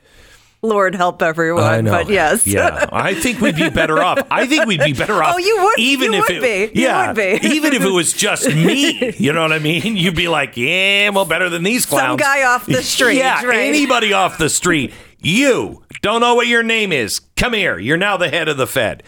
Lord 0.67 0.95
help 0.95 1.21
everyone, 1.21 1.63
I 1.63 1.81
know. 1.81 1.91
but 1.91 2.09
yes. 2.09 2.45
Yeah. 2.45 2.87
I 2.91 3.13
think 3.13 3.41
we'd 3.41 3.55
be 3.55 3.69
better 3.69 4.01
off. 4.03 4.19
I 4.29 4.45
think 4.45 4.65
we'd 4.65 4.81
be 4.83 4.93
better 4.93 5.13
off. 5.23 5.35
Oh, 5.35 5.37
you 5.37 5.63
would- 5.63 5.79
even 5.79 6.13
you 6.13 6.19
if 6.19 6.27
would 6.27 6.37
it, 6.37 6.73
be. 6.73 6.79
You 6.81 6.87
Yeah. 6.87 7.07
would 7.07 7.15
be. 7.15 7.39
even 7.55 7.73
if 7.73 7.81
it 7.83 7.89
was 7.91 8.13
just 8.13 8.47
me. 8.47 9.13
You 9.17 9.33
know 9.33 9.41
what 9.41 9.53
I 9.53 9.59
mean? 9.59 9.95
You'd 9.97 10.15
be 10.15 10.27
like, 10.27 10.57
yeah, 10.57 11.09
well, 11.09 11.25
better 11.25 11.49
than 11.49 11.63
these 11.63 11.85
clowns. 11.85 12.21
Some 12.21 12.27
guy 12.27 12.43
off 12.43 12.65
the 12.65 12.81
street, 12.83 13.17
Yeah. 13.17 13.43
right. 13.45 13.59
Anybody 13.67 14.13
off 14.13 14.37
the 14.37 14.49
street. 14.49 14.93
You 15.19 15.83
don't 16.01 16.21
know 16.21 16.35
what 16.35 16.47
your 16.47 16.63
name 16.63 16.91
is. 16.91 17.19
Come 17.35 17.53
here. 17.53 17.79
You're 17.79 17.97
now 17.97 18.17
the 18.17 18.29
head 18.29 18.47
of 18.47 18.57
the 18.57 18.67
Fed. 18.67 19.01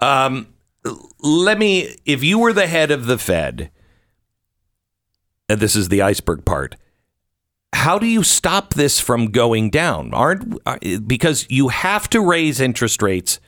Um, 0.00 0.48
let 1.20 1.58
me. 1.58 1.96
If 2.04 2.22
you 2.22 2.38
were 2.38 2.52
the 2.52 2.66
head 2.66 2.90
of 2.90 3.06
the 3.06 3.16
Fed, 3.16 3.70
and 5.48 5.60
this 5.60 5.74
is 5.76 5.88
the 5.88 6.02
iceberg 6.02 6.44
part 6.44 6.76
how 7.74 7.98
do 7.98 8.06
you 8.06 8.22
stop 8.22 8.74
this 8.74 9.00
from 9.00 9.26
going 9.26 9.70
down? 9.70 10.14
Aren't 10.14 10.58
uh, 10.64 10.78
because 11.06 11.46
you 11.50 11.68
have 11.68 12.08
to 12.10 12.20
raise 12.20 12.60
interest 12.60 13.02
rates 13.02 13.40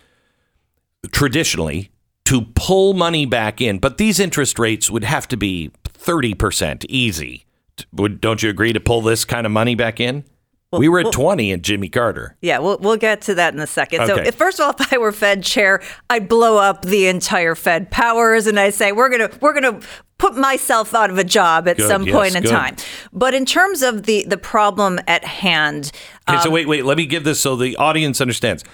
traditionally 1.12 1.90
to 2.24 2.42
pull 2.54 2.92
money 2.92 3.24
back 3.24 3.60
in, 3.60 3.78
but 3.78 3.98
these 3.98 4.18
interest 4.18 4.58
rates 4.58 4.90
would 4.90 5.04
have 5.04 5.28
to 5.28 5.36
be 5.36 5.70
thirty 5.84 6.34
percent 6.34 6.84
easy. 6.88 7.46
Would 7.92 8.20
don't 8.20 8.42
you 8.42 8.50
agree 8.50 8.72
to 8.72 8.80
pull 8.80 9.00
this 9.00 9.24
kind 9.24 9.46
of 9.46 9.52
money 9.52 9.74
back 9.74 10.00
in? 10.00 10.24
we 10.72 10.88
were 10.88 11.00
at 11.00 11.12
twenty 11.12 11.52
in 11.52 11.62
Jimmy 11.62 11.88
Carter. 11.88 12.36
Yeah, 12.40 12.58
we'll 12.58 12.78
we'll 12.78 12.96
get 12.96 13.22
to 13.22 13.34
that 13.36 13.54
in 13.54 13.60
a 13.60 13.66
second. 13.66 14.06
So, 14.06 14.16
if, 14.16 14.34
first 14.34 14.60
of 14.60 14.66
all, 14.66 14.74
if 14.78 14.92
I 14.92 14.98
were 14.98 15.12
Fed 15.12 15.42
chair, 15.42 15.82
I'd 16.10 16.28
blow 16.28 16.58
up 16.58 16.82
the 16.82 17.06
entire 17.06 17.54
Fed 17.54 17.90
powers, 17.90 18.46
and 18.46 18.58
I'd 18.58 18.74
say 18.74 18.92
we're 18.92 19.08
gonna 19.08 19.30
we're 19.40 19.54
gonna 19.54 19.80
put 20.18 20.36
myself 20.36 20.94
out 20.94 21.10
of 21.10 21.18
a 21.18 21.24
job 21.24 21.68
at 21.68 21.76
Good, 21.76 21.88
some 21.88 22.04
yes, 22.04 22.14
point 22.14 22.36
in 22.36 22.42
good. 22.42 22.50
time. 22.50 22.76
But 23.12 23.34
in 23.34 23.44
terms 23.44 23.82
of 23.82 24.04
the 24.04 24.24
the 24.26 24.38
problem 24.38 24.98
at 25.06 25.24
hand, 25.24 25.90
Okay, 26.28 26.36
um, 26.38 26.42
so 26.42 26.50
wait, 26.50 26.66
wait. 26.68 26.84
Let 26.84 26.96
me 26.96 27.06
give 27.06 27.24
this 27.24 27.40
so 27.40 27.56
the 27.56 27.76
audience 27.76 28.20
understands. 28.20 28.64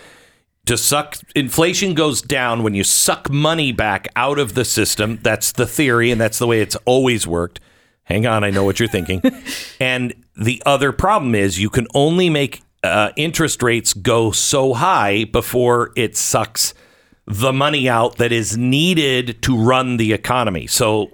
To 0.66 0.76
suck 0.76 1.16
inflation 1.34 1.95
goes 1.95 2.22
down 2.22 2.62
when 2.62 2.74
you 2.74 2.84
suck 2.84 3.28
money 3.28 3.72
back 3.72 4.07
out 4.14 4.38
of 4.38 4.55
the 4.55 4.64
system. 4.64 5.18
That's 5.22 5.51
the 5.51 5.66
theory, 5.66 6.12
and 6.12 6.20
that's 6.20 6.38
the 6.38 6.47
way 6.47 6.61
it's 6.61 6.76
always 6.84 7.26
worked. 7.26 7.59
Hang 8.05 8.26
on, 8.26 8.45
I 8.45 8.51
know 8.51 8.62
what 8.62 8.78
you're 8.78 8.88
thinking. 8.88 9.22
and 9.80 10.14
the 10.36 10.62
other 10.64 10.93
problem 10.93 11.34
is 11.34 11.59
you 11.59 11.70
can 11.70 11.86
only 11.95 12.30
make 12.30 12.62
uh, 12.84 13.11
interest 13.16 13.62
rates 13.62 13.93
go 13.93 14.30
so 14.30 14.74
high 14.74 15.24
before 15.24 15.93
it 15.97 16.16
sucks 16.16 16.74
the 17.26 17.53
money 17.53 17.88
out 17.88 18.16
that 18.18 18.32
is 18.32 18.57
needed 18.57 19.43
to 19.43 19.57
run 19.57 19.97
the 19.97 20.12
economy. 20.12 20.66
So 20.66 21.11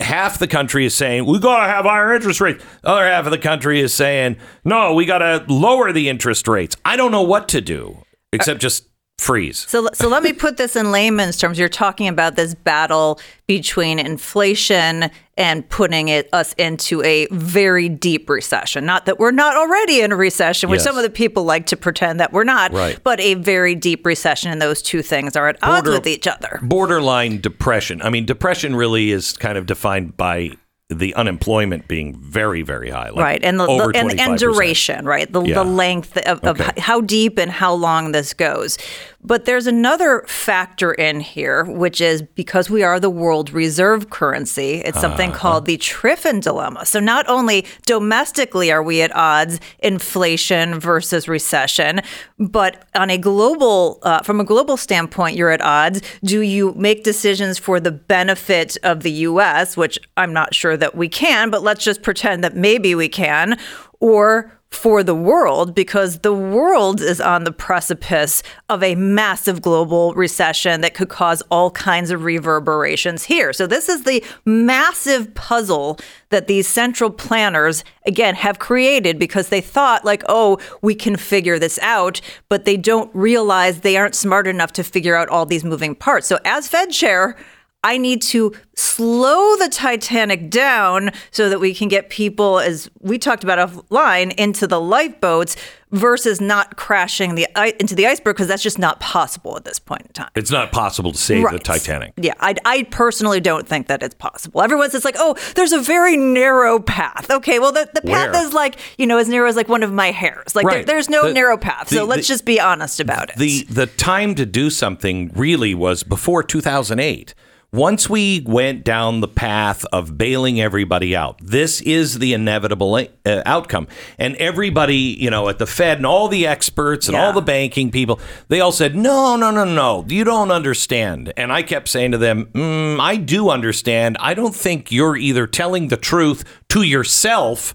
half 0.00 0.38
the 0.38 0.48
country 0.48 0.84
is 0.84 0.94
saying 0.94 1.26
we 1.26 1.38
got 1.38 1.66
to 1.66 1.72
have 1.72 1.84
higher 1.84 2.14
interest 2.14 2.40
rates. 2.40 2.64
The 2.82 2.88
other 2.88 3.04
half 3.04 3.24
of 3.26 3.30
the 3.30 3.38
country 3.38 3.80
is 3.80 3.92
saying 3.94 4.36
no, 4.64 4.94
we 4.94 5.06
got 5.06 5.18
to 5.18 5.44
lower 5.52 5.92
the 5.92 6.08
interest 6.08 6.48
rates. 6.48 6.76
I 6.84 6.96
don't 6.96 7.10
know 7.10 7.22
what 7.22 7.48
to 7.48 7.60
do 7.60 8.04
except 8.32 8.58
uh, 8.58 8.60
just 8.60 8.87
freeze. 9.18 9.66
So, 9.68 9.88
so 9.92 10.08
let 10.08 10.22
me 10.22 10.32
put 10.32 10.56
this 10.56 10.76
in 10.76 10.90
layman's 10.92 11.36
terms. 11.36 11.58
You're 11.58 11.68
talking 11.68 12.08
about 12.08 12.36
this 12.36 12.54
battle 12.54 13.20
between 13.46 13.98
inflation 13.98 15.10
and 15.36 15.68
putting 15.68 16.08
it 16.08 16.28
us 16.32 16.52
into 16.54 17.02
a 17.02 17.26
very 17.30 17.88
deep 17.88 18.30
recession. 18.30 18.84
Not 18.86 19.06
that 19.06 19.18
we're 19.18 19.30
not 19.32 19.56
already 19.56 20.00
in 20.00 20.12
a 20.12 20.16
recession, 20.16 20.70
which 20.70 20.78
Yes. 20.78 20.84
some 20.84 20.96
of 20.96 21.02
the 21.02 21.10
people 21.10 21.44
like 21.44 21.66
to 21.66 21.76
pretend 21.76 22.20
that 22.20 22.32
we're 22.32 22.44
not, 22.44 22.72
Right. 22.72 22.98
but 23.02 23.18
a 23.20 23.34
very 23.34 23.74
deep 23.74 24.06
recession, 24.06 24.50
and 24.52 24.62
those 24.62 24.82
two 24.82 25.02
things 25.02 25.36
are 25.36 25.48
at 25.48 25.56
odds 25.62 25.88
with 25.88 26.06
each 26.06 26.26
other. 26.26 26.60
Borderline 26.62 27.40
depression. 27.40 28.00
I 28.02 28.10
mean, 28.10 28.24
depression 28.24 28.76
really 28.76 29.10
is 29.10 29.32
kind 29.36 29.58
of 29.58 29.66
defined 29.66 30.16
by 30.16 30.52
the 30.90 31.14
unemployment 31.16 31.86
being 31.86 32.16
very, 32.16 32.62
very 32.62 32.88
high. 32.88 33.10
Like 33.10 33.22
right 33.22 33.44
and 33.44 33.60
the, 33.60 33.66
over 33.66 33.92
the 33.92 33.98
and, 33.98 34.10
25%. 34.10 34.18
and 34.20 34.38
duration 34.38 35.04
right 35.04 35.30
the, 35.30 35.42
Yeah. 35.42 35.54
the 35.56 35.64
length 35.64 36.16
of, 36.18 36.40
of 36.40 36.58
Okay. 36.60 36.80
how 36.80 37.02
deep 37.02 37.38
and 37.38 37.50
how 37.50 37.74
long 37.74 38.12
this 38.12 38.32
goes 38.32 38.78
but 39.20 39.44
there's 39.46 39.66
another 39.66 40.22
factor 40.28 40.92
in 40.92 41.18
here 41.20 41.64
which 41.64 42.00
is 42.00 42.22
because 42.22 42.70
we 42.70 42.82
are 42.84 43.00
the 43.00 43.10
world 43.10 43.50
reserve 43.52 44.10
currency 44.10 44.76
it's 44.84 45.00
something 45.00 45.30
Uh-huh. 45.30 45.38
called 45.38 45.66
the 45.66 45.76
triffin 45.78 46.40
dilemma 46.40 46.86
so 46.86 47.00
not 47.00 47.28
only 47.28 47.66
domestically 47.86 48.70
are 48.70 48.82
we 48.82 49.02
at 49.02 49.14
odds 49.14 49.58
inflation 49.80 50.78
versus 50.78 51.26
recession 51.28 52.00
but 52.38 52.84
on 52.94 53.10
a 53.10 53.18
global 53.18 53.98
uh, 54.02 54.22
from 54.22 54.38
a 54.40 54.44
global 54.44 54.76
standpoint 54.76 55.36
you're 55.36 55.50
at 55.50 55.60
odds 55.62 56.00
do 56.22 56.40
you 56.40 56.72
make 56.74 57.02
decisions 57.02 57.58
for 57.58 57.80
the 57.80 57.90
benefit 57.90 58.76
of 58.84 59.02
the 59.02 59.10
US 59.10 59.76
which 59.76 59.98
I'm 60.16 60.32
not 60.32 60.54
sure 60.54 60.76
that 60.76 60.94
we 60.94 61.08
can 61.08 61.50
but 61.50 61.62
let's 61.62 61.82
just 61.84 62.02
pretend 62.02 62.44
that 62.44 62.54
maybe 62.54 62.94
we 62.94 63.08
can 63.08 63.58
or 64.00 64.57
for 64.70 65.02
the 65.02 65.14
world 65.14 65.74
because 65.74 66.18
the 66.18 66.32
world 66.32 67.00
is 67.00 67.20
on 67.20 67.44
the 67.44 67.52
precipice 67.52 68.42
of 68.68 68.82
a 68.82 68.94
massive 68.94 69.62
global 69.62 70.12
recession 70.14 70.82
that 70.82 70.94
could 70.94 71.08
cause 71.08 71.42
all 71.50 71.70
kinds 71.70 72.10
of 72.10 72.22
reverberations 72.22 73.24
here. 73.24 73.52
So 73.52 73.66
this 73.66 73.88
is 73.88 74.04
the 74.04 74.22
massive 74.44 75.34
puzzle 75.34 75.98
that 76.30 76.48
these 76.48 76.68
central 76.68 77.10
planners 77.10 77.82
again 78.04 78.34
have 78.34 78.58
created 78.58 79.18
because 79.18 79.48
they 79.48 79.62
thought 79.62 80.04
like 80.04 80.22
oh 80.28 80.58
we 80.82 80.94
can 80.94 81.16
figure 81.16 81.58
this 81.58 81.78
out 81.80 82.20
but 82.48 82.66
they 82.66 82.76
don't 82.76 83.10
realize 83.14 83.80
they 83.80 83.96
aren't 83.96 84.14
smart 84.14 84.46
enough 84.46 84.72
to 84.72 84.84
figure 84.84 85.16
out 85.16 85.28
all 85.28 85.46
these 85.46 85.64
moving 85.64 85.94
parts. 85.94 86.26
So 86.26 86.38
as 86.44 86.68
Fed 86.68 86.90
chair 86.90 87.36
I 87.84 87.96
need 87.96 88.22
to 88.22 88.52
slow 88.74 89.54
the 89.56 89.68
Titanic 89.68 90.50
down 90.50 91.12
so 91.30 91.48
that 91.48 91.60
we 91.60 91.72
can 91.72 91.86
get 91.86 92.10
people, 92.10 92.58
as 92.58 92.90
we 93.00 93.18
talked 93.18 93.44
about 93.44 93.70
offline, 93.70 94.34
into 94.34 94.66
the 94.66 94.80
lifeboats 94.80 95.54
versus 95.92 96.40
not 96.40 96.76
crashing 96.76 97.36
the 97.36 97.46
into 97.80 97.94
the 97.94 98.06
iceberg 98.06 98.34
because 98.34 98.48
that's 98.48 98.64
just 98.64 98.80
not 98.80 98.98
possible 98.98 99.56
at 99.56 99.64
this 99.64 99.78
point 99.78 100.02
in 100.02 100.08
time. 100.12 100.28
It's 100.34 100.50
not 100.50 100.72
possible 100.72 101.12
to 101.12 101.18
save 101.18 101.48
the 101.52 101.60
Titanic. 101.60 102.14
Yeah, 102.16 102.34
I, 102.40 102.56
I 102.64 102.82
personally 102.82 103.38
don't 103.40 103.66
think 103.66 103.86
that 103.86 104.02
it's 104.02 104.14
possible. 104.16 104.60
Everyone's 104.60 104.92
just 104.92 105.04
like, 105.04 105.16
oh, 105.16 105.36
there's 105.54 105.72
a 105.72 105.80
very 105.80 106.16
narrow 106.16 106.80
path. 106.80 107.30
Okay, 107.30 107.60
well, 107.60 107.70
the, 107.72 107.88
the 107.94 108.02
path 108.02 108.32
Where? 108.32 108.44
is 108.44 108.52
like, 108.52 108.76
you 108.98 109.06
know, 109.06 109.18
as 109.18 109.28
narrow 109.28 109.48
as 109.48 109.54
like 109.54 109.68
one 109.68 109.84
of 109.84 109.92
my 109.92 110.10
hairs. 110.10 110.56
Like, 110.56 110.66
there- 110.68 110.84
there's 110.84 111.08
no 111.08 111.28
The- 111.28 111.32
narrow 111.32 111.56
path. 111.56 111.88
So 111.90 111.96
the- 112.00 112.04
let's 112.04 112.26
just 112.26 112.44
be 112.44 112.60
honest 112.60 112.98
about 112.98 113.30
it. 113.30 113.36
The 113.36 113.62
the 113.70 113.86
time 113.86 114.34
to 114.34 114.44
do 114.44 114.68
something 114.68 115.30
really 115.34 115.74
was 115.76 116.02
before 116.02 116.42
2008. 116.42 117.34
Once 117.70 118.08
we 118.08 118.42
went 118.46 118.82
down 118.82 119.20
the 119.20 119.28
path 119.28 119.84
of 119.92 120.16
bailing 120.16 120.58
everybody 120.58 121.14
out, 121.14 121.38
this 121.42 121.82
is 121.82 122.18
the 122.18 122.32
inevitable 122.32 122.94
uh, 122.96 123.42
outcome. 123.44 123.86
And 124.16 124.34
everybody, 124.36 124.96
you 124.96 125.28
know, 125.28 125.50
at 125.50 125.58
the 125.58 125.66
Fed 125.66 125.98
and 125.98 126.06
all 126.06 126.28
the 126.28 126.46
experts 126.46 127.08
and 127.08 127.14
Yeah. 127.14 127.26
all 127.26 127.32
the 127.34 127.42
banking 127.42 127.90
people, 127.90 128.20
they 128.48 128.60
all 128.60 128.72
said, 128.72 128.96
"No, 128.96 129.36
no, 129.36 129.50
no, 129.50 129.64
no, 129.64 130.06
you 130.08 130.24
don't 130.24 130.50
understand." 130.50 131.30
And 131.36 131.52
I 131.52 131.62
kept 131.62 131.88
saying 131.88 132.12
to 132.12 132.18
them, 132.18 132.46
mm, 132.54 132.98
"I 133.00 133.16
do 133.16 133.50
understand. 133.50 134.16
I 134.18 134.32
don't 134.32 134.56
think 134.56 134.90
you're 134.90 135.16
either 135.18 135.46
telling 135.46 135.88
the 135.88 135.98
truth 135.98 136.44
to 136.70 136.80
yourself 136.82 137.74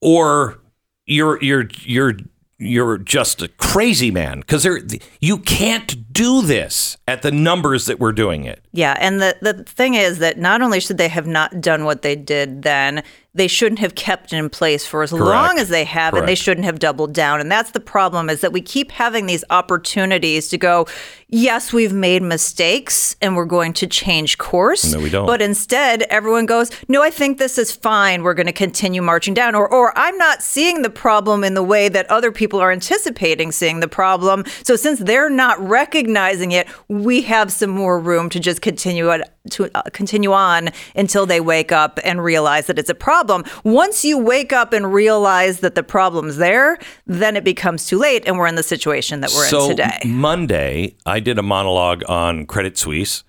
or 0.00 0.62
you're 1.04 1.38
you're 1.42 1.68
you're 1.82 2.14
you're 2.58 2.98
just 2.98 3.42
a 3.42 3.48
crazy 3.48 4.10
man 4.10 4.40
because 4.40 4.66
you 5.20 5.38
can't 5.38 6.12
do 6.12 6.42
this 6.42 6.96
at 7.08 7.22
the 7.22 7.32
numbers 7.32 7.86
that 7.86 7.98
we're 7.98 8.12
doing 8.12 8.44
it. 8.44 8.64
Yeah, 8.72 8.96
and 8.98 9.20
the 9.20 9.36
the 9.40 9.64
thing 9.64 9.94
is 9.94 10.18
that 10.18 10.38
not 10.38 10.62
only 10.62 10.80
should 10.80 10.98
they 10.98 11.08
have 11.08 11.26
not 11.26 11.60
done 11.60 11.84
what 11.84 12.02
they 12.02 12.16
did 12.16 12.62
then, 12.62 13.02
they 13.34 13.48
shouldn't 13.48 13.80
have 13.80 13.96
kept 13.96 14.32
it 14.32 14.36
in 14.36 14.48
place 14.48 14.86
for 14.86 15.02
as 15.02 15.12
long 15.12 15.58
as 15.58 15.68
they 15.68 15.84
have, 15.84 16.14
and 16.14 16.28
they 16.28 16.36
shouldn't 16.36 16.64
have 16.64 16.78
doubled 16.78 17.12
down. 17.12 17.40
And 17.40 17.50
that's 17.50 17.72
the 17.72 17.80
problem 17.80 18.30
is 18.30 18.40
that 18.42 18.52
we 18.52 18.60
keep 18.60 18.92
having 18.92 19.26
these 19.26 19.42
opportunities 19.50 20.48
to 20.50 20.58
go, 20.58 20.86
yes, 21.28 21.72
we've 21.72 21.92
made 21.92 22.22
mistakes 22.22 23.16
and 23.20 23.34
we're 23.34 23.44
going 23.44 23.72
to 23.72 23.88
change 23.88 24.38
course. 24.38 24.92
No, 24.92 25.00
we 25.00 25.10
don't. 25.10 25.26
But 25.26 25.42
instead, 25.42 26.02
everyone 26.02 26.46
goes, 26.46 26.70
no, 26.86 27.02
I 27.02 27.10
think 27.10 27.38
this 27.38 27.58
is 27.58 27.72
fine. 27.72 28.22
We're 28.22 28.34
going 28.34 28.46
to 28.46 28.52
continue 28.52 29.02
marching 29.02 29.34
down. 29.34 29.56
Or, 29.56 29.68
or 29.68 29.92
I'm 29.98 30.16
not 30.16 30.40
seeing 30.40 30.82
the 30.82 30.90
problem 30.90 31.42
in 31.42 31.54
the 31.54 31.62
way 31.62 31.88
that 31.88 32.08
other 32.08 32.30
people 32.30 32.60
are 32.60 32.70
anticipating 32.70 33.50
seeing 33.50 33.80
the 33.80 33.88
problem. 33.88 34.44
So 34.62 34.76
since 34.76 35.00
they're 35.00 35.28
not 35.28 35.58
recognizing 35.58 36.52
it, 36.52 36.68
we 36.86 37.22
have 37.22 37.50
some 37.50 37.70
more 37.70 37.98
room 37.98 38.30
to 38.30 38.38
just 38.38 38.62
continue 38.62 39.18
to 39.50 39.70
uh, 39.74 39.82
continue 39.92 40.32
on 40.32 40.70
until 40.94 41.26
they 41.26 41.40
wake 41.40 41.72
up 41.72 41.98
and 42.04 42.22
realize 42.22 42.66
that 42.66 42.78
it's 42.78 42.88
a 42.88 42.94
problem. 42.94 43.23
Problem. 43.24 43.50
Once 43.64 44.04
you 44.04 44.18
wake 44.18 44.52
up 44.52 44.72
and 44.72 44.92
realize 44.92 45.60
that 45.60 45.74
the 45.74 45.82
problem's 45.82 46.36
there, 46.36 46.78
then 47.06 47.36
it 47.36 47.44
becomes 47.44 47.86
too 47.86 47.98
late, 47.98 48.24
and 48.26 48.38
we're 48.38 48.46
in 48.46 48.54
the 48.54 48.62
situation 48.62 49.20
that 49.20 49.30
we're 49.34 49.48
so 49.48 49.64
in 49.64 49.76
today. 49.76 49.98
Monday, 50.04 50.96
I 51.06 51.20
did 51.20 51.38
a 51.38 51.42
monologue 51.42 52.02
on 52.08 52.46
Credit 52.46 52.76
Suisse, 52.76 53.24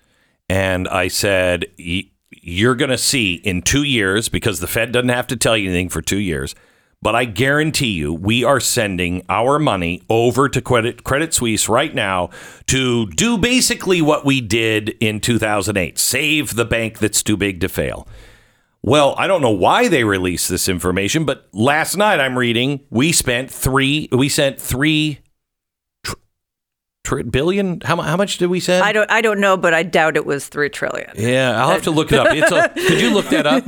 and 0.48 0.88
I 0.88 1.08
said, 1.08 1.66
"Y- 1.78 2.04
"You're 2.30 2.74
going 2.74 2.90
to 2.90 2.98
see 2.98 3.34
in 3.34 3.62
two 3.62 3.82
years 3.82 4.28
because 4.28 4.60
the 4.60 4.66
Fed 4.66 4.92
doesn't 4.92 5.08
have 5.08 5.26
to 5.28 5.36
tell 5.36 5.56
you 5.56 5.70
anything 5.70 5.88
for 5.88 6.02
two 6.02 6.20
years." 6.20 6.54
But 7.02 7.14
I 7.14 7.26
guarantee 7.26 7.92
you, 7.92 8.12
we 8.12 8.42
are 8.42 8.58
sending 8.58 9.22
our 9.28 9.58
money 9.58 10.02
over 10.08 10.48
to 10.48 10.60
Credit, 10.62 11.04
Credit 11.04 11.32
Suisse 11.32 11.68
right 11.68 11.94
now 11.94 12.30
to 12.68 13.06
do 13.10 13.36
basically 13.36 14.00
what 14.00 14.24
we 14.24 14.40
did 14.40 14.96
in 14.98 15.20
2008 15.20 15.98
save 15.98 16.56
the 16.56 16.64
bank 16.64 16.98
that's 16.98 17.22
too 17.22 17.36
big 17.36 17.60
to 17.60 17.68
fail. 17.68 18.08
Well, 18.86 19.16
I 19.18 19.26
don't 19.26 19.42
know 19.42 19.50
why 19.50 19.88
they 19.88 20.04
released 20.04 20.48
this 20.48 20.68
information, 20.68 21.24
but 21.24 21.48
last 21.52 21.96
night 21.96 22.20
I'm 22.20 22.38
reading 22.38 22.82
we 22.88 23.10
spent 23.10 23.50
three, 23.50 24.08
we 24.12 24.28
sent 24.28 24.60
three 24.60 25.18
tr- 27.06 27.22
billion. 27.22 27.80
How, 27.82 27.96
how 28.00 28.16
much 28.16 28.38
did 28.38 28.48
we 28.50 28.60
say? 28.60 28.80
I 28.80 28.92
don't 28.92 29.10
I 29.10 29.20
don't 29.20 29.40
know, 29.40 29.56
but 29.56 29.72
I 29.72 29.82
doubt 29.82 30.16
it 30.16 30.26
was 30.26 30.48
three 30.48 30.68
trillion. 30.68 31.10
yeah, 31.16 31.60
I'll 31.62 31.70
have 31.70 31.82
to 31.84 31.90
look 31.90 32.12
it 32.12 32.18
up. 32.18 32.28
It's 32.30 32.50
a, 32.50 32.68
could 32.68 33.00
you 33.00 33.14
look 33.14 33.26
that 33.30 33.46
up? 33.46 33.66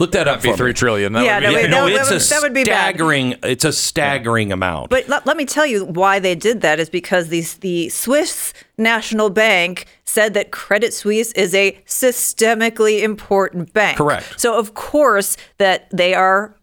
Look 0.00 0.12
that 0.12 0.26
up 0.28 0.42
Be 0.42 0.50
for 0.50 0.56
three 0.56 0.70
me. 0.70 0.74
trillion. 0.74 1.12
That 1.12 1.24
Yeah, 1.24 1.40
would 1.40 1.48
be- 1.56 1.62
would- 1.62 1.70
no, 1.70 1.88
that 1.88 2.12
it's 2.12 2.26
a 2.26 2.34
that 2.34 2.42
would 2.42 2.54
be 2.54 2.64
bad. 2.64 2.94
staggering. 2.94 3.34
It's 3.42 3.64
a 3.64 3.72
staggering 3.72 4.52
amount. 4.52 4.90
But 4.90 5.08
let, 5.08 5.26
let 5.26 5.36
me 5.36 5.44
tell 5.44 5.66
you 5.66 5.84
why 5.84 6.18
they 6.18 6.34
did 6.34 6.62
that 6.62 6.80
is 6.80 6.88
because 6.90 7.28
the, 7.28 7.42
the 7.60 7.88
Swiss 7.90 8.52
National 8.78 9.30
Bank 9.30 9.86
said 10.04 10.34
that 10.34 10.50
Credit 10.50 10.92
Suisse 10.92 11.32
is 11.32 11.54
a 11.54 11.72
systemically 11.86 13.02
important 13.02 13.72
bank. 13.72 13.98
Correct. 13.98 14.40
So 14.40 14.58
of 14.58 14.74
course 14.74 15.36
that 15.58 15.88
they 15.90 16.14
are 16.14 16.54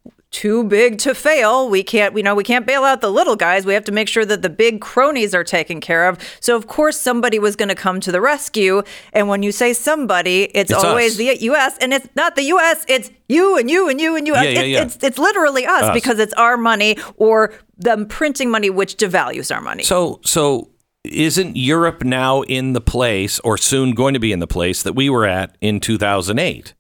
too 0.41 0.63
big 0.63 0.99
to 0.99 1.15
fail. 1.15 1.67
We 1.69 1.81
can't, 1.83 2.15
you 2.15 2.21
know, 2.23 2.35
we 2.35 2.43
can't 2.43 2.65
bail 2.65 2.83
out 2.83 3.01
the 3.01 3.09
little 3.11 3.35
guys. 3.35 3.65
We 3.65 3.73
have 3.73 3.85
to 3.85 3.91
make 3.91 4.07
sure 4.07 4.25
that 4.25 4.41
the 4.43 4.49
big 4.49 4.81
cronies 4.81 5.33
are 5.33 5.43
taken 5.43 5.81
care 5.81 6.07
of. 6.07 6.19
So 6.39 6.55
of 6.55 6.67
course 6.67 6.99
somebody 6.99 7.39
was 7.39 7.55
going 7.55 7.69
to 7.69 7.75
come 7.75 7.99
to 8.01 8.11
the 8.11 8.21
rescue. 8.21 8.83
And 9.13 9.27
when 9.27 9.41
you 9.41 9.51
say 9.51 9.73
somebody, 9.73 10.43
it's, 10.53 10.69
It's 10.71 10.83
always 10.83 11.13
us. 11.13 11.17
the 11.17 11.37
U.S. 11.51 11.77
and 11.81 11.91
it's 11.93 12.07
not 12.15 12.35
the 12.35 12.43
U.S. 12.55 12.85
It's 12.87 13.09
you 13.27 13.57
and 13.57 13.67
you 13.69 13.89
and 13.89 13.99
you 13.99 14.15
and 14.15 14.27
you. 14.27 14.33
Yeah, 14.35 14.43
yeah, 14.43 14.61
yeah. 14.61 14.83
It's 14.83 14.97
it's 15.01 15.17
literally 15.17 15.65
us, 15.65 15.83
Us. 15.83 15.93
because 15.93 16.19
it's 16.19 16.33
our 16.33 16.55
money 16.57 16.97
or 17.15 17.53
them 17.77 18.05
printing 18.07 18.49
money, 18.51 18.69
which 18.69 18.97
devalues 18.97 19.53
our 19.53 19.61
money. 19.61 19.83
So, 19.83 20.19
so 20.23 20.69
isn't 21.03 21.57
Europe 21.57 22.03
now 22.03 22.41
in 22.43 22.73
the 22.73 22.81
place, 22.81 23.39
or 23.41 23.57
soon 23.57 23.91
going 23.95 24.13
to 24.13 24.19
be 24.19 24.31
in 24.31 24.39
the 24.39 24.47
place 24.47 24.83
that 24.83 24.93
we 24.93 25.09
were 25.09 25.25
at 25.25 25.57
in 25.61 25.79
2008? 25.79 26.73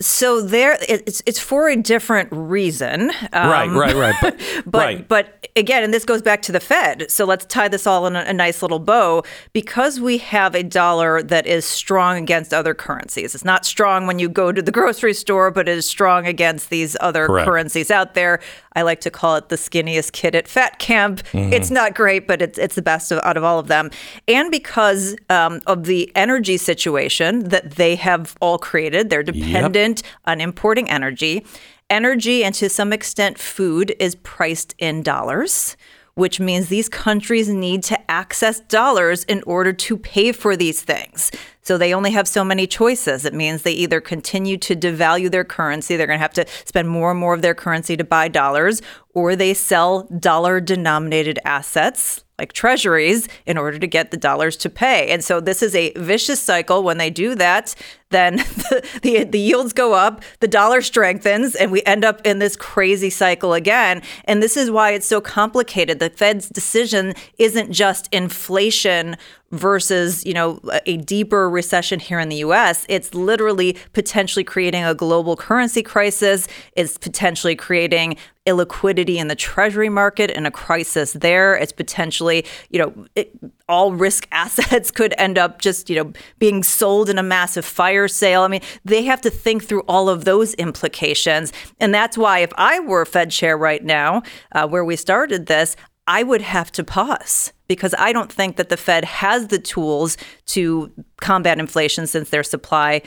So 0.00 0.40
there, 0.40 0.78
it's 0.88 1.22
it's 1.26 1.40
for 1.40 1.68
a 1.68 1.76
different 1.76 2.28
reason. 2.30 3.10
Um, 3.32 3.50
right, 3.50 3.68
right, 3.70 3.96
right. 3.96 4.14
But, 4.20 4.40
But 4.66 4.78
right. 4.78 5.08
but 5.08 5.48
again, 5.56 5.82
and 5.82 5.92
this 5.92 6.04
goes 6.04 6.22
back 6.22 6.42
to 6.42 6.52
the 6.52 6.60
Fed. 6.60 7.10
So 7.10 7.24
let's 7.24 7.44
tie 7.46 7.68
this 7.68 7.86
all 7.86 8.06
in 8.06 8.14
a, 8.14 8.20
a 8.20 8.32
nice 8.32 8.62
little 8.62 8.78
bow. 8.78 9.24
Because 9.52 9.98
we 10.00 10.18
have 10.18 10.54
a 10.54 10.62
dollar 10.62 11.22
that 11.22 11.46
is 11.46 11.64
strong 11.64 12.16
against 12.16 12.54
other 12.54 12.74
currencies. 12.74 13.34
It's 13.34 13.44
not 13.44 13.64
strong 13.64 14.06
when 14.06 14.18
you 14.18 14.28
go 14.28 14.52
to 14.52 14.62
the 14.62 14.70
grocery 14.70 15.14
store, 15.14 15.50
but 15.50 15.68
it 15.68 15.76
is 15.76 15.86
strong 15.86 16.26
against 16.26 16.70
these 16.70 16.96
other 17.00 17.26
Correct. 17.26 17.46
currencies 17.46 17.90
out 17.90 18.14
there. 18.14 18.40
I 18.74 18.82
like 18.82 19.00
to 19.00 19.10
call 19.10 19.34
it 19.36 19.48
the 19.48 19.56
skinniest 19.56 20.12
kid 20.12 20.36
at 20.36 20.46
fat 20.46 20.78
camp. 20.78 21.22
Mm-hmm. 21.32 21.52
It's 21.52 21.70
not 21.70 21.94
great, 21.94 22.28
but 22.28 22.40
it's 22.40 22.58
it's 22.58 22.76
the 22.76 22.82
best 22.82 23.10
of, 23.10 23.18
out 23.24 23.36
of 23.36 23.42
all 23.42 23.58
of 23.58 23.66
them. 23.66 23.90
And 24.28 24.50
because 24.50 25.16
um, 25.30 25.60
of 25.66 25.84
the 25.84 26.12
energy 26.14 26.56
situation 26.56 27.48
that 27.48 27.72
they 27.72 27.96
have 27.96 28.36
all 28.40 28.58
created, 28.58 29.10
they're 29.10 29.24
dependent 29.24 29.87
on 30.24 30.40
importing 30.40 30.88
energy. 30.90 31.44
Energy 31.90 32.44
and 32.44 32.54
to 32.54 32.68
some 32.68 32.92
extent 32.92 33.38
food 33.38 33.94
is 33.98 34.14
priced 34.16 34.74
in 34.78 35.02
dollars, 35.02 35.76
which 36.14 36.40
means 36.40 36.68
these 36.68 36.88
countries 36.88 37.48
need 37.48 37.82
to 37.84 38.10
access 38.10 38.60
dollars 38.60 39.24
in 39.24 39.42
order 39.46 39.72
to 39.72 39.96
pay 39.96 40.32
for 40.32 40.56
these 40.56 40.82
things. 40.82 41.30
So 41.62 41.78
they 41.78 41.94
only 41.94 42.10
have 42.10 42.26
so 42.26 42.44
many 42.44 42.66
choices. 42.66 43.24
It 43.24 43.34
means 43.34 43.62
they 43.62 43.72
either 43.72 44.00
continue 44.00 44.56
to 44.58 44.74
devalue 44.74 45.30
their 45.30 45.44
currency, 45.44 45.96
they're 45.96 46.06
going 46.06 46.18
to 46.18 46.22
have 46.22 46.32
to 46.34 46.46
spend 46.64 46.88
more 46.88 47.12
and 47.12 47.20
more 47.20 47.34
of 47.34 47.42
their 47.42 47.54
currency 47.54 47.96
to 47.96 48.04
buy 48.04 48.28
dollars, 48.28 48.82
or 49.14 49.36
they 49.36 49.54
sell 49.54 50.02
dollar 50.18 50.60
denominated 50.60 51.38
assets 51.44 52.24
like 52.38 52.52
treasuries 52.52 53.28
in 53.46 53.58
order 53.58 53.78
to 53.78 53.86
get 53.86 54.10
the 54.10 54.16
dollars 54.16 54.56
to 54.58 54.70
pay. 54.70 55.10
And 55.10 55.24
so 55.24 55.40
this 55.40 55.62
is 55.62 55.74
a 55.74 55.92
vicious 55.96 56.40
cycle. 56.40 56.82
When 56.82 56.98
they 56.98 57.10
do 57.10 57.34
that, 57.34 57.74
then 58.10 58.36
the, 58.36 59.00
the, 59.02 59.24
the 59.24 59.38
yields 59.38 59.72
go 59.72 59.92
up, 59.92 60.22
the 60.40 60.48
dollar 60.48 60.80
strengthens, 60.80 61.54
and 61.54 61.70
we 61.70 61.82
end 61.84 62.04
up 62.04 62.20
in 62.24 62.38
this 62.38 62.56
crazy 62.56 63.10
cycle 63.10 63.54
again. 63.54 64.02
And 64.24 64.42
this 64.42 64.56
is 64.56 64.70
why 64.70 64.92
it's 64.92 65.06
so 65.06 65.20
complicated. 65.20 65.98
The 65.98 66.10
Fed's 66.10 66.48
decision 66.48 67.14
isn't 67.38 67.72
just 67.72 68.08
inflation 68.12 69.16
versus, 69.50 70.26
you 70.26 70.34
know, 70.34 70.60
a 70.84 70.98
deeper 70.98 71.48
recession 71.48 72.00
here 72.00 72.20
in 72.20 72.28
the 72.28 72.36
US. 72.36 72.84
It's 72.88 73.14
literally 73.14 73.76
potentially 73.94 74.44
creating 74.44 74.84
a 74.84 74.94
global 74.94 75.36
currency 75.36 75.82
crisis. 75.82 76.46
It's 76.76 76.98
potentially 76.98 77.56
creating 77.56 78.16
illiquidity 78.48 79.16
in 79.16 79.28
the 79.28 79.34
treasury 79.34 79.90
market 79.90 80.30
and 80.30 80.46
a 80.46 80.50
crisis 80.50 81.12
there. 81.12 81.54
It's 81.54 81.72
potentially, 81.72 82.46
you 82.70 82.78
know, 82.78 83.06
it, 83.14 83.30
all 83.68 83.92
risk 83.92 84.26
assets 84.32 84.90
could 84.90 85.14
end 85.18 85.38
up 85.38 85.60
just, 85.60 85.90
you 85.90 85.96
know, 85.96 86.12
being 86.38 86.62
sold 86.62 87.10
in 87.10 87.18
a 87.18 87.22
massive 87.22 87.64
fire 87.64 88.08
sale. 88.08 88.42
I 88.42 88.48
mean, 88.48 88.62
they 88.84 89.04
have 89.04 89.20
to 89.22 89.30
think 89.30 89.64
through 89.64 89.82
all 89.82 90.08
of 90.08 90.24
those 90.24 90.54
implications. 90.54 91.52
And 91.78 91.94
that's 91.94 92.16
why 92.16 92.40
if 92.40 92.52
I 92.56 92.80
were 92.80 93.04
Fed 93.04 93.30
chair 93.30 93.56
right 93.56 93.84
now, 93.84 94.22
uh, 94.52 94.66
where 94.66 94.84
we 94.84 94.96
started 94.96 95.46
this, 95.46 95.76
I 96.06 96.22
would 96.22 96.40
have 96.40 96.72
to 96.72 96.84
pause 96.84 97.52
because 97.68 97.94
I 97.98 98.12
don't 98.12 98.32
think 98.32 98.56
that 98.56 98.70
the 98.70 98.78
Fed 98.78 99.04
has 99.04 99.48
the 99.48 99.58
tools 99.58 100.16
to 100.46 100.90
combat 101.20 101.58
inflation 101.58 102.06
since 102.06 102.30
their 102.30 102.42
supply 102.42 103.02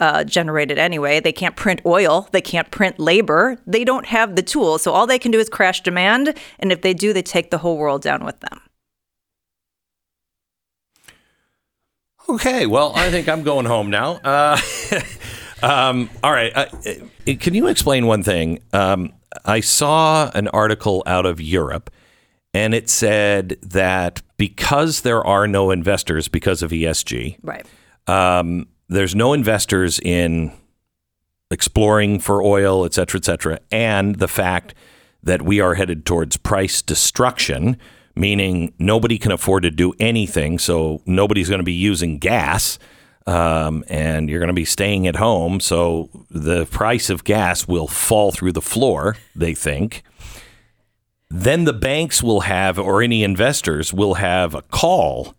uh, 0.00 0.24
generated 0.24 0.78
anyway. 0.78 1.20
They 1.20 1.32
can't 1.32 1.56
print 1.56 1.80
oil, 1.84 2.28
they 2.32 2.40
can't 2.40 2.70
print 2.70 2.98
labor. 2.98 3.58
They 3.66 3.84
don't 3.84 4.06
have 4.06 4.36
the 4.36 4.42
tools. 4.42 4.82
So 4.82 4.92
all 4.92 5.06
they 5.06 5.18
can 5.18 5.30
do 5.30 5.38
is 5.38 5.48
crash 5.48 5.82
demand. 5.82 6.34
And 6.58 6.72
if 6.72 6.82
they 6.82 6.94
do, 6.94 7.12
they 7.12 7.22
take 7.22 7.50
the 7.50 7.58
whole 7.58 7.76
world 7.78 8.02
down 8.02 8.24
with 8.24 8.40
them. 8.40 8.60
Okay, 12.28 12.64
well, 12.66 12.92
I 12.96 13.10
think 13.10 13.28
I'm 13.28 13.42
going 13.42 13.66
home 13.66 13.90
now. 13.90 14.12
Uh, 14.24 14.58
um, 15.62 16.08
all 16.22 16.32
right. 16.32 16.52
Uh, 16.56 16.66
uh, 16.86 17.34
can 17.38 17.52
you 17.54 17.66
explain 17.66 18.06
one 18.06 18.22
thing? 18.22 18.60
Um, 18.72 19.12
I 19.44 19.60
saw 19.60 20.30
an 20.34 20.48
article 20.48 21.02
out 21.06 21.26
of 21.26 21.40
Europe, 21.40 21.90
and 22.54 22.72
it 22.72 22.88
said 22.88 23.58
that 23.60 24.22
because 24.38 25.02
there 25.02 25.24
are 25.26 25.46
no 25.46 25.70
investors 25.70 26.28
because 26.28 26.62
of 26.62 26.70
ESG, 26.70 27.36
Right. 27.42 27.66
um, 28.06 28.68
there's 28.88 29.14
no 29.14 29.32
investors 29.32 29.98
in 30.00 30.52
exploring 31.50 32.18
for 32.18 32.42
oil, 32.42 32.84
et 32.84 32.94
cetera, 32.94 33.18
et 33.18 33.24
cetera, 33.24 33.60
and 33.70 34.16
the 34.16 34.28
fact 34.28 34.74
that 35.22 35.42
we 35.42 35.60
are 35.60 35.74
headed 35.74 36.04
towards 36.04 36.36
price 36.36 36.82
destruction, 36.82 37.76
meaning 38.14 38.74
nobody 38.78 39.18
can 39.18 39.32
afford 39.32 39.62
to 39.62 39.70
do 39.70 39.92
anything, 39.98 40.58
so 40.58 41.00
nobody's 41.06 41.48
going 41.48 41.60
to 41.60 41.64
be 41.64 41.72
using 41.72 42.18
gas. 42.18 42.78
Um, 43.26 43.84
and 43.88 44.28
you're 44.28 44.38
going 44.38 44.48
to 44.48 44.52
be 44.52 44.66
staying 44.66 45.06
at 45.06 45.16
home, 45.16 45.58
so 45.58 46.10
the 46.30 46.66
price 46.66 47.08
of 47.08 47.24
gas 47.24 47.66
will 47.66 47.86
fall 47.86 48.32
through 48.32 48.52
the 48.52 48.60
floor. 48.60 49.16
They 49.34 49.54
think. 49.54 50.02
Then 51.30 51.64
the 51.64 51.72
banks 51.72 52.22
will 52.22 52.42
have, 52.42 52.78
or 52.78 53.00
any 53.00 53.24
investors 53.24 53.94
will 53.94 54.14
have 54.14 54.54
a 54.54 54.60
call 54.60 55.34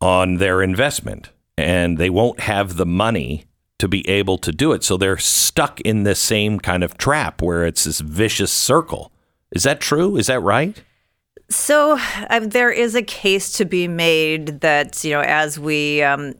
on 0.00 0.36
their 0.36 0.62
investment 0.62 1.30
and 1.56 1.98
they 1.98 2.10
won't 2.10 2.40
have 2.40 2.76
the 2.76 2.86
money 2.86 3.44
to 3.78 3.88
be 3.88 4.08
able 4.08 4.38
to 4.38 4.52
do 4.52 4.72
it. 4.72 4.84
So 4.84 4.96
they're 4.96 5.18
stuck 5.18 5.80
in 5.80 6.04
this 6.04 6.20
same 6.20 6.60
kind 6.60 6.84
of 6.84 6.96
trap 6.96 7.42
where 7.42 7.66
it's 7.66 7.84
this 7.84 8.00
vicious 8.00 8.52
circle. 8.52 9.12
Is 9.50 9.64
that 9.64 9.80
true? 9.80 10.16
Is 10.16 10.28
that 10.28 10.40
right? 10.40 10.82
So 11.50 11.98
um, 12.30 12.48
there 12.50 12.70
is 12.70 12.94
a 12.94 13.02
case 13.02 13.52
to 13.58 13.64
be 13.64 13.88
made 13.88 14.60
that 14.60 15.04
you 15.04 15.10
know 15.10 15.20
as 15.20 15.58
we 15.58 16.02
um, 16.02 16.34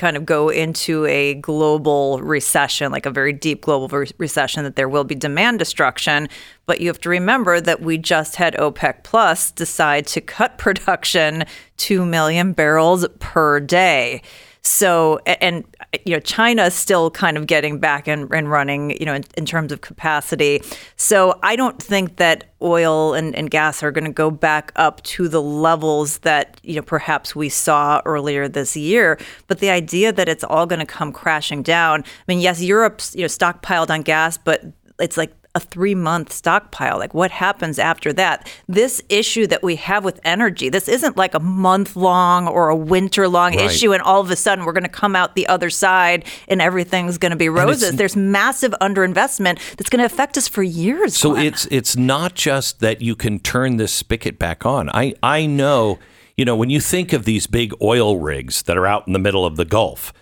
kind 0.00 0.16
of 0.16 0.24
go 0.24 0.48
into 0.48 1.04
a 1.04 1.34
global 1.34 2.20
recession, 2.22 2.90
like 2.90 3.04
a 3.04 3.10
very 3.10 3.34
deep 3.34 3.60
global 3.60 3.86
re- 3.86 4.10
recession, 4.16 4.64
that 4.64 4.74
there 4.74 4.88
will 4.88 5.04
be 5.04 5.14
demand 5.14 5.58
destruction. 5.58 6.26
But 6.64 6.80
you 6.80 6.88
have 6.88 7.00
to 7.00 7.10
remember 7.10 7.60
that 7.60 7.82
we 7.82 7.98
just 7.98 8.36
had 8.36 8.54
OPEC 8.54 9.04
Plus 9.04 9.50
decide 9.50 10.06
to 10.08 10.22
cut 10.22 10.56
production 10.58 11.44
two 11.76 12.06
million 12.06 12.52
barrels 12.54 13.06
per 13.18 13.60
day. 13.60 14.22
So, 14.62 15.20
and 15.26 15.64
you 16.04 16.14
know, 16.14 16.20
China 16.20 16.64
is 16.64 16.74
still 16.74 17.10
kind 17.10 17.36
of 17.36 17.46
getting 17.46 17.78
back 17.78 18.06
and, 18.06 18.32
and 18.32 18.50
running, 18.50 18.90
you 18.98 19.06
know, 19.06 19.14
in, 19.14 19.24
in 19.36 19.46
terms 19.46 19.72
of 19.72 19.80
capacity. 19.80 20.62
So, 20.96 21.38
I 21.42 21.56
don't 21.56 21.82
think 21.82 22.16
that 22.16 22.44
oil 22.62 23.14
and, 23.14 23.34
and 23.34 23.50
gas 23.50 23.82
are 23.82 23.90
going 23.90 24.04
to 24.04 24.12
go 24.12 24.30
back 24.30 24.70
up 24.76 25.02
to 25.02 25.28
the 25.28 25.40
levels 25.40 26.18
that 26.18 26.60
you 26.62 26.76
know 26.76 26.82
perhaps 26.82 27.34
we 27.34 27.48
saw 27.48 28.02
earlier 28.04 28.48
this 28.48 28.76
year. 28.76 29.18
But 29.46 29.60
the 29.60 29.70
idea 29.70 30.12
that 30.12 30.28
it's 30.28 30.44
all 30.44 30.66
going 30.66 30.80
to 30.80 30.86
come 30.86 31.12
crashing 31.12 31.62
down. 31.62 32.00
I 32.02 32.22
mean, 32.28 32.40
yes, 32.40 32.62
Europe's 32.62 33.14
you 33.14 33.22
know 33.22 33.28
stockpiled 33.28 33.90
on 33.90 34.02
gas, 34.02 34.36
but 34.36 34.62
it's 34.98 35.16
like 35.16 35.32
a 35.54 35.60
three 35.60 35.94
month 35.96 36.32
stockpile. 36.32 36.98
Like, 36.98 37.12
what 37.12 37.30
happens 37.32 37.78
after 37.78 38.12
that? 38.12 38.48
This 38.68 39.02
issue 39.08 39.46
that 39.48 39.62
we 39.62 39.76
have 39.76 40.04
with 40.04 40.20
energy, 40.24 40.68
this 40.68 40.88
isn't 40.88 41.16
like 41.16 41.34
a 41.34 41.40
month 41.40 41.96
long 41.96 42.46
or 42.46 42.68
a 42.68 42.76
winter 42.76 43.26
long 43.28 43.56
Right. 43.56 43.66
issue, 43.70 43.92
and 43.92 44.00
all 44.02 44.20
of 44.20 44.30
a 44.30 44.36
sudden 44.36 44.64
we're 44.64 44.72
going 44.72 44.84
to 44.84 44.88
come 44.88 45.16
out 45.16 45.34
the 45.34 45.48
other 45.48 45.68
side 45.70 46.24
and 46.46 46.62
everything's 46.62 47.18
going 47.18 47.30
to 47.30 47.36
be 47.36 47.48
roses. 47.48 47.96
There's 47.96 48.14
massive 48.16 48.72
underinvestment 48.80 49.58
that's 49.76 49.90
going 49.90 49.98
to 49.98 50.04
affect 50.04 50.38
us 50.38 50.46
for 50.46 50.62
years. 50.62 51.16
So 51.16 51.30
Glenn. 51.32 51.46
it's 51.46 51.66
it's 51.66 51.96
not 51.96 52.34
just 52.34 52.78
that 52.80 53.02
you 53.02 53.16
can 53.16 53.38
turn 53.40 53.76
this 53.76 53.92
spigot 53.92 54.38
back 54.38 54.64
on. 54.64 54.88
I 54.90 55.14
I 55.22 55.46
know, 55.46 55.98
you 56.36 56.44
know, 56.44 56.54
when 56.54 56.70
you 56.70 56.80
think 56.80 57.12
of 57.12 57.24
these 57.24 57.46
big 57.48 57.72
oil 57.82 58.18
rigs 58.18 58.62
that 58.62 58.76
are 58.76 58.86
out 58.86 59.06
in 59.08 59.12
the 59.12 59.18
middle 59.18 59.44
of 59.44 59.56
the 59.56 59.64
Gulf, 59.64 60.12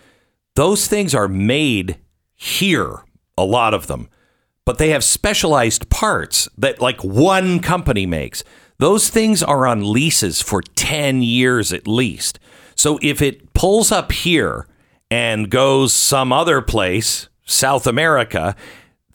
those 0.55 0.87
things 0.87 1.15
are 1.15 1.29
made 1.29 1.99
here, 2.35 3.01
a 3.37 3.45
lot 3.45 3.75
of 3.75 3.89
them. 3.89 4.09
But 4.69 4.77
they 4.77 4.91
have 4.91 5.03
specialized 5.03 5.89
parts 5.89 6.47
that 6.59 6.79
like 6.79 7.03
one 7.03 7.61
company 7.61 8.05
makes. 8.05 8.45
Those 8.77 9.09
things 9.09 9.43
are 9.43 9.67
on 9.67 9.95
leases 9.95 10.43
for 10.43 10.61
10 10.61 11.23
years 11.23 11.73
at 11.73 11.89
least. 11.89 12.39
So 12.75 12.99
if 13.01 13.23
it 13.23 13.55
pulls 13.55 13.91
up 13.91 14.13
here 14.13 14.67
and 15.11 15.49
goes 15.49 15.95
some 15.95 16.35
other 16.35 16.61
place, 16.61 17.31
South 17.47 17.87
America, 17.87 18.55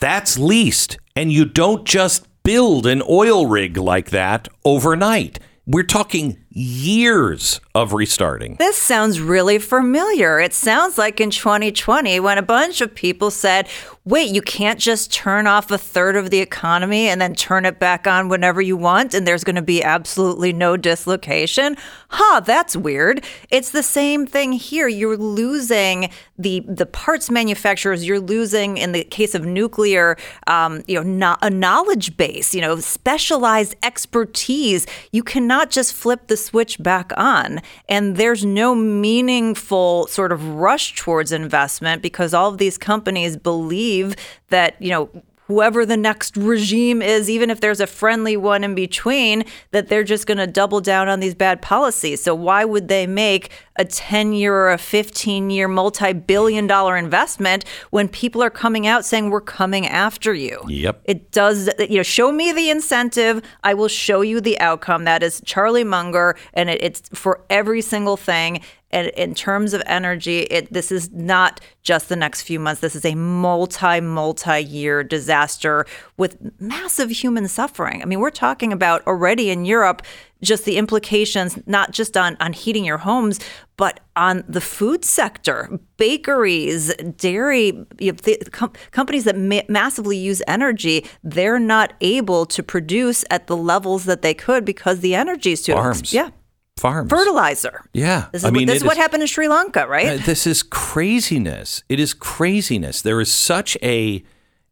that's 0.00 0.36
leased. 0.40 0.98
And 1.14 1.32
you 1.32 1.44
don't 1.44 1.84
just 1.84 2.26
build 2.42 2.84
an 2.84 3.00
oil 3.08 3.46
rig 3.46 3.76
like 3.76 4.10
that 4.10 4.48
overnight. 4.64 5.38
We're 5.66 5.84
talking 5.84 6.43
years 6.54 7.60
of 7.74 7.92
restarting. 7.92 8.54
This 8.56 8.76
sounds 8.76 9.20
really 9.20 9.58
familiar. 9.58 10.38
It 10.40 10.54
sounds 10.54 10.96
like 10.96 11.20
in 11.20 11.30
2020 11.30 12.20
when 12.20 12.38
a 12.38 12.42
bunch 12.42 12.80
of 12.80 12.94
people 12.94 13.32
said, 13.32 13.68
wait, 14.04 14.30
you 14.30 14.42
can't 14.42 14.78
just 14.78 15.10
turn 15.12 15.46
off 15.46 15.70
a 15.70 15.78
third 15.78 16.14
of 16.14 16.28
the 16.30 16.38
economy 16.38 17.08
and 17.08 17.20
then 17.20 17.34
turn 17.34 17.64
it 17.64 17.78
back 17.78 18.06
on 18.06 18.28
whenever 18.28 18.60
you 18.60 18.76
want, 18.76 19.14
and 19.14 19.26
there's 19.26 19.44
going 19.44 19.56
to 19.56 19.62
be 19.62 19.82
absolutely 19.82 20.52
no 20.52 20.76
dislocation. 20.76 21.76
Huh, 22.10 22.40
that's 22.40 22.76
weird. 22.76 23.24
It's 23.50 23.70
the 23.70 23.82
same 23.82 24.26
thing 24.26 24.52
here. 24.52 24.88
You're 24.88 25.16
losing 25.16 26.10
the 26.38 26.64
the 26.68 26.86
parts 26.86 27.30
manufacturers. 27.30 28.06
You're 28.06 28.20
losing, 28.20 28.76
in 28.76 28.92
the 28.92 29.04
case 29.04 29.34
of 29.34 29.46
nuclear, 29.46 30.16
um, 30.46 30.84
you 30.86 30.96
know, 30.96 31.02
no, 31.02 31.36
a 31.40 31.48
knowledge 31.48 32.16
base. 32.16 32.54
You 32.54 32.60
know, 32.60 32.78
specialized 32.80 33.74
expertise. 33.82 34.86
You 35.12 35.22
cannot 35.22 35.70
just 35.70 35.94
flip 35.94 36.26
the 36.26 36.36
switch 36.44 36.82
back 36.82 37.12
on, 37.16 37.60
and 37.88 38.16
there's 38.16 38.44
no 38.44 38.74
meaningful 38.74 40.06
sort 40.08 40.32
of 40.32 40.46
rush 40.48 40.94
towards 40.94 41.32
investment 41.32 42.02
because 42.02 42.34
all 42.34 42.50
of 42.50 42.58
these 42.58 42.78
companies 42.78 43.36
believe 43.36 44.14
that 44.48 44.80
you 44.80 44.90
know 44.90 45.08
whoever 45.46 45.84
the 45.84 45.96
next 45.96 46.36
regime 46.36 47.02
is, 47.02 47.28
even 47.28 47.50
if 47.50 47.60
there's 47.60 47.80
a 47.80 47.86
friendly 47.86 48.36
one 48.36 48.64
in 48.64 48.74
between, 48.74 49.44
that 49.72 49.88
they're 49.88 50.04
just 50.04 50.26
going 50.26 50.38
to 50.38 50.46
double 50.46 50.80
down 50.80 51.08
on 51.08 51.20
these 51.20 51.34
bad 51.34 51.60
policies. 51.60 52.22
So 52.22 52.34
why 52.34 52.64
would 52.64 52.88
they 52.88 53.06
make 53.06 53.50
a 53.76 53.84
10 53.84 54.32
year 54.32 54.54
or 54.54 54.72
a 54.72 54.78
15 54.78 55.50
year 55.50 55.68
multi 55.68 56.12
billion 56.12 56.66
dollar 56.66 56.96
investment 56.96 57.64
when 57.90 58.08
people 58.08 58.42
are 58.42 58.50
coming 58.50 58.86
out 58.86 59.04
saying, 59.04 59.30
we're 59.30 59.40
coming 59.40 59.86
after 59.86 60.32
you? 60.32 60.62
Yep. 60.68 61.02
It 61.04 61.30
does, 61.30 61.68
you 61.78 61.96
know, 61.96 62.02
show 62.02 62.32
me 62.32 62.52
the 62.52 62.70
incentive. 62.70 63.42
I 63.62 63.74
will 63.74 63.88
show 63.88 64.22
you 64.22 64.40
the 64.40 64.58
outcome. 64.60 65.04
That 65.04 65.22
is 65.22 65.42
Charlie 65.44 65.84
Munger, 65.84 66.36
and 66.54 66.70
it, 66.70 66.82
it's 66.82 67.08
for 67.12 67.44
every 67.50 67.82
single 67.82 68.16
thing. 68.16 68.60
And 68.94 69.08
in 69.08 69.34
terms 69.34 69.74
of 69.74 69.82
energy, 69.86 70.42
it, 70.42 70.72
this 70.72 70.92
is 70.92 71.10
not 71.10 71.60
just 71.82 72.08
the 72.08 72.16
next 72.16 72.42
few 72.42 72.60
months. 72.60 72.80
This 72.80 72.94
is 72.94 73.04
a 73.04 73.16
multi, 73.16 74.00
multi 74.00 74.60
year 74.62 75.02
disaster 75.02 75.84
with 76.16 76.38
massive 76.60 77.10
human 77.10 77.48
suffering. 77.48 78.00
I 78.00 78.04
mean, 78.04 78.20
we're 78.20 78.30
talking 78.30 78.72
about 78.72 79.04
already 79.06 79.50
in 79.50 79.64
Europe 79.64 80.02
just 80.44 80.64
the 80.64 80.76
implications, 80.76 81.58
not 81.66 81.90
just 81.90 82.16
on, 82.16 82.36
on 82.38 82.52
heating 82.52 82.84
your 82.84 82.98
homes, 82.98 83.40
but 83.76 84.00
on 84.14 84.44
the 84.48 84.60
food 84.60 85.04
sector, 85.04 85.80
bakeries, 85.96 86.94
dairy, 87.16 87.72
you 87.98 88.12
know, 88.12 88.18
the 88.22 88.36
com- 88.52 88.72
companies 88.92 89.24
that 89.24 89.36
ma- 89.36 89.62
massively 89.68 90.16
use 90.16 90.40
energy, 90.46 91.04
they're 91.24 91.58
not 91.58 91.94
able 92.00 92.46
to 92.46 92.62
produce 92.62 93.24
at 93.30 93.48
the 93.48 93.56
levels 93.56 94.04
that 94.04 94.22
they 94.22 94.34
could 94.34 94.64
because 94.64 95.00
the 95.00 95.14
energy 95.14 95.52
is 95.52 95.62
too 95.62 95.72
Farms. 95.72 96.00
expensive. 96.00 96.32
Yeah. 96.32 96.43
Farms. 96.76 97.08
Fertilizer. 97.10 97.82
Yeah. 97.92 98.26
This 98.32 98.42
is, 98.42 98.44
I 98.46 98.50
mean, 98.50 98.62
what, 98.66 98.72
this 98.72 98.76
is 98.82 98.84
what 98.84 98.92
is- 98.96 98.98
happened 98.98 99.22
in 99.22 99.26
Sri 99.28 99.48
Lanka, 99.48 99.86
right? 99.86 100.20
Uh, 100.20 100.24
this 100.24 100.46
is 100.46 100.62
craziness. 100.62 101.82
It 101.88 102.00
is 102.00 102.12
craziness. 102.14 103.00
There 103.02 103.20
is 103.20 103.32
such 103.32 103.76
a, 103.82 104.22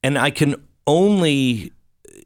and 0.02 0.18
I 0.18 0.30
can 0.30 0.56
only, 0.86 1.72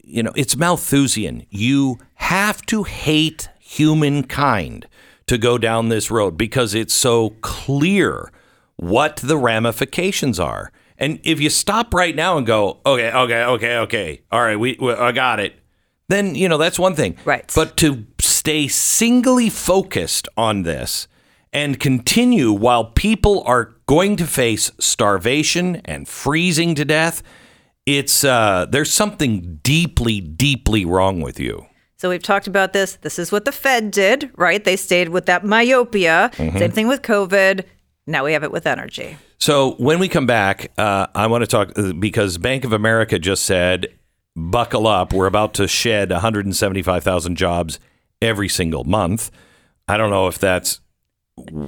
you 0.03 0.23
know, 0.23 0.33
it's 0.35 0.57
Malthusian. 0.57 1.45
You 1.51 1.99
have 2.15 2.65
to 2.67 2.85
hate 2.85 3.49
humankind 3.61 4.87
to 5.27 5.37
go 5.37 5.59
down 5.59 5.89
this 5.89 6.11
road 6.11 6.39
because 6.39 6.75
it's 6.75 6.95
so 6.95 7.31
clear 7.43 8.31
what 8.77 9.17
the 9.17 9.37
ramifications 9.37 10.41
are. 10.41 10.73
And 10.99 11.21
if 11.25 11.41
you 11.41 11.51
stop 11.51 11.93
right 11.93 12.15
now 12.17 12.39
and 12.39 12.47
go, 12.47 12.79
okay, 12.87 13.13
okay, 13.13 13.45
okay, 13.45 13.77
okay, 13.79 14.23
all 14.33 14.41
right, 14.41 14.59
we, 14.59 14.79
we 14.81 14.93
I 14.93 15.13
got 15.13 15.41
it, 15.41 15.55
then 16.09 16.35
you 16.37 16.49
know 16.49 16.57
that's 16.57 16.79
one 16.79 16.95
thing. 16.95 17.17
Right. 17.25 17.51
But 17.55 17.77
to 17.79 17.97
stay 18.47 18.69
singly 18.69 19.51
focused 19.51 20.29
on 20.37 20.63
this 20.63 21.09
and 21.53 21.81
continue 21.81 22.53
while 22.53 22.85
people 22.85 23.43
are 23.45 23.75
going 23.87 24.15
to 24.15 24.25
face 24.25 24.71
starvation 24.79 25.75
and 25.85 26.07
freezing 26.07 26.73
to 26.73 26.85
death, 26.85 27.25
it's 27.87 28.23
uh, 28.23 28.65
there's 28.71 28.93
something 28.93 29.59
deeply, 29.65 30.21
deeply 30.21 30.85
wrong 30.85 31.21
with 31.21 31.41
you. 31.41 31.67
So 31.97 32.09
we've 32.09 32.23
talked 32.23 32.47
about 32.47 32.73
this. 32.73 32.95
This 32.95 33.19
is 33.19 33.33
what 33.33 33.47
the 33.47 33.51
Fed 33.51 33.91
did, 33.91 34.31
right? 34.37 34.63
They 34.63 34.77
stayed 34.77 35.09
with 35.09 35.27
that 35.27 35.45
myopia. 35.45 36.31
Mm-hmm. 36.35 36.57
Same 36.57 36.71
thing 36.71 36.87
with 36.87 37.03
COVID. 37.03 37.65
Now 38.07 38.25
we 38.25 38.33
have 38.33 38.45
it 38.45 38.53
with 38.53 38.69
energy. 38.69 39.19
So 39.39 39.73
when 39.79 39.99
we 39.99 40.07
come 40.07 40.27
back, 40.27 40.71
uh, 40.79 41.09
I 41.17 41.27
want 41.27 41.43
to 41.43 41.49
talk 41.49 41.77
uh, 41.77 41.95
because 41.95 42.39
Bank 42.39 42.65
of 42.65 42.73
America 42.73 43.19
just 43.19 43.43
said, 43.43 43.89
"Buckle 44.37 44.87
up, 44.87 45.13
we're 45.13 45.27
about 45.27 45.53
to 45.55 45.67
shed 45.67 46.13
175,000 46.13 47.35
jobs 47.35 47.81
every 48.23 48.49
single 48.49 48.85
month." 48.85 49.31
I 49.89 49.97
don't 49.97 50.11
know 50.11 50.27
if 50.27 50.39
that's 50.39 50.81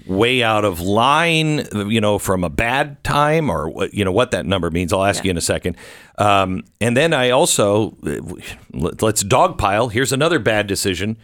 way 0.07 0.43
out 0.43 0.65
of 0.65 0.81
line, 0.81 1.67
you 1.75 2.01
know, 2.01 2.19
from 2.19 2.43
a 2.43 2.49
bad 2.49 3.03
time 3.05 3.51
or 3.51 3.69
what, 3.69 3.93
you 3.93 4.05
know 4.05 4.13
what 4.13 4.31
that 4.31 4.47
number 4.47 4.71
means. 4.71 4.93
I'll 4.93 5.05
ask 5.05 5.25
you 5.25 5.31
in 5.31 5.37
a 5.37 5.43
second. 5.43 5.77
Um, 6.17 6.65
and 6.81 6.97
then 6.97 7.13
I 7.13 7.31
also 7.31 7.95
let- 8.01 9.03
let's 9.03 9.23
dogpile. 9.23 9.93
Here's 9.93 10.11
another 10.13 10.39
bad 10.39 10.67
decision. 10.67 11.19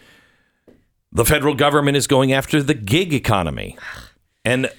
The 1.11 1.25
federal 1.25 1.55
government 1.55 1.97
is 1.97 2.07
going 2.07 2.33
after 2.33 2.63
the 2.63 2.75
gig 2.75 3.15
economy. 3.15 3.79
And 4.45 4.71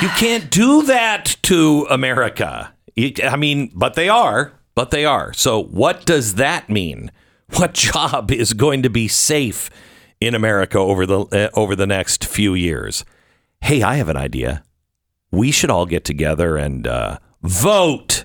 you 0.00 0.08
can't 0.16 0.50
do 0.50 0.82
that 0.84 1.36
to 1.42 1.86
America. 1.90 2.72
I 3.22 3.36
mean, 3.36 3.70
but 3.74 3.94
they 3.94 4.08
are, 4.08 4.52
but 4.74 4.90
they 4.90 5.04
are. 5.04 5.34
So 5.34 5.62
what 5.62 6.06
does 6.06 6.36
that 6.36 6.70
mean? 6.70 7.10
What 7.56 7.74
job 7.74 8.30
is 8.30 8.54
going 8.54 8.82
to 8.82 8.90
be 8.90 9.08
safe 9.08 9.70
in 10.20 10.34
America 10.34 10.78
over 10.78 11.06
the 11.06 11.20
uh, 11.20 11.58
over 11.58 11.76
the 11.76 11.86
next 11.86 12.24
few 12.24 12.54
years? 12.54 13.04
Hey, 13.60 13.82
I 13.82 13.96
have 13.96 14.08
an 14.08 14.16
idea. 14.16 14.62
We 15.30 15.50
should 15.50 15.70
all 15.70 15.86
get 15.86 16.04
together 16.04 16.56
and 16.56 16.86
uh, 16.86 17.18
vote. 17.42 18.24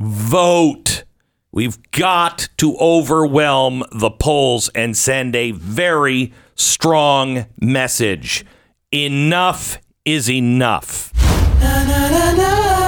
Vote. 0.00 1.04
We've 1.52 1.78
got 1.92 2.48
to 2.58 2.76
overwhelm 2.78 3.84
the 3.92 4.10
polls 4.10 4.70
and 4.74 4.96
send 4.96 5.36
a 5.36 5.52
very 5.52 6.32
strong 6.54 7.46
message. 7.60 8.44
Enough 8.90 9.78
is 10.04 10.30
enough. 10.30 11.12
na 11.60 11.84
na 11.84 12.08
na 12.10 12.81